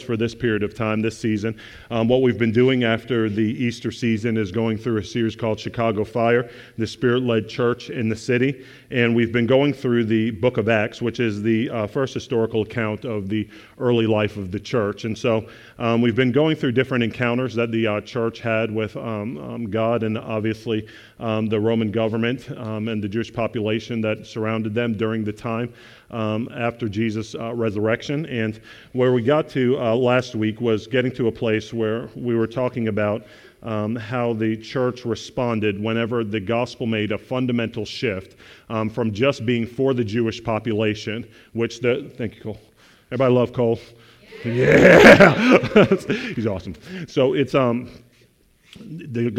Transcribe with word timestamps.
for 0.00 0.16
this 0.16 0.34
period 0.34 0.62
of 0.62 0.74
time, 0.74 1.00
this 1.00 1.18
season. 1.18 1.58
Um, 1.90 2.08
what 2.08 2.22
we've 2.22 2.38
been 2.38 2.52
doing 2.52 2.84
after 2.84 3.28
the 3.28 3.42
Easter 3.42 3.90
season 3.90 4.36
is 4.36 4.50
going 4.50 4.78
through 4.78 4.98
a 4.98 5.04
series 5.04 5.36
called 5.36 5.60
Chicago 5.60 6.04
Fire, 6.04 6.50
the 6.78 6.86
spirit 6.86 7.22
led 7.22 7.48
church 7.48 7.90
in 7.90 8.08
the 8.08 8.16
city. 8.16 8.64
And 8.90 9.14
we've 9.14 9.32
been 9.32 9.46
going 9.46 9.72
through 9.72 10.04
the 10.04 10.30
book 10.30 10.56
of 10.56 10.68
Acts, 10.68 11.02
which 11.02 11.20
is 11.20 11.42
the 11.42 11.70
uh, 11.70 11.86
first 11.86 12.14
historical 12.14 12.62
account 12.62 13.04
of 13.04 13.28
the 13.28 13.48
early 13.78 14.06
life 14.06 14.36
of 14.36 14.50
the 14.50 14.60
church. 14.60 15.04
And 15.04 15.16
so 15.16 15.48
um, 15.78 16.00
we've 16.00 16.16
been 16.16 16.32
going 16.32 16.56
through 16.56 16.72
different 16.72 17.04
encounters 17.04 17.54
that 17.54 17.70
the 17.70 17.86
uh, 17.86 18.00
church 18.00 18.40
had 18.40 18.70
with 18.70 18.96
um, 18.96 19.38
um 19.38 19.70
God 19.70 20.02
and 20.02 20.16
obviously 20.18 20.86
um, 21.18 21.48
the 21.48 21.58
Roman 21.58 21.90
government 21.90 22.50
um, 22.52 22.88
and 22.88 23.02
the 23.02 23.08
Jewish 23.08 23.32
population 23.32 24.00
that 24.02 24.26
surrounded 24.26 24.74
them 24.74 24.94
during 24.94 25.24
the 25.24 25.32
time 25.32 25.72
um, 26.10 26.48
after 26.54 26.88
Jesus' 26.88 27.34
uh, 27.34 27.54
resurrection. 27.54 28.26
And 28.26 28.60
where 28.92 29.12
we 29.12 29.22
got 29.22 29.48
to 29.50 29.78
uh, 29.78 29.94
last 29.94 30.34
week 30.34 30.60
was 30.60 30.86
getting 30.86 31.12
to 31.12 31.28
a 31.28 31.32
place 31.32 31.72
where 31.72 32.08
we 32.14 32.34
were 32.34 32.46
talking 32.46 32.88
about 32.88 33.26
um, 33.62 33.96
how 33.96 34.34
the 34.34 34.56
church 34.56 35.04
responded 35.04 35.82
whenever 35.82 36.22
the 36.22 36.40
gospel 36.40 36.86
made 36.86 37.12
a 37.12 37.18
fundamental 37.18 37.84
shift 37.84 38.36
um, 38.68 38.90
from 38.90 39.12
just 39.12 39.46
being 39.46 39.66
for 39.66 39.94
the 39.94 40.04
Jewish 40.04 40.42
population, 40.44 41.26
which 41.54 41.80
the, 41.80 42.10
thank 42.16 42.36
you, 42.36 42.42
Cole. 42.42 42.60
Everybody 43.10 43.34
love 43.34 43.52
Cole? 43.52 43.80
Yeah, 44.44 45.58
he's 46.34 46.46
awesome. 46.46 46.74
So 47.06 47.32
it's 47.32 47.54
um, 47.54 47.90
the, 48.76 49.30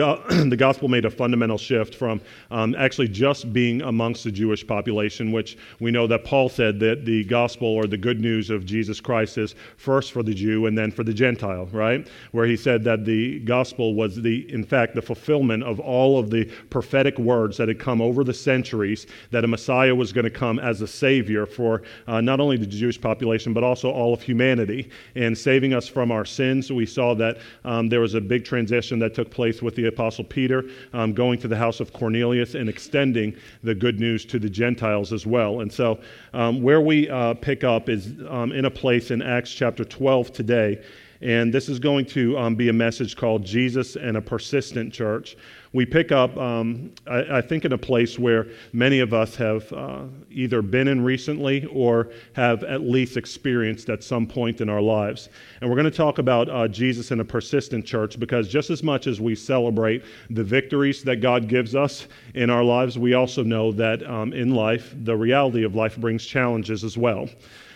the 0.49 0.57
gospel 0.57 0.87
made 0.87 1.05
a 1.05 1.09
fundamental 1.09 1.57
shift 1.57 1.95
from 1.95 2.21
um, 2.51 2.75
actually 2.77 3.07
just 3.07 3.51
being 3.53 3.81
amongst 3.81 4.23
the 4.23 4.31
Jewish 4.31 4.65
population, 4.65 5.31
which 5.31 5.57
we 5.79 5.91
know 5.91 6.07
that 6.07 6.23
Paul 6.23 6.49
said 6.49 6.79
that 6.79 7.05
the 7.05 7.23
gospel 7.25 7.67
or 7.67 7.87
the 7.87 7.97
good 7.97 8.19
news 8.19 8.49
of 8.49 8.65
Jesus 8.65 8.99
Christ 8.99 9.37
is 9.37 9.55
first 9.77 10.11
for 10.11 10.23
the 10.23 10.33
Jew 10.33 10.65
and 10.65 10.77
then 10.77 10.91
for 10.91 11.03
the 11.03 11.13
Gentile, 11.13 11.65
right? 11.67 12.07
Where 12.31 12.45
he 12.45 12.55
said 12.55 12.83
that 12.85 13.05
the 13.05 13.39
gospel 13.39 13.95
was 13.95 14.21
the, 14.21 14.51
in 14.53 14.63
fact, 14.63 14.95
the 14.95 15.01
fulfillment 15.01 15.63
of 15.63 15.79
all 15.79 16.17
of 16.17 16.29
the 16.29 16.45
prophetic 16.69 17.17
words 17.17 17.57
that 17.57 17.67
had 17.67 17.79
come 17.79 18.01
over 18.01 18.23
the 18.23 18.33
centuries 18.33 19.07
that 19.31 19.43
a 19.43 19.47
Messiah 19.47 19.93
was 19.93 20.11
going 20.13 20.25
to 20.25 20.29
come 20.29 20.59
as 20.59 20.81
a 20.81 20.87
savior 20.87 21.45
for 21.45 21.83
uh, 22.07 22.21
not 22.21 22.39
only 22.39 22.57
the 22.57 22.65
Jewish 22.65 22.99
population 22.99 23.53
but 23.53 23.63
also 23.63 23.91
all 23.91 24.13
of 24.13 24.21
humanity 24.21 24.89
and 25.15 25.37
saving 25.37 25.73
us 25.73 25.87
from 25.87 26.11
our 26.11 26.25
sins. 26.25 26.71
We 26.71 26.85
saw 26.85 27.13
that 27.15 27.37
um, 27.63 27.89
there 27.89 28.01
was 28.01 28.13
a 28.13 28.21
big 28.21 28.45
transition 28.45 28.99
that 28.99 29.13
took 29.13 29.24
took 29.25 29.33
place 29.33 29.61
with 29.61 29.75
the 29.75 29.87
Apostle 29.87 30.23
Peter, 30.23 30.63
um, 30.93 31.13
going 31.13 31.39
to 31.39 31.47
the 31.47 31.55
house 31.55 31.79
of 31.79 31.91
Cornelius 31.93 32.55
and 32.55 32.69
extending 32.69 33.35
the 33.63 33.73
good 33.73 33.99
news 33.99 34.25
to 34.25 34.39
the 34.39 34.49
Gentiles 34.49 35.11
as 35.11 35.25
well. 35.25 35.61
And 35.61 35.71
so, 35.71 35.99
um, 36.33 36.61
where 36.61 36.81
we 36.81 37.09
uh, 37.09 37.33
pick 37.35 37.63
up 37.63 37.89
is 37.89 38.13
um, 38.29 38.51
in 38.51 38.65
a 38.65 38.71
place 38.71 39.11
in 39.11 39.21
Acts 39.21 39.51
chapter 39.51 39.83
12 39.83 40.31
today. 40.31 40.83
And 41.21 41.53
this 41.53 41.69
is 41.69 41.79
going 41.79 42.05
to 42.07 42.37
um, 42.37 42.55
be 42.55 42.69
a 42.69 42.73
message 42.73 43.15
called 43.15 43.45
Jesus 43.45 43.95
and 43.95 44.17
a 44.17 44.21
Persistent 44.21 44.93
Church 44.93 45.35
we 45.75 45.85
pick 45.85 46.13
up, 46.13 46.37
um, 46.37 46.89
I, 47.05 47.39
I, 47.39 47.41
think, 47.41 47.65
in 47.65 47.73
a 47.73 47.77
place 47.77 48.17
where 48.17 48.47
many 48.71 49.01
of 49.01 49.13
us 49.13 49.35
have 49.35 49.71
uh, 49.73 50.03
either 50.31 50.61
been 50.61 50.87
in 50.87 51.03
recently 51.03 51.65
or 51.65 52.11
have 52.31 52.63
at 52.63 52.79
least 52.83 53.17
experienced 53.17 53.89
at 53.89 54.01
some 54.01 54.25
point 54.25 54.61
in 54.61 54.69
our 54.69 54.79
lives. 54.79 55.27
And 55.59 55.69
we're 55.69 55.75
going 55.75 55.91
to 55.91 55.97
talk 55.97 56.17
about 56.17 56.47
uh, 56.49 56.69
Jesus 56.69 57.11
and 57.11 57.19
a 57.19 57.25
persistent 57.25 57.85
church 57.85 58.17
because 58.17 58.47
just 58.47 58.69
as 58.69 58.83
much 58.83 59.05
as 59.05 59.19
we 59.19 59.35
celebrate 59.35 60.05
the 60.29 60.45
victories 60.45 61.03
that 61.03 61.17
God 61.17 61.49
gives 61.49 61.75
us 61.75 62.07
in 62.35 62.49
our 62.49 62.63
lives, 62.63 62.97
we 62.97 63.13
also 63.13 63.43
know 63.43 63.73
that 63.73 64.01
um, 64.09 64.31
in 64.31 64.55
life, 64.55 64.95
the 65.03 65.17
reality 65.17 65.65
of 65.65 65.75
life 65.75 65.97
brings 65.97 66.25
challenges 66.25 66.85
as 66.85 66.97
well 66.97 67.27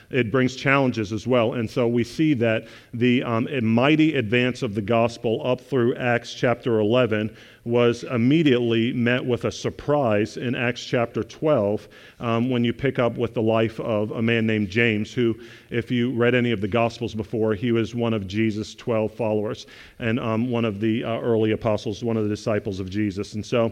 it 0.09 0.31
brings 0.31 0.55
challenges 0.55 1.13
as 1.13 1.27
well. 1.27 1.53
And 1.53 1.69
so 1.69 1.88
we 1.88 2.03
see 2.03 2.33
that 2.35 2.67
the 2.93 3.23
um, 3.23 3.47
mighty 3.63 4.15
advance 4.15 4.61
of 4.61 4.75
the 4.75 4.81
gospel 4.81 5.41
up 5.45 5.61
through 5.61 5.95
Acts 5.95 6.33
chapter 6.33 6.79
11 6.79 7.35
was 7.65 8.03
immediately 8.05 8.91
met 8.93 9.23
with 9.23 9.45
a 9.45 9.52
surprise 9.52 10.37
in 10.37 10.55
Acts 10.55 10.83
chapter 10.83 11.23
12 11.23 11.87
um, 12.20 12.49
when 12.49 12.64
you 12.64 12.73
pick 12.73 12.97
up 12.97 13.17
with 13.17 13.33
the 13.33 13.42
life 13.42 13.80
of 13.80 14.11
a 14.11 14.21
man 14.21 14.47
named 14.47 14.70
James, 14.70 15.14
who, 15.14 15.36
if 15.70 15.92
you 15.92 16.11
read 16.14 16.33
any 16.33 16.52
of 16.52 16.61
the 16.61 16.67
Gospels 16.67 17.14
before, 17.14 17.53
he 17.53 17.71
was 17.71 17.93
one 17.93 18.14
of 18.14 18.27
Jesus' 18.27 18.73
12 18.73 19.14
followers 19.14 19.67
and 19.99 20.20
um, 20.20 20.49
one 20.49 20.65
of 20.65 20.80
the 20.80 21.03
uh, 21.03 21.20
early 21.20 21.52
apostles, 21.52 22.03
one 22.03 22.17
of 22.17 22.23
the 22.23 22.30
disciples 22.30 22.80
of 22.80 22.89
Jesus. 22.89 23.33
And 23.33 23.45
so 23.45 23.65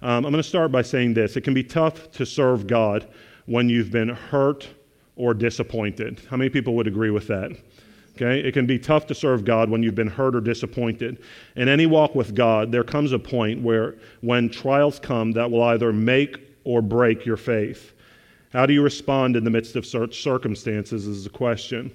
um, 0.00 0.24
I'm 0.24 0.32
going 0.32 0.34
to 0.34 0.42
start 0.42 0.72
by 0.72 0.82
saying 0.82 1.14
this 1.14 1.36
it 1.36 1.42
can 1.42 1.54
be 1.54 1.64
tough 1.64 2.10
to 2.12 2.24
serve 2.24 2.66
God 2.66 3.08
when 3.46 3.68
you've 3.68 3.90
been 3.90 4.08
hurt 4.08 4.68
or 5.22 5.34
disappointed. 5.34 6.20
How 6.28 6.36
many 6.36 6.50
people 6.50 6.74
would 6.74 6.88
agree 6.88 7.10
with 7.10 7.28
that? 7.28 7.52
Okay, 8.16 8.40
it 8.40 8.52
can 8.52 8.66
be 8.66 8.76
tough 8.76 9.06
to 9.06 9.14
serve 9.14 9.44
God 9.44 9.70
when 9.70 9.80
you've 9.80 9.94
been 9.94 10.08
hurt 10.08 10.34
or 10.34 10.40
disappointed. 10.40 11.22
In 11.54 11.68
any 11.68 11.86
walk 11.86 12.16
with 12.16 12.34
God, 12.34 12.72
there 12.72 12.82
comes 12.82 13.12
a 13.12 13.20
point 13.20 13.62
where 13.62 13.94
when 14.20 14.50
trials 14.50 14.98
come 14.98 15.30
that 15.32 15.48
will 15.48 15.62
either 15.62 15.92
make 15.92 16.40
or 16.64 16.82
break 16.82 17.24
your 17.24 17.36
faith. 17.36 17.92
How 18.52 18.66
do 18.66 18.74
you 18.74 18.82
respond 18.82 19.36
in 19.36 19.44
the 19.44 19.50
midst 19.50 19.76
of 19.76 19.86
such 19.86 20.22
circumstances 20.22 21.06
is 21.06 21.22
the 21.22 21.30
question. 21.30 21.92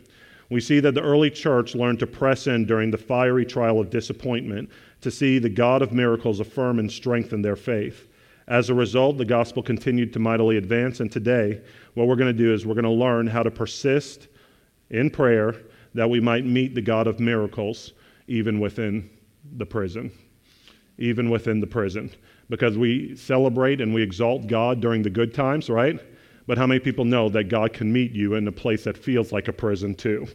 We 0.49 0.61
see 0.61 0.79
that 0.79 0.95
the 0.95 1.03
early 1.03 1.29
church 1.29 1.75
learned 1.75 1.99
to 1.99 2.07
press 2.07 2.47
in 2.47 2.65
during 2.65 2.91
the 2.91 2.97
fiery 2.97 3.45
trial 3.45 3.81
of 3.81 3.89
disappointment 3.89 4.69
to 5.01 5.11
see 5.11 5.37
the 5.37 5.49
God 5.49 5.81
of 5.81 5.91
miracles 5.91 6.39
affirm 6.39 6.79
and 6.79 6.89
strengthen 6.89 7.41
their 7.41 7.57
faith. 7.57 8.06
As 8.47 8.69
a 8.69 8.73
result, 8.73 9.17
the 9.17 9.25
gospel 9.25 9.61
continued 9.61 10.13
to 10.13 10.19
mightily 10.19 10.55
advance, 10.55 11.01
and 11.01 11.11
today, 11.11 11.61
what 11.95 12.07
we're 12.07 12.15
going 12.15 12.33
to 12.35 12.43
do 12.43 12.53
is 12.53 12.65
we're 12.65 12.75
going 12.75 12.85
to 12.85 12.89
learn 12.89 13.27
how 13.27 13.43
to 13.43 13.51
persist 13.51 14.29
in 14.89 15.09
prayer 15.09 15.55
that 15.93 16.09
we 16.09 16.21
might 16.21 16.45
meet 16.45 16.73
the 16.73 16.81
God 16.81 17.07
of 17.07 17.19
miracles 17.19 17.91
even 18.27 18.59
within 18.59 19.09
the 19.57 19.65
prison. 19.65 20.11
Even 20.97 21.29
within 21.29 21.59
the 21.59 21.67
prison. 21.67 22.09
Because 22.49 22.77
we 22.77 23.15
celebrate 23.17 23.81
and 23.81 23.93
we 23.93 24.01
exalt 24.01 24.47
God 24.47 24.79
during 24.79 25.01
the 25.01 25.09
good 25.09 25.33
times, 25.33 25.69
right? 25.69 25.99
But 26.45 26.57
how 26.57 26.67
many 26.67 26.79
people 26.79 27.03
know 27.03 27.27
that 27.29 27.49
God 27.49 27.73
can 27.73 27.91
meet 27.91 28.13
you 28.13 28.35
in 28.35 28.47
a 28.47 28.51
place 28.51 28.85
that 28.85 28.97
feels 28.97 29.33
like 29.33 29.49
a 29.49 29.53
prison 29.53 29.93
too? 29.93 30.25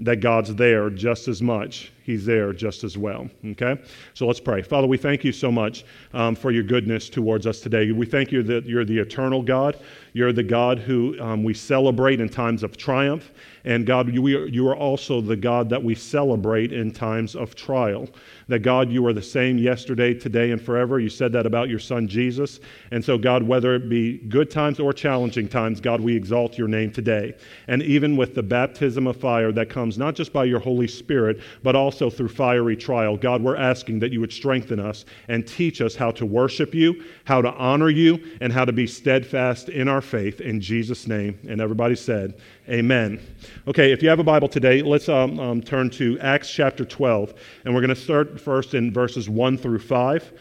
That 0.00 0.16
God's 0.16 0.54
there 0.56 0.90
just 0.90 1.28
as 1.28 1.40
much 1.40 1.92
He's 2.06 2.24
there 2.24 2.52
just 2.52 2.84
as 2.84 2.96
well. 2.96 3.28
Okay? 3.44 3.76
So 4.14 4.28
let's 4.28 4.38
pray. 4.38 4.62
Father, 4.62 4.86
we 4.86 4.96
thank 4.96 5.24
you 5.24 5.32
so 5.32 5.50
much 5.50 5.84
um, 6.14 6.36
for 6.36 6.52
your 6.52 6.62
goodness 6.62 7.10
towards 7.10 7.48
us 7.48 7.58
today. 7.58 7.90
We 7.90 8.06
thank 8.06 8.30
you 8.30 8.44
that 8.44 8.64
you're 8.64 8.84
the 8.84 8.96
eternal 8.96 9.42
God. 9.42 9.80
You're 10.12 10.32
the 10.32 10.44
God 10.44 10.78
who 10.78 11.20
um, 11.20 11.42
we 11.42 11.52
celebrate 11.52 12.20
in 12.20 12.28
times 12.28 12.62
of 12.62 12.76
triumph. 12.76 13.32
And 13.64 13.84
God, 13.84 14.14
you 14.14 14.24
are, 14.24 14.46
you 14.46 14.68
are 14.68 14.76
also 14.76 15.20
the 15.20 15.34
God 15.34 15.68
that 15.70 15.82
we 15.82 15.96
celebrate 15.96 16.72
in 16.72 16.92
times 16.92 17.34
of 17.34 17.56
trial. 17.56 18.08
That 18.46 18.60
God, 18.60 18.92
you 18.92 19.04
are 19.06 19.12
the 19.12 19.20
same 19.20 19.58
yesterday, 19.58 20.14
today, 20.14 20.52
and 20.52 20.62
forever. 20.62 21.00
You 21.00 21.08
said 21.08 21.32
that 21.32 21.44
about 21.44 21.68
your 21.68 21.80
son 21.80 22.06
Jesus. 22.06 22.60
And 22.92 23.04
so, 23.04 23.18
God, 23.18 23.42
whether 23.42 23.74
it 23.74 23.88
be 23.88 24.18
good 24.28 24.48
times 24.48 24.78
or 24.78 24.92
challenging 24.92 25.48
times, 25.48 25.80
God, 25.80 26.00
we 26.00 26.14
exalt 26.14 26.56
your 26.56 26.68
name 26.68 26.92
today. 26.92 27.34
And 27.66 27.82
even 27.82 28.16
with 28.16 28.36
the 28.36 28.42
baptism 28.44 29.08
of 29.08 29.16
fire 29.16 29.50
that 29.50 29.68
comes 29.68 29.98
not 29.98 30.14
just 30.14 30.32
by 30.32 30.44
your 30.44 30.60
Holy 30.60 30.86
Spirit, 30.86 31.40
but 31.64 31.74
also 31.74 31.95
also 32.02 32.14
through 32.14 32.28
fiery 32.28 32.76
trial. 32.76 33.16
God, 33.16 33.42
we're 33.42 33.56
asking 33.56 34.00
that 34.00 34.12
you 34.12 34.20
would 34.20 34.32
strengthen 34.32 34.78
us 34.78 35.06
and 35.28 35.46
teach 35.46 35.80
us 35.80 35.96
how 35.96 36.10
to 36.10 36.26
worship 36.26 36.74
you, 36.74 37.02
how 37.24 37.40
to 37.40 37.50
honor 37.54 37.88
you, 37.88 38.22
and 38.42 38.52
how 38.52 38.66
to 38.66 38.72
be 38.72 38.86
steadfast 38.86 39.70
in 39.70 39.88
our 39.88 40.02
faith. 40.02 40.42
In 40.42 40.60
Jesus' 40.60 41.06
name. 41.06 41.38
And 41.48 41.58
everybody 41.58 41.96
said, 41.96 42.34
Amen. 42.68 43.18
Okay, 43.66 43.92
if 43.92 44.02
you 44.02 44.10
have 44.10 44.18
a 44.18 44.24
Bible 44.24 44.48
today, 44.48 44.82
let's 44.82 45.08
um, 45.08 45.40
um, 45.40 45.62
turn 45.62 45.88
to 45.90 46.18
Acts 46.20 46.50
chapter 46.50 46.84
12. 46.84 47.32
And 47.64 47.74
we're 47.74 47.80
going 47.80 47.94
to 47.94 48.00
start 48.00 48.38
first 48.38 48.74
in 48.74 48.92
verses 48.92 49.30
1 49.30 49.56
through 49.56 49.78
5 49.78 50.32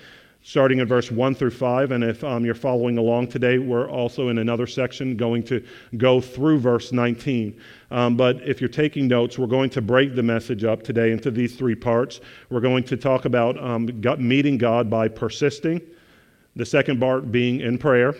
starting 0.46 0.78
in 0.78 0.88
verse 0.88 1.10
1 1.10 1.34
through 1.34 1.50
5. 1.50 1.90
And 1.90 2.04
if 2.04 2.24
um, 2.24 2.46
you're 2.46 2.54
following 2.54 3.00
along 3.00 3.30
today, 3.30 3.58
we're 3.58 3.90
also 3.90 4.30
in 4.30 4.38
another 4.38 4.68
section 4.68 5.18
going 5.18 5.42
to 5.42 5.66
go 5.98 6.22
through 6.22 6.60
verse 6.60 6.92
19. 6.92 7.60
Um, 7.90 8.16
but 8.16 8.48
if 8.48 8.62
you're 8.62 8.68
taking 8.68 9.08
notes, 9.08 9.40
we're 9.40 9.48
going 9.48 9.72
to 9.72 9.82
break 9.82 10.14
the 10.14 10.22
message 10.22 10.64
up 10.64 10.84
today 10.84 11.12
into 11.12 11.32
these 11.32 11.56
three 11.56 11.74
parts. 11.74 12.22
We're 12.52 12.60
going 12.60 12.84
to 12.84 12.96
talk 12.96 13.26
about 13.26 13.62
um, 13.62 13.90
meeting 14.20 14.60
God 14.60 14.88
by 14.88 15.08
persisting, 15.08 15.82
the 16.56 16.66
second 16.66 17.00
part 17.00 17.32
being 17.32 17.62
in 17.62 17.80
prayer, 17.80 18.14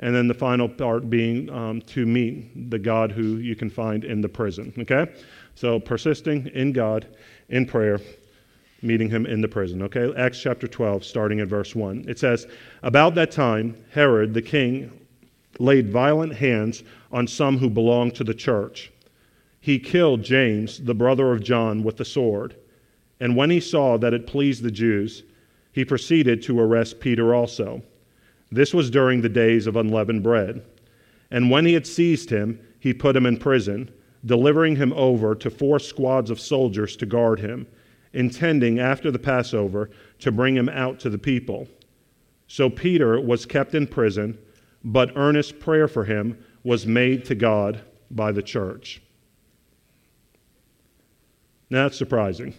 and 0.00 0.12
then 0.12 0.26
the 0.26 0.34
final 0.34 0.68
part 0.68 1.08
being 1.08 1.48
um, 1.50 1.80
to 1.82 2.04
meet 2.04 2.68
the 2.68 2.80
God 2.80 3.12
who 3.12 3.36
you 3.36 3.54
can 3.54 3.70
find 3.70 4.02
in 4.02 4.20
the 4.20 4.28
prison. 4.28 4.72
Okay? 4.76 5.06
So 5.54 5.78
persisting 5.78 6.48
in 6.48 6.72
God, 6.72 7.06
in 7.48 7.64
prayer, 7.64 8.00
meeting 8.84 9.10
him 9.10 9.26
in 9.26 9.40
the 9.40 9.48
prison. 9.48 9.82
Okay, 9.82 10.12
Acts 10.16 10.40
chapter 10.40 10.68
12, 10.68 11.04
starting 11.04 11.40
at 11.40 11.48
verse 11.48 11.74
1. 11.74 12.04
It 12.06 12.18
says, 12.18 12.46
About 12.82 13.14
that 13.14 13.30
time, 13.30 13.76
Herod 13.90 14.34
the 14.34 14.42
king 14.42 14.90
laid 15.58 15.90
violent 15.90 16.34
hands 16.34 16.82
on 17.10 17.26
some 17.26 17.58
who 17.58 17.70
belonged 17.70 18.14
to 18.16 18.24
the 18.24 18.34
church. 18.34 18.92
He 19.60 19.78
killed 19.78 20.22
James, 20.22 20.78
the 20.78 20.94
brother 20.94 21.32
of 21.32 21.42
John, 21.42 21.82
with 21.82 21.96
the 21.96 22.04
sword. 22.04 22.56
And 23.20 23.36
when 23.36 23.50
he 23.50 23.60
saw 23.60 23.96
that 23.98 24.12
it 24.12 24.26
pleased 24.26 24.62
the 24.62 24.70
Jews, 24.70 25.22
he 25.72 25.84
proceeded 25.84 26.42
to 26.42 26.60
arrest 26.60 27.00
Peter 27.00 27.34
also. 27.34 27.82
This 28.52 28.74
was 28.74 28.90
during 28.90 29.22
the 29.22 29.28
days 29.28 29.66
of 29.66 29.76
unleavened 29.76 30.22
bread. 30.22 30.62
And 31.30 31.50
when 31.50 31.64
he 31.64 31.72
had 31.72 31.86
seized 31.86 32.30
him, 32.30 32.60
he 32.78 32.92
put 32.92 33.16
him 33.16 33.26
in 33.26 33.38
prison 33.38 33.90
delivering 34.26 34.76
him 34.76 34.92
over 34.94 35.34
to 35.34 35.50
four 35.50 35.78
squads 35.78 36.30
of 36.30 36.40
soldiers 36.40 36.96
to 36.96 37.06
guard 37.06 37.40
him, 37.40 37.66
intending 38.14 38.78
after 38.78 39.10
the 39.10 39.18
Passover 39.18 39.90
to 40.20 40.32
bring 40.32 40.56
him 40.56 40.68
out 40.68 40.98
to 41.00 41.10
the 41.10 41.18
people. 41.18 41.68
So 42.46 42.70
Peter 42.70 43.20
was 43.20 43.44
kept 43.44 43.74
in 43.74 43.86
prison, 43.86 44.38
but 44.82 45.12
earnest 45.16 45.58
prayer 45.58 45.88
for 45.88 46.04
him 46.04 46.38
was 46.62 46.86
made 46.86 47.24
to 47.26 47.34
God 47.34 47.82
by 48.10 48.32
the 48.32 48.42
church. 48.42 49.02
Now 51.70 51.84
that's 51.84 51.98
surprising 51.98 52.54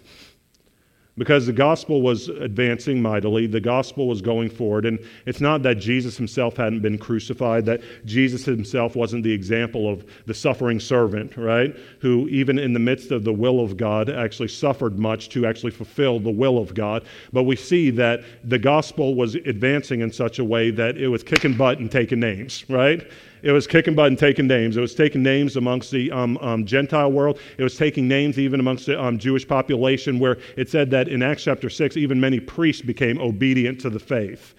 because 1.18 1.46
the 1.46 1.54
gospel 1.54 2.02
was 2.02 2.28
advancing 2.28 3.02
mightily. 3.02 3.48
The 3.48 3.62
gospel 3.62 4.08
was 4.08 4.22
going 4.22 4.50
forward. 4.50 4.86
And 4.86 5.00
it's 5.26 5.40
not 5.40 5.64
that 5.64 5.76
Jesus 5.76 6.18
himself 6.18 6.58
hadn't 6.58 6.82
been 6.82 6.98
crucified, 6.98 7.66
that 7.66 7.82
Jesus 8.06 8.44
himself 8.44 8.96
wasn't 8.96 9.24
the 9.24 9.32
example 9.32 9.90
of 9.90 10.06
the 10.26 10.34
suffering 10.34 10.80
servant, 10.80 11.38
right? 11.38 11.76
Who, 12.00 12.28
even 12.28 12.60
in 12.60 12.74
the 12.74 12.80
midst 12.80 13.12
of 13.12 13.24
the 13.24 13.34
will 13.34 13.62
of 13.62 13.78
God, 13.78 14.10
actually 14.10 14.50
suffered 14.50 15.00
much 15.00 15.30
to 15.30 15.46
actually 15.46 15.72
fulfill 15.72 16.20
the 16.20 16.32
will 16.32 16.58
of 16.58 16.74
God. 16.74 17.06
But 17.32 17.44
we 17.44 17.56
see 17.56 17.90
that 17.92 18.22
the 18.44 18.60
gospel 18.60 19.16
was 19.16 19.36
advancing 19.36 20.02
in 20.02 20.12
such 20.12 20.40
a 20.40 20.44
way 20.44 20.70
that 20.72 20.98
it 20.98 21.08
was 21.08 21.24
kicking 21.24 21.56
butt 21.56 21.80
and 21.80 21.92
taking 21.92 22.20
names, 22.20 22.66
right? 22.70 23.10
It 23.46 23.52
was 23.52 23.68
kicking 23.68 23.94
butt 23.94 24.08
and 24.08 24.18
taking 24.18 24.48
names. 24.48 24.76
It 24.76 24.82
was 24.82 24.96
taking 24.96 25.22
names 25.22 25.56
amongst 25.56 25.92
the 25.92 26.12
um, 26.12 26.36
um, 26.40 26.66
Gentile 26.66 27.12
world. 27.12 27.40
It 27.60 27.64
was 27.64 27.78
taking 27.78 28.08
names 28.08 28.40
even 28.40 28.60
amongst 28.60 28.88
the 28.88 29.00
um, 29.00 29.20
Jewish 29.20 29.48
population, 29.48 30.18
where 30.18 30.40
it 30.58 30.68
said 30.68 30.90
that 30.90 31.08
in 31.10 31.22
Acts 31.22 31.44
chapter 31.44 31.70
6, 31.70 31.96
even 31.96 32.20
many 32.20 32.40
priests 32.40 32.82
became 32.82 33.22
obedient 33.22 33.80
to 33.82 33.92
the 33.92 34.00
faith. 34.00 34.56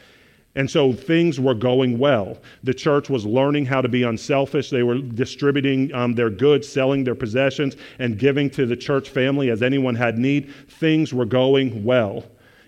And 0.54 0.70
so 0.70 0.92
things 0.92 1.40
were 1.40 1.52
going 1.52 1.98
well. 1.98 2.38
The 2.62 2.72
church 2.72 3.10
was 3.10 3.26
learning 3.26 3.66
how 3.66 3.80
to 3.80 3.88
be 3.88 4.04
unselfish. 4.04 4.70
They 4.70 4.84
were 4.84 4.98
distributing 4.98 5.92
um, 5.92 6.14
their 6.14 6.30
goods, 6.30 6.68
selling 6.68 7.02
their 7.02 7.16
possessions, 7.16 7.76
and 7.98 8.16
giving 8.16 8.48
to 8.50 8.66
the 8.66 8.76
church 8.76 9.08
family 9.08 9.50
as 9.50 9.64
anyone 9.64 9.96
had 9.96 10.16
need. 10.16 10.54
Things 10.68 11.12
were 11.12 11.26
going 11.26 11.82
well. 11.82 12.22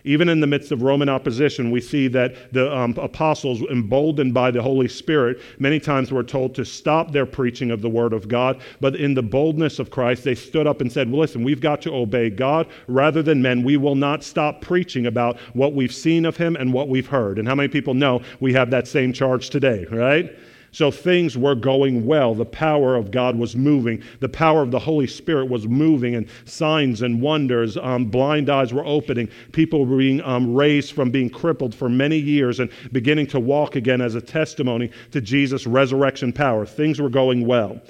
Even 0.04 0.28
in 0.28 0.40
the 0.40 0.46
midst 0.46 0.72
of 0.72 0.82
Roman 0.82 1.08
opposition, 1.08 1.70
we 1.70 1.80
see 1.80 2.08
that 2.08 2.52
the 2.52 2.74
um, 2.74 2.94
apostles, 2.98 3.60
emboldened 3.70 4.34
by 4.34 4.50
the 4.50 4.62
Holy 4.62 4.88
Spirit, 4.88 5.40
many 5.58 5.78
times 5.78 6.10
were 6.10 6.24
told 6.24 6.54
to 6.56 6.64
stop 6.64 7.12
their 7.12 7.26
preaching 7.26 7.70
of 7.70 7.80
the 7.80 7.88
Word 7.88 8.12
of 8.12 8.28
God. 8.28 8.60
But 8.80 8.96
in 8.96 9.14
the 9.14 9.22
boldness 9.22 9.78
of 9.78 9.90
Christ, 9.90 10.24
they 10.24 10.34
stood 10.34 10.66
up 10.66 10.80
and 10.80 10.90
said, 10.90 11.10
well, 11.10 11.20
Listen, 11.28 11.44
we've 11.44 11.60
got 11.60 11.82
to 11.82 11.92
obey 11.92 12.30
God 12.30 12.68
rather 12.86 13.22
than 13.22 13.42
men. 13.42 13.62
We 13.62 13.76
will 13.76 13.94
not 13.94 14.24
stop 14.24 14.62
preaching 14.62 15.06
about 15.06 15.38
what 15.52 15.74
we've 15.74 15.92
seen 15.92 16.24
of 16.24 16.38
Him 16.38 16.56
and 16.56 16.72
what 16.72 16.88
we've 16.88 17.06
heard. 17.06 17.38
And 17.38 17.46
how 17.46 17.54
many 17.54 17.68
people 17.68 17.92
know 17.92 18.22
we 18.40 18.54
have 18.54 18.70
that 18.70 18.88
same 18.88 19.12
charge 19.12 19.50
today, 19.50 19.84
right? 19.90 20.34
So 20.70 20.90
things 20.90 21.36
were 21.36 21.54
going 21.54 22.06
well. 22.06 22.34
The 22.34 22.44
power 22.44 22.94
of 22.94 23.10
God 23.10 23.36
was 23.36 23.56
moving. 23.56 24.02
The 24.20 24.28
power 24.28 24.62
of 24.62 24.70
the 24.70 24.78
Holy 24.78 25.06
Spirit 25.06 25.48
was 25.48 25.66
moving, 25.66 26.14
and 26.14 26.28
signs 26.44 27.02
and 27.02 27.22
wonders. 27.22 27.76
Um, 27.76 28.06
blind 28.06 28.50
eyes 28.50 28.72
were 28.72 28.84
opening. 28.84 29.28
People 29.52 29.86
were 29.86 29.98
being 29.98 30.20
um, 30.22 30.54
raised 30.54 30.92
from 30.92 31.10
being 31.10 31.30
crippled 31.30 31.74
for 31.74 31.88
many 31.88 32.18
years 32.18 32.60
and 32.60 32.70
beginning 32.92 33.26
to 33.28 33.40
walk 33.40 33.76
again 33.76 34.00
as 34.00 34.14
a 34.14 34.20
testimony 34.20 34.90
to 35.10 35.20
Jesus' 35.20 35.66
resurrection 35.66 36.32
power. 36.32 36.66
Things 36.66 37.00
were 37.00 37.10
going 37.10 37.46
well. 37.46 37.80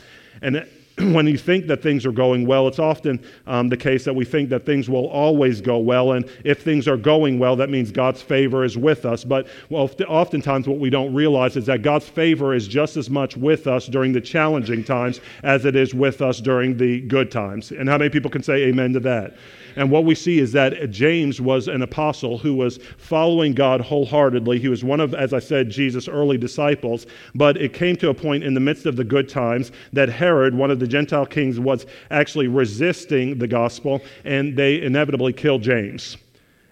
And 0.40 0.66
when 1.12 1.26
you 1.28 1.38
think 1.38 1.66
that 1.68 1.80
things 1.80 2.04
are 2.04 2.12
going 2.12 2.44
well, 2.44 2.66
it's 2.66 2.80
often 2.80 3.24
um, 3.46 3.68
the 3.68 3.76
case 3.76 4.04
that 4.04 4.14
we 4.14 4.24
think 4.24 4.48
that 4.48 4.66
things 4.66 4.90
will 4.90 5.06
always 5.06 5.60
go 5.60 5.78
well. 5.78 6.12
And 6.12 6.28
if 6.44 6.62
things 6.62 6.88
are 6.88 6.96
going 6.96 7.38
well, 7.38 7.54
that 7.56 7.70
means 7.70 7.92
God's 7.92 8.20
favor 8.20 8.64
is 8.64 8.76
with 8.76 9.04
us. 9.04 9.22
But 9.22 9.46
well, 9.70 9.88
oftentimes, 10.08 10.66
what 10.66 10.78
we 10.78 10.90
don't 10.90 11.14
realize 11.14 11.56
is 11.56 11.66
that 11.66 11.82
God's 11.82 12.08
favor 12.08 12.52
is 12.52 12.66
just 12.66 12.96
as 12.96 13.08
much 13.08 13.36
with 13.36 13.68
us 13.68 13.86
during 13.86 14.12
the 14.12 14.20
challenging 14.20 14.82
times 14.82 15.20
as 15.44 15.64
it 15.64 15.76
is 15.76 15.94
with 15.94 16.20
us 16.20 16.40
during 16.40 16.76
the 16.76 17.00
good 17.02 17.30
times. 17.30 17.70
And 17.70 17.88
how 17.88 17.98
many 17.98 18.10
people 18.10 18.30
can 18.30 18.42
say 18.42 18.64
amen 18.64 18.92
to 18.94 19.00
that? 19.00 19.36
And 19.76 19.92
what 19.92 20.04
we 20.04 20.16
see 20.16 20.40
is 20.40 20.50
that 20.52 20.90
James 20.90 21.40
was 21.40 21.68
an 21.68 21.82
apostle 21.82 22.38
who 22.38 22.54
was 22.54 22.80
following 22.96 23.52
God 23.52 23.80
wholeheartedly. 23.80 24.58
He 24.58 24.66
was 24.66 24.82
one 24.82 24.98
of, 24.98 25.14
as 25.14 25.32
I 25.32 25.38
said, 25.38 25.70
Jesus' 25.70 26.08
early 26.08 26.36
disciples. 26.36 27.06
But 27.36 27.56
it 27.56 27.72
came 27.72 27.94
to 27.96 28.08
a 28.08 28.14
point 28.14 28.42
in 28.42 28.54
the 28.54 28.60
midst 28.60 28.86
of 28.86 28.96
the 28.96 29.04
good 29.04 29.28
times 29.28 29.70
that 29.92 30.08
Herod, 30.08 30.56
one 30.56 30.72
of 30.72 30.80
the 30.80 30.87
Gentile 30.88 31.26
kings, 31.26 31.60
was 31.60 31.86
actually 32.10 32.48
resisting 32.48 33.38
the 33.38 33.46
gospel, 33.46 34.02
and 34.24 34.56
they 34.56 34.80
inevitably 34.80 35.32
killed 35.32 35.62
James. 35.62 36.16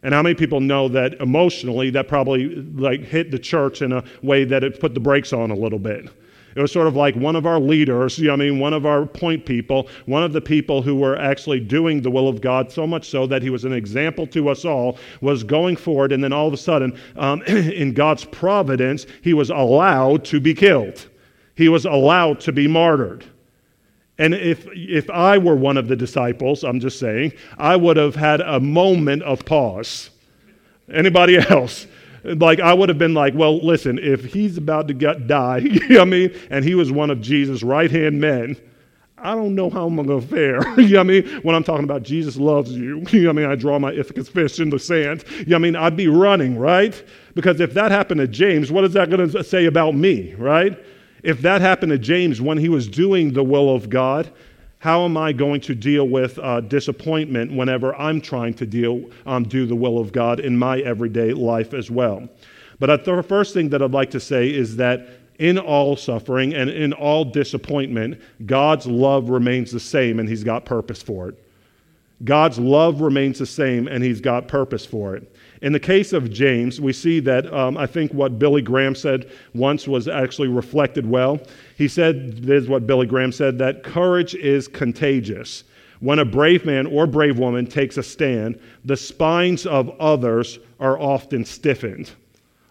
And 0.02 0.14
how 0.14 0.22
many 0.22 0.34
people 0.34 0.60
know 0.60 0.88
that 0.88 1.14
emotionally 1.14 1.90
that 1.90 2.06
probably 2.06 2.54
like 2.54 3.00
hit 3.00 3.30
the 3.30 3.38
church 3.38 3.82
in 3.82 3.92
a 3.92 4.04
way 4.22 4.44
that 4.44 4.62
it 4.62 4.80
put 4.80 4.94
the 4.94 5.00
brakes 5.00 5.32
on 5.32 5.50
a 5.50 5.56
little 5.56 5.78
bit? 5.78 6.08
It 6.56 6.62
was 6.62 6.72
sort 6.72 6.86
of 6.86 6.96
like 6.96 7.14
one 7.16 7.36
of 7.36 7.44
our 7.44 7.60
leaders, 7.60 8.18
you 8.18 8.28
know, 8.28 8.32
I 8.32 8.36
mean, 8.36 8.58
one 8.58 8.72
of 8.72 8.86
our 8.86 9.04
point 9.04 9.44
people, 9.44 9.88
one 10.06 10.22
of 10.22 10.32
the 10.32 10.40
people 10.40 10.80
who 10.80 10.94
were 10.94 11.18
actually 11.18 11.60
doing 11.60 12.00
the 12.00 12.10
will 12.10 12.28
of 12.28 12.40
God, 12.40 12.72
so 12.72 12.86
much 12.86 13.10
so 13.10 13.26
that 13.26 13.42
he 13.42 13.50
was 13.50 13.66
an 13.66 13.74
example 13.74 14.26
to 14.28 14.48
us 14.48 14.64
all, 14.64 14.96
was 15.20 15.42
going 15.44 15.76
forward, 15.76 16.12
and 16.12 16.24
then 16.24 16.32
all 16.32 16.46
of 16.46 16.54
a 16.54 16.56
sudden, 16.56 16.98
um, 17.16 17.42
in 17.46 17.92
God's 17.92 18.24
providence, 18.24 19.06
he 19.20 19.34
was 19.34 19.50
allowed 19.50 20.24
to 20.26 20.40
be 20.40 20.54
killed. 20.54 21.08
He 21.56 21.68
was 21.68 21.84
allowed 21.84 22.40
to 22.40 22.52
be 22.52 22.66
martyred. 22.66 23.26
And 24.18 24.34
if, 24.34 24.66
if 24.72 25.10
I 25.10 25.36
were 25.38 25.56
one 25.56 25.76
of 25.76 25.88
the 25.88 25.96
disciples, 25.96 26.64
I'm 26.64 26.80
just 26.80 26.98
saying, 26.98 27.32
I 27.58 27.76
would 27.76 27.96
have 27.96 28.14
had 28.14 28.40
a 28.40 28.60
moment 28.60 29.22
of 29.24 29.44
pause. 29.44 30.10
Anybody 30.90 31.36
else? 31.50 31.86
like 32.26 32.60
I 32.60 32.74
would 32.74 32.88
have 32.88 32.98
been 32.98 33.14
like, 33.14 33.34
well, 33.34 33.58
listen, 33.58 33.98
if 33.98 34.24
he's 34.24 34.56
about 34.58 34.88
to 34.88 34.94
get, 34.94 35.26
die, 35.26 35.58
you 35.58 35.88
know 35.88 35.98
what 35.98 36.02
I 36.02 36.10
mean, 36.10 36.34
and 36.50 36.64
he 36.64 36.74
was 36.74 36.90
one 36.90 37.10
of 37.10 37.20
Jesus' 37.20 37.62
right 37.62 37.90
hand 37.90 38.20
men, 38.20 38.56
I 39.18 39.34
don't 39.34 39.54
know 39.54 39.70
how 39.70 39.86
I'm 39.86 39.96
going 39.96 40.20
to 40.20 40.26
fare. 40.26 40.60
you 40.80 40.88
know 40.88 40.98
what 40.98 41.00
I 41.00 41.02
mean? 41.04 41.40
When 41.42 41.56
I'm 41.56 41.64
talking 41.64 41.84
about 41.84 42.02
Jesus 42.02 42.36
loves 42.36 42.72
you, 42.72 43.02
you 43.10 43.22
know 43.22 43.28
what 43.28 43.38
I 43.38 43.42
mean? 43.42 43.50
I 43.50 43.54
draw 43.54 43.78
my 43.78 43.92
Ichthus 43.92 44.28
fish 44.28 44.60
in 44.60 44.70
the 44.70 44.78
sand. 44.78 45.24
You 45.30 45.46
know 45.46 45.56
what 45.56 45.56
I 45.56 45.58
mean? 45.58 45.76
I'd 45.76 45.96
be 45.96 46.08
running, 46.08 46.58
right? 46.58 47.02
Because 47.34 47.60
if 47.60 47.72
that 47.74 47.90
happened 47.90 48.20
to 48.20 48.28
James, 48.28 48.70
what 48.70 48.84
is 48.84 48.92
that 48.92 49.08
going 49.08 49.30
to 49.30 49.44
say 49.44 49.66
about 49.66 49.94
me, 49.94 50.34
right? 50.34 50.78
If 51.26 51.42
that 51.42 51.60
happened 51.60 51.90
to 51.90 51.98
James 51.98 52.40
when 52.40 52.56
he 52.56 52.68
was 52.68 52.86
doing 52.86 53.32
the 53.32 53.42
will 53.42 53.74
of 53.74 53.90
God, 53.90 54.30
how 54.78 55.04
am 55.04 55.16
I 55.16 55.32
going 55.32 55.60
to 55.62 55.74
deal 55.74 56.06
with 56.06 56.38
uh, 56.38 56.60
disappointment 56.60 57.50
whenever 57.50 57.96
I'm 57.96 58.20
trying 58.20 58.54
to 58.54 58.64
deal, 58.64 59.10
um, 59.26 59.42
do 59.42 59.66
the 59.66 59.74
will 59.74 59.98
of 59.98 60.12
God 60.12 60.38
in 60.38 60.56
my 60.56 60.78
everyday 60.78 61.32
life 61.32 61.74
as 61.74 61.90
well? 61.90 62.28
But 62.78 63.04
the 63.04 63.24
first 63.24 63.54
thing 63.54 63.70
that 63.70 63.82
I'd 63.82 63.90
like 63.90 64.12
to 64.12 64.20
say 64.20 64.54
is 64.54 64.76
that 64.76 65.08
in 65.40 65.58
all 65.58 65.96
suffering 65.96 66.54
and 66.54 66.70
in 66.70 66.92
all 66.92 67.24
disappointment, 67.24 68.20
God's 68.46 68.86
love 68.86 69.28
remains 69.28 69.72
the 69.72 69.80
same 69.80 70.20
and 70.20 70.28
He's 70.28 70.44
got 70.44 70.64
purpose 70.64 71.02
for 71.02 71.30
it. 71.30 71.44
God's 72.22 72.60
love 72.60 73.00
remains 73.00 73.40
the 73.40 73.46
same 73.46 73.88
and 73.88 74.04
He's 74.04 74.20
got 74.20 74.46
purpose 74.46 74.86
for 74.86 75.16
it. 75.16 75.34
In 75.66 75.72
the 75.72 75.80
case 75.80 76.12
of 76.12 76.30
James, 76.30 76.80
we 76.80 76.92
see 76.92 77.18
that 77.18 77.52
um, 77.52 77.76
I 77.76 77.88
think 77.88 78.14
what 78.14 78.38
Billy 78.38 78.62
Graham 78.62 78.94
said 78.94 79.28
once 79.52 79.88
was 79.88 80.06
actually 80.06 80.46
reflected 80.46 81.04
well. 81.04 81.40
He 81.76 81.88
said, 81.88 82.44
this 82.44 82.62
is 82.62 82.68
what 82.68 82.86
Billy 82.86 83.04
Graham 83.04 83.32
said, 83.32 83.58
that 83.58 83.82
courage 83.82 84.36
is 84.36 84.68
contagious. 84.68 85.64
When 85.98 86.20
a 86.20 86.24
brave 86.24 86.64
man 86.64 86.86
or 86.86 87.08
brave 87.08 87.40
woman 87.40 87.66
takes 87.66 87.96
a 87.96 88.04
stand, 88.04 88.60
the 88.84 88.96
spines 88.96 89.66
of 89.66 89.90
others 89.98 90.60
are 90.78 91.00
often 91.00 91.44
stiffened. 91.44 92.12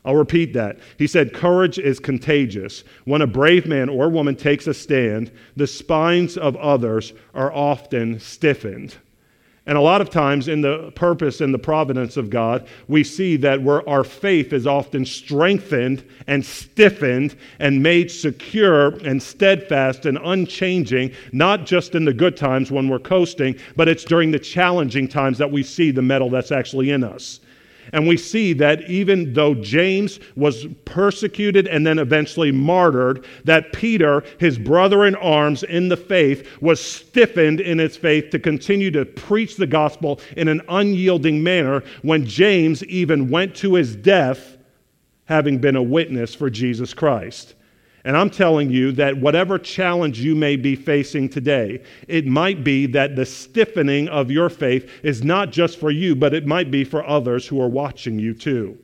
I'll 0.05 0.15
repeat 0.15 0.53
that. 0.53 0.79
He 0.97 1.07
said, 1.07 1.33
Courage 1.33 1.77
is 1.77 1.99
contagious. 1.99 2.85
When 3.03 3.21
a 3.21 3.27
brave 3.27 3.65
man 3.65 3.89
or 3.89 4.07
woman 4.07 4.37
takes 4.37 4.67
a 4.67 4.73
stand, 4.73 5.33
the 5.57 5.67
spines 5.67 6.37
of 6.37 6.55
others 6.55 7.11
are 7.33 7.51
often 7.51 8.21
stiffened. 8.21 8.95
And 9.67 9.79
a 9.79 9.81
lot 9.81 9.99
of 9.99 10.11
times, 10.11 10.47
in 10.47 10.61
the 10.61 10.91
purpose 10.91 11.41
and 11.41 11.51
the 11.51 11.59
providence 11.59 12.17
of 12.17 12.29
God, 12.29 12.67
we 12.87 13.03
see 13.03 13.35
that 13.37 13.65
our 13.87 14.03
faith 14.03 14.53
is 14.53 14.67
often 14.67 15.05
strengthened 15.05 16.03
and 16.27 16.45
stiffened 16.45 17.35
and 17.57 17.81
made 17.81 18.11
secure 18.11 18.89
and 18.97 19.21
steadfast 19.21 20.05
and 20.05 20.19
unchanging, 20.23 21.11
not 21.31 21.65
just 21.65 21.95
in 21.95 22.05
the 22.05 22.13
good 22.13 22.37
times 22.37 22.71
when 22.71 22.87
we're 22.87 22.99
coasting, 22.99 23.55
but 23.75 23.87
it's 23.87 24.03
during 24.03 24.29
the 24.29 24.37
challenging 24.37 25.07
times 25.07 25.39
that 25.39 25.51
we 25.51 25.63
see 25.63 25.89
the 25.89 26.01
metal 26.01 26.29
that's 26.29 26.51
actually 26.51 26.91
in 26.91 27.03
us. 27.03 27.39
And 27.93 28.07
we 28.07 28.17
see 28.17 28.53
that 28.53 28.89
even 28.89 29.33
though 29.33 29.55
James 29.55 30.19
was 30.35 30.65
persecuted 30.85 31.67
and 31.67 31.85
then 31.85 31.99
eventually 31.99 32.51
martyred, 32.51 33.25
that 33.43 33.73
Peter, 33.73 34.23
his 34.39 34.57
brother 34.57 35.05
in 35.05 35.15
arms 35.15 35.63
in 35.63 35.89
the 35.89 35.97
faith, 35.97 36.61
was 36.61 36.79
stiffened 36.79 37.59
in 37.59 37.77
his 37.77 37.97
faith 37.97 38.29
to 38.31 38.39
continue 38.39 38.91
to 38.91 39.05
preach 39.05 39.55
the 39.55 39.67
gospel 39.67 40.19
in 40.37 40.47
an 40.47 40.61
unyielding 40.69 41.41
manner 41.41 41.83
when 42.01 42.25
James 42.25 42.83
even 42.85 43.29
went 43.29 43.55
to 43.55 43.75
his 43.75 43.95
death 43.95 44.57
having 45.25 45.57
been 45.57 45.75
a 45.75 45.83
witness 45.83 46.35
for 46.35 46.49
Jesus 46.49 46.93
Christ. 46.93 47.55
And 48.05 48.15
I'm 48.15 48.29
telling 48.29 48.69
you 48.69 48.91
that 48.93 49.17
whatever 49.17 49.57
challenge 49.57 50.19
you 50.19 50.35
may 50.35 50.57
be 50.57 50.75
facing 50.75 51.27
today, 51.27 51.81
it 52.07 52.27
might 52.27 52.63
be 52.63 52.85
that 52.85 53.15
the 53.15 53.25
stiffening 53.25 54.07
of 54.09 54.29
your 54.29 54.47
faith 54.49 54.87
is 55.01 55.23
not 55.23 55.51
just 55.51 55.79
for 55.79 55.89
you, 55.89 56.15
but 56.15 56.31
it 56.31 56.45
might 56.45 56.69
be 56.69 56.83
for 56.83 57.03
others 57.03 57.47
who 57.47 57.59
are 57.59 57.67
watching 57.67 58.19
you 58.19 58.35
too. 58.35 58.77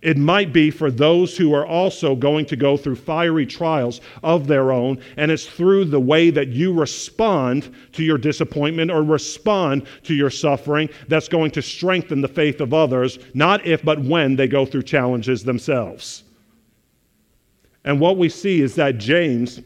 It 0.00 0.16
might 0.16 0.54
be 0.54 0.70
for 0.70 0.90
those 0.90 1.36
who 1.36 1.52
are 1.52 1.66
also 1.66 2.16
going 2.16 2.46
to 2.46 2.56
go 2.56 2.78
through 2.78 2.96
fiery 2.96 3.44
trials 3.44 4.00
of 4.22 4.46
their 4.46 4.72
own, 4.72 5.02
and 5.18 5.30
it's 5.30 5.44
through 5.44 5.84
the 5.84 6.00
way 6.00 6.30
that 6.30 6.48
you 6.48 6.72
respond 6.72 7.70
to 7.92 8.02
your 8.02 8.16
disappointment 8.16 8.90
or 8.90 9.02
respond 9.02 9.86
to 10.04 10.14
your 10.14 10.30
suffering 10.30 10.88
that's 11.08 11.28
going 11.28 11.50
to 11.50 11.60
strengthen 11.60 12.22
the 12.22 12.28
faith 12.28 12.62
of 12.62 12.72
others, 12.72 13.18
not 13.34 13.66
if 13.66 13.82
but 13.82 14.00
when 14.00 14.36
they 14.36 14.48
go 14.48 14.64
through 14.64 14.84
challenges 14.84 15.44
themselves. 15.44 16.22
And 17.84 18.00
what 18.00 18.16
we 18.16 18.28
see 18.28 18.60
is 18.60 18.74
that 18.76 18.98
James 18.98 19.60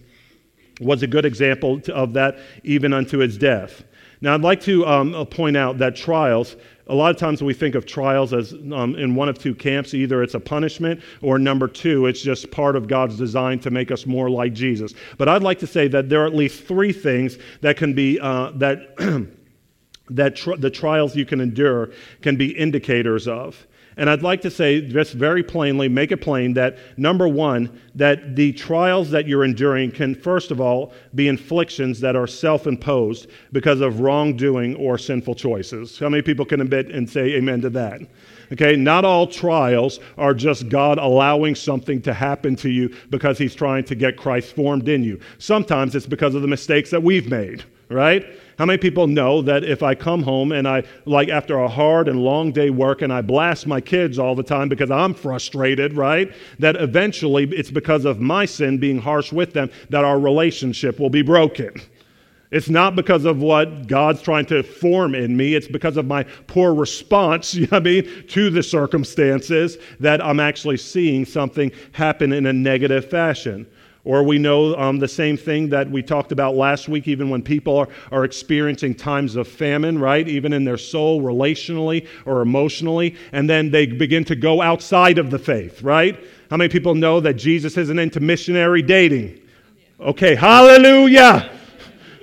was 0.81 1.03
a 1.03 1.07
good 1.07 1.25
example 1.25 1.81
of 1.93 2.13
that 2.15 2.39
even 2.63 2.93
unto 2.93 3.19
his 3.19 3.37
death. 3.39 3.85
Now, 4.21 4.35
I'd 4.35 4.43
like 4.43 4.61
to 4.63 4.87
um, 4.87 5.27
point 5.27 5.57
out 5.57 5.79
that 5.79 5.97
trials 5.97 6.57
a 6.87 6.95
lot 6.95 7.11
of 7.11 7.17
times 7.17 7.43
we 7.43 7.55
think 7.55 7.75
of 7.75 7.87
trials 7.87 8.35
as 8.35 8.53
um, 8.53 8.95
in 8.97 9.15
one 9.15 9.29
of 9.29 9.39
two 9.39 9.55
camps. 9.55 9.95
Either 9.95 10.23
it's 10.23 10.35
a 10.35 10.41
punishment 10.41 11.03
or 11.23 11.39
number 11.39 11.67
two 11.67 12.07
it's 12.07 12.21
just 12.21 12.51
part 12.51 12.77
of 12.77 12.89
god's 12.89 13.17
design 13.17 13.59
to 13.61 13.71
make 13.71 13.91
us 13.91 14.07
more 14.07 14.31
like 14.31 14.53
jesus. 14.53 14.95
But 15.19 15.29
i'd 15.29 15.43
like 15.43 15.59
to 15.61 15.67
say 15.67 15.89
that 15.89 16.09
there 16.09 16.23
are 16.23 16.27
at 16.27 16.35
least 16.35 16.65
three 16.65 16.93
things 16.93 17.39
that 17.61 17.77
can 17.77 17.95
be 17.95 18.21
uh, 18.21 18.51
that 18.57 18.97
that 20.11 20.37
tr- 20.37 20.57
the 20.57 20.71
trials 20.71 21.17
you 21.17 21.25
can 21.25 21.41
endure 21.41 21.91
can 22.21 22.37
be 22.37 22.51
indicators 22.57 23.27
of 23.27 23.67
and 23.97 24.11
I'd 24.11 24.23
like 24.23 24.41
to 24.43 24.51
say 24.51 24.81
just 24.81 25.15
very 25.15 25.43
plainly, 25.43 25.89
make 25.89 26.13
it 26.13 26.21
plain 26.21 26.55
that 26.55 26.79
number 26.97 27.29
one, 27.29 27.81
that 27.95 28.37
the 28.37 28.53
trials 28.53 29.11
that 29.11 29.27
you're 29.27 29.45
enduring 29.45 29.91
can, 29.91 30.15
first 30.15 30.51
of 30.51 30.61
all, 30.61 30.93
be 31.15 31.29
inflictions 31.29 32.01
that 32.01 32.17
are 32.17 32.27
self 32.27 32.67
imposed 32.67 33.29
because 33.53 33.81
of 33.81 34.01
wrongdoing 34.01 34.75
or 34.77 34.99
sinful 34.99 35.35
choices. 35.35 35.99
How 35.99 36.09
many 36.09 36.23
people 36.23 36.45
can 36.45 36.61
admit 36.61 36.91
and 36.91 37.09
say 37.09 37.35
amen 37.35 37.61
to 37.63 37.71
that? 37.71 38.01
Okay, 38.53 38.77
not 38.77 39.05
all 39.05 39.27
trials 39.27 40.01
are 40.19 40.35
just 40.35 40.69
God 40.69 40.99
allowing 40.99 41.55
something 41.55 42.03
to 42.03 42.13
happen 42.13 42.57
to 42.57 42.71
you 42.71 42.95
because 43.11 43.39
He's 43.39 43.55
trying 43.55 43.85
to 43.85 43.95
get 43.95 44.17
Christ 44.17 44.55
formed 44.55 44.89
in 44.89 45.03
you. 45.03 45.21
Sometimes 45.39 45.95
it's 45.95 46.07
because 46.07 46.35
of 46.35 46.43
the 46.43 46.49
mistakes 46.49 46.91
that 46.91 47.03
we've 47.03 47.29
made, 47.29 47.65
right? 47.89 48.27
How 48.59 48.67
many 48.67 48.79
people 48.79 49.07
know 49.07 49.43
that 49.43 49.65
if 49.65 49.83
I 49.83 49.95
come 49.95 50.23
home 50.23 50.53
and 50.53 50.69
I, 50.69 50.85
like 51.07 51.29
after 51.29 51.59
a 51.59 51.69
hard 51.69 52.09
and 52.09 52.21
long 52.21 52.53
day 52.53 52.71
work, 52.71 53.03
and 53.03 53.13
I 53.13 53.21
blast 53.21 53.67
my 53.67 53.81
kids 53.81 54.19
all 54.19 54.35
the 54.35 54.43
time 54.43 54.69
because 54.69 54.91
I'm 54.91 55.15
frustrated, 55.15 55.95
right? 55.95 56.33
That 56.59 56.77
eventually 56.77 57.45
it's 57.51 57.71
because 57.71 58.05
of 58.05 58.21
my 58.21 58.45
sin 58.45 58.79
being 58.79 58.99
harsh 58.99 59.33
with 59.33 59.53
them 59.53 59.71
that 59.91 60.05
our 60.05 60.19
relationship 60.19 61.01
will 61.01 61.11
be 61.11 61.23
broken. 61.23 61.81
It's 62.55 62.69
not 62.69 62.95
because 62.95 63.25
of 63.25 63.43
what 63.43 63.89
God's 63.89 64.23
trying 64.23 64.47
to 64.47 64.63
form 64.63 65.17
in 65.17 65.37
me. 65.37 65.57
It's 65.57 65.67
because 65.67 65.97
of 65.97 66.07
my 66.07 66.23
poor 66.47 66.73
response, 66.73 67.53
you 67.55 67.63
know 67.63 67.79
what 67.79 67.83
I 67.83 67.85
mean, 67.85 68.27
to 68.29 68.51
the 68.51 68.63
circumstances 68.63 69.79
that 69.99 70.25
I'm 70.25 70.39
actually 70.39 70.77
seeing 70.77 71.25
something 71.25 71.73
happen 71.91 72.33
in 72.33 72.47
a 72.47 72.53
negative 72.53 73.11
fashion. 73.11 73.67
Or 74.05 74.23
we 74.23 74.39
know 74.39 74.77
um, 74.77 74.99
the 74.99 75.09
same 75.09 75.37
thing 75.37 75.71
that 75.71 75.91
we 75.91 76.03
talked 76.03 76.31
about 76.31 76.55
last 76.55 76.89
week, 76.89 77.09
even 77.09 77.31
when 77.31 77.43
people 77.43 77.79
are, 77.79 77.89
are 78.13 78.25
experiencing 78.25 78.95
times 78.95 79.35
of 79.35 79.49
famine, 79.49 79.99
right? 79.99 80.29
Even 80.29 80.53
in 80.53 80.63
their 80.63 80.77
soul, 80.77 81.23
relationally 81.23 82.07
or 82.27 82.43
emotionally. 82.43 83.17
And 83.33 83.49
then 83.49 83.71
they 83.71 83.87
begin 83.87 84.25
to 84.27 84.37
go 84.37 84.61
outside 84.61 85.17
of 85.17 85.31
the 85.31 85.39
faith, 85.39 85.83
right? 85.83 86.23
How 86.51 86.59
many 86.59 86.69
people 86.69 86.95
know 86.95 87.19
that 87.21 87.35
Jesus 87.35 87.79
isn't 87.79 87.99
into 87.99 88.21
missionary 88.21 88.83
dating? 88.83 89.41
Okay, 89.99 90.35
hallelujah. 90.35 91.51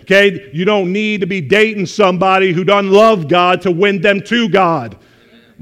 Okay, 0.01 0.51
you 0.53 0.65
don't 0.65 0.91
need 0.91 1.21
to 1.21 1.27
be 1.27 1.41
dating 1.41 1.87
somebody 1.87 2.53
who 2.53 2.63
doesn't 2.63 2.91
love 2.91 3.27
God 3.27 3.61
to 3.61 3.71
win 3.71 4.01
them 4.01 4.21
to 4.23 4.49
God. 4.49 4.97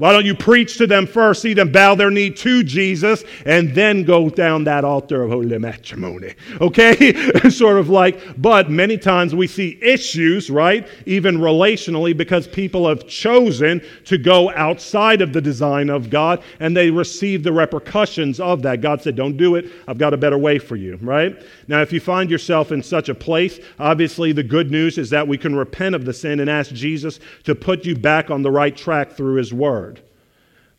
Why 0.00 0.12
don't 0.12 0.24
you 0.24 0.34
preach 0.34 0.78
to 0.78 0.86
them 0.86 1.06
first, 1.06 1.42
see 1.42 1.52
them 1.52 1.70
bow 1.70 1.94
their 1.94 2.10
knee 2.10 2.30
to 2.30 2.62
Jesus, 2.62 3.22
and 3.44 3.74
then 3.74 4.02
go 4.02 4.30
down 4.30 4.64
that 4.64 4.82
altar 4.82 5.22
of 5.22 5.30
holy 5.30 5.58
matrimony? 5.58 6.36
Okay? 6.58 7.12
sort 7.50 7.76
of 7.76 7.90
like, 7.90 8.18
but 8.40 8.70
many 8.70 8.96
times 8.96 9.34
we 9.34 9.46
see 9.46 9.78
issues, 9.82 10.48
right? 10.48 10.88
Even 11.04 11.36
relationally, 11.36 12.16
because 12.16 12.48
people 12.48 12.88
have 12.88 13.06
chosen 13.08 13.82
to 14.06 14.16
go 14.16 14.50
outside 14.52 15.20
of 15.20 15.34
the 15.34 15.40
design 15.42 15.90
of 15.90 16.08
God 16.08 16.42
and 16.60 16.74
they 16.74 16.90
receive 16.90 17.42
the 17.42 17.52
repercussions 17.52 18.40
of 18.40 18.62
that. 18.62 18.80
God 18.80 19.02
said, 19.02 19.16
Don't 19.16 19.36
do 19.36 19.56
it. 19.56 19.66
I've 19.86 19.98
got 19.98 20.14
a 20.14 20.16
better 20.16 20.38
way 20.38 20.58
for 20.58 20.76
you, 20.76 20.98
right? 21.02 21.44
Now, 21.68 21.82
if 21.82 21.92
you 21.92 22.00
find 22.00 22.30
yourself 22.30 22.72
in 22.72 22.82
such 22.82 23.10
a 23.10 23.14
place, 23.14 23.60
obviously 23.78 24.32
the 24.32 24.42
good 24.42 24.70
news 24.70 24.96
is 24.96 25.10
that 25.10 25.28
we 25.28 25.36
can 25.36 25.54
repent 25.54 25.94
of 25.94 26.06
the 26.06 26.14
sin 26.14 26.40
and 26.40 26.48
ask 26.48 26.72
Jesus 26.72 27.20
to 27.44 27.54
put 27.54 27.84
you 27.84 27.94
back 27.94 28.30
on 28.30 28.40
the 28.40 28.50
right 28.50 28.74
track 28.74 29.12
through 29.12 29.34
His 29.34 29.52
Word. 29.52 29.89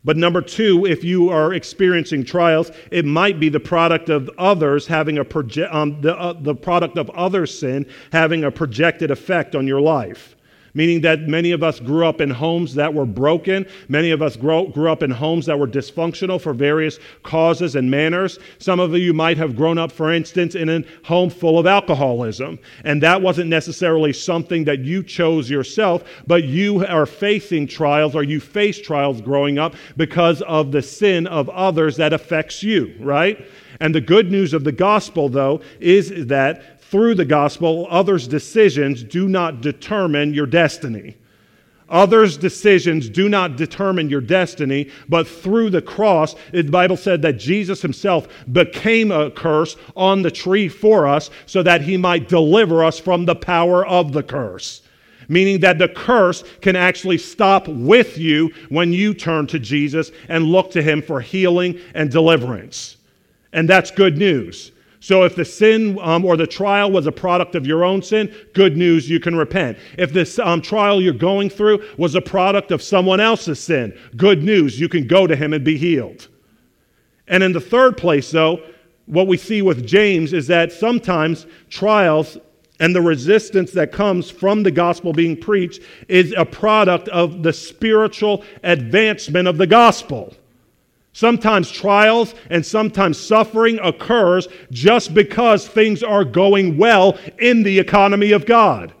But 0.04 0.16
number 0.16 0.42
two, 0.42 0.84
if 0.84 1.04
you 1.04 1.28
are 1.30 1.54
experiencing 1.54 2.24
trials, 2.24 2.72
it 2.90 3.04
might 3.04 3.38
be 3.38 3.48
the 3.48 3.60
product 3.60 4.08
of 4.08 4.28
others 4.36 4.86
having 4.86 5.18
a 5.18 5.24
proje- 5.24 5.72
um, 5.72 6.00
the, 6.00 6.18
uh, 6.18 6.32
the 6.32 6.54
product 6.54 6.98
of 6.98 7.08
other 7.10 7.46
sin 7.46 7.86
having 8.10 8.42
a 8.44 8.50
projected 8.50 9.10
effect 9.10 9.54
on 9.54 9.66
your 9.66 9.80
life 9.80 10.36
meaning 10.74 11.00
that 11.02 11.28
many 11.28 11.52
of 11.52 11.62
us 11.62 11.80
grew 11.80 12.06
up 12.06 12.20
in 12.20 12.30
homes 12.30 12.74
that 12.74 12.92
were 12.92 13.06
broken. 13.06 13.66
Many 13.88 14.10
of 14.10 14.22
us 14.22 14.36
grow, 14.36 14.66
grew 14.66 14.90
up 14.90 15.02
in 15.02 15.10
homes 15.10 15.46
that 15.46 15.58
were 15.58 15.66
dysfunctional 15.66 16.40
for 16.40 16.54
various 16.54 16.98
causes 17.22 17.76
and 17.76 17.90
manners. 17.90 18.38
Some 18.58 18.80
of 18.80 18.96
you 18.96 19.12
might 19.12 19.36
have 19.38 19.56
grown 19.56 19.78
up, 19.78 19.92
for 19.92 20.12
instance, 20.12 20.54
in 20.54 20.68
a 20.68 20.84
home 21.04 21.30
full 21.30 21.58
of 21.58 21.66
alcoholism. 21.66 22.58
And 22.84 23.02
that 23.02 23.20
wasn't 23.20 23.50
necessarily 23.50 24.12
something 24.12 24.64
that 24.64 24.80
you 24.80 25.02
chose 25.02 25.50
yourself, 25.50 26.04
but 26.26 26.44
you 26.44 26.84
are 26.86 27.06
facing 27.06 27.66
trials 27.66 28.14
or 28.14 28.22
you 28.22 28.40
face 28.40 28.80
trials 28.80 29.20
growing 29.20 29.58
up 29.58 29.74
because 29.96 30.42
of 30.42 30.72
the 30.72 30.82
sin 30.82 31.26
of 31.26 31.48
others 31.50 31.96
that 31.96 32.12
affects 32.12 32.62
you, 32.62 32.94
right? 33.00 33.46
And 33.80 33.94
the 33.94 34.00
good 34.00 34.30
news 34.30 34.54
of 34.54 34.64
the 34.64 34.72
gospel, 34.72 35.28
though, 35.28 35.60
is 35.80 36.26
that 36.26 36.71
through 36.92 37.14
the 37.14 37.24
gospel, 37.24 37.86
others' 37.88 38.28
decisions 38.28 39.02
do 39.02 39.26
not 39.26 39.62
determine 39.62 40.34
your 40.34 40.44
destiny. 40.44 41.16
Others' 41.88 42.36
decisions 42.36 43.08
do 43.08 43.30
not 43.30 43.56
determine 43.56 44.10
your 44.10 44.20
destiny, 44.20 44.90
but 45.08 45.26
through 45.26 45.70
the 45.70 45.80
cross, 45.80 46.34
the 46.52 46.62
Bible 46.64 46.98
said 46.98 47.22
that 47.22 47.38
Jesus 47.38 47.80
himself 47.80 48.28
became 48.52 49.10
a 49.10 49.30
curse 49.30 49.76
on 49.96 50.20
the 50.20 50.30
tree 50.30 50.68
for 50.68 51.08
us 51.08 51.30
so 51.46 51.62
that 51.62 51.80
he 51.80 51.96
might 51.96 52.28
deliver 52.28 52.84
us 52.84 52.98
from 52.98 53.24
the 53.24 53.36
power 53.36 53.86
of 53.86 54.12
the 54.12 54.22
curse. 54.22 54.82
Meaning 55.28 55.60
that 55.60 55.78
the 55.78 55.88
curse 55.88 56.44
can 56.60 56.76
actually 56.76 57.16
stop 57.16 57.68
with 57.68 58.18
you 58.18 58.52
when 58.68 58.92
you 58.92 59.14
turn 59.14 59.46
to 59.46 59.58
Jesus 59.58 60.12
and 60.28 60.44
look 60.44 60.70
to 60.72 60.82
him 60.82 61.00
for 61.00 61.22
healing 61.22 61.80
and 61.94 62.10
deliverance. 62.10 62.98
And 63.54 63.66
that's 63.66 63.90
good 63.90 64.18
news. 64.18 64.71
So 65.02 65.24
if 65.24 65.34
the 65.34 65.44
sin 65.44 65.98
um, 66.00 66.24
or 66.24 66.36
the 66.36 66.46
trial 66.46 66.88
was 66.92 67.08
a 67.08 67.12
product 67.12 67.56
of 67.56 67.66
your 67.66 67.82
own 67.82 68.02
sin, 68.02 68.32
good 68.54 68.76
news, 68.76 69.10
you 69.10 69.18
can 69.18 69.34
repent. 69.34 69.76
If 69.98 70.12
this 70.12 70.38
um, 70.38 70.62
trial 70.62 71.02
you're 71.02 71.12
going 71.12 71.50
through 71.50 71.84
was 71.98 72.14
a 72.14 72.20
product 72.20 72.70
of 72.70 72.80
someone 72.80 73.18
else's 73.18 73.58
sin, 73.58 73.98
good 74.16 74.44
news, 74.44 74.78
you 74.78 74.88
can 74.88 75.08
go 75.08 75.26
to 75.26 75.34
him 75.34 75.54
and 75.54 75.64
be 75.64 75.76
healed. 75.76 76.28
And 77.26 77.42
in 77.42 77.50
the 77.50 77.60
third 77.60 77.96
place, 77.96 78.30
though, 78.30 78.62
what 79.06 79.26
we 79.26 79.36
see 79.36 79.60
with 79.60 79.84
James 79.84 80.32
is 80.32 80.46
that 80.46 80.70
sometimes 80.70 81.46
trials 81.68 82.38
and 82.78 82.94
the 82.94 83.02
resistance 83.02 83.72
that 83.72 83.90
comes 83.90 84.30
from 84.30 84.62
the 84.62 84.70
gospel 84.70 85.12
being 85.12 85.36
preached 85.36 85.82
is 86.06 86.32
a 86.36 86.44
product 86.44 87.08
of 87.08 87.42
the 87.42 87.52
spiritual 87.52 88.44
advancement 88.62 89.48
of 89.48 89.58
the 89.58 89.66
gospel. 89.66 90.32
Sometimes 91.12 91.70
trials 91.70 92.34
and 92.48 92.64
sometimes 92.64 93.18
suffering 93.18 93.78
occurs 93.82 94.48
just 94.70 95.12
because 95.12 95.68
things 95.68 96.02
are 96.02 96.24
going 96.24 96.78
well 96.78 97.18
in 97.38 97.62
the 97.62 97.78
economy 97.78 98.32
of 98.32 98.46
God. 98.46 98.94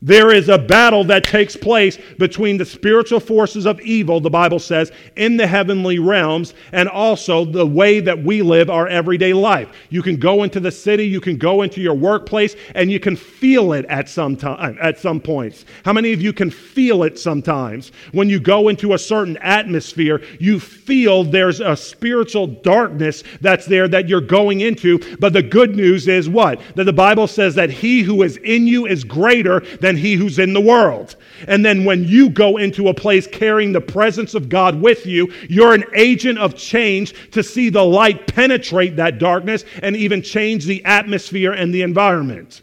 There 0.00 0.32
is 0.32 0.48
a 0.48 0.58
battle 0.58 1.02
that 1.04 1.26
takes 1.26 1.56
place 1.56 1.98
between 2.18 2.56
the 2.56 2.64
spiritual 2.64 3.18
forces 3.18 3.66
of 3.66 3.80
evil, 3.80 4.20
the 4.20 4.30
Bible 4.30 4.60
says, 4.60 4.92
in 5.16 5.36
the 5.36 5.46
heavenly 5.46 5.98
realms, 5.98 6.54
and 6.70 6.88
also 6.88 7.44
the 7.44 7.66
way 7.66 7.98
that 7.98 8.22
we 8.22 8.40
live 8.40 8.70
our 8.70 8.86
everyday 8.86 9.32
life. 9.32 9.68
You 9.90 10.02
can 10.02 10.16
go 10.16 10.44
into 10.44 10.60
the 10.60 10.70
city, 10.70 11.04
you 11.04 11.20
can 11.20 11.36
go 11.36 11.62
into 11.62 11.80
your 11.80 11.94
workplace, 11.94 12.54
and 12.76 12.92
you 12.92 13.00
can 13.00 13.16
feel 13.16 13.72
it 13.72 13.86
at 13.86 14.08
some 14.08 14.36
time, 14.36 14.78
at 14.80 15.00
some 15.00 15.18
points. 15.18 15.64
How 15.84 15.92
many 15.92 16.12
of 16.12 16.22
you 16.22 16.32
can 16.32 16.50
feel 16.50 17.02
it 17.02 17.18
sometimes? 17.18 17.90
When 18.12 18.28
you 18.28 18.38
go 18.38 18.68
into 18.68 18.94
a 18.94 18.98
certain 18.98 19.36
atmosphere, 19.38 20.22
you 20.38 20.60
feel 20.60 21.24
there's 21.24 21.58
a 21.58 21.76
spiritual 21.76 22.46
darkness 22.46 23.24
that's 23.40 23.66
there 23.66 23.88
that 23.88 24.08
you're 24.08 24.20
going 24.20 24.60
into. 24.60 25.00
But 25.16 25.32
the 25.32 25.42
good 25.42 25.74
news 25.74 26.06
is 26.06 26.28
what? 26.28 26.60
That 26.76 26.84
the 26.84 26.92
Bible 26.92 27.26
says 27.26 27.56
that 27.56 27.70
he 27.70 28.02
who 28.02 28.22
is 28.22 28.36
in 28.36 28.68
you 28.68 28.86
is 28.86 29.02
greater 29.02 29.58
than 29.80 29.87
than 29.88 29.96
he 29.96 30.12
who's 30.12 30.38
in 30.38 30.52
the 30.52 30.60
world. 30.60 31.16
And 31.46 31.64
then 31.64 31.86
when 31.86 32.04
you 32.04 32.28
go 32.28 32.58
into 32.58 32.88
a 32.88 32.94
place 32.94 33.26
carrying 33.26 33.72
the 33.72 33.80
presence 33.80 34.34
of 34.34 34.50
God 34.50 34.78
with 34.82 35.06
you, 35.06 35.32
you're 35.48 35.72
an 35.72 35.84
agent 35.96 36.38
of 36.38 36.54
change 36.54 37.14
to 37.30 37.42
see 37.42 37.70
the 37.70 37.84
light 37.84 38.26
penetrate 38.26 38.96
that 38.96 39.18
darkness 39.18 39.64
and 39.82 39.96
even 39.96 40.20
change 40.20 40.66
the 40.66 40.84
atmosphere 40.84 41.52
and 41.52 41.72
the 41.72 41.80
environment. 41.80 42.60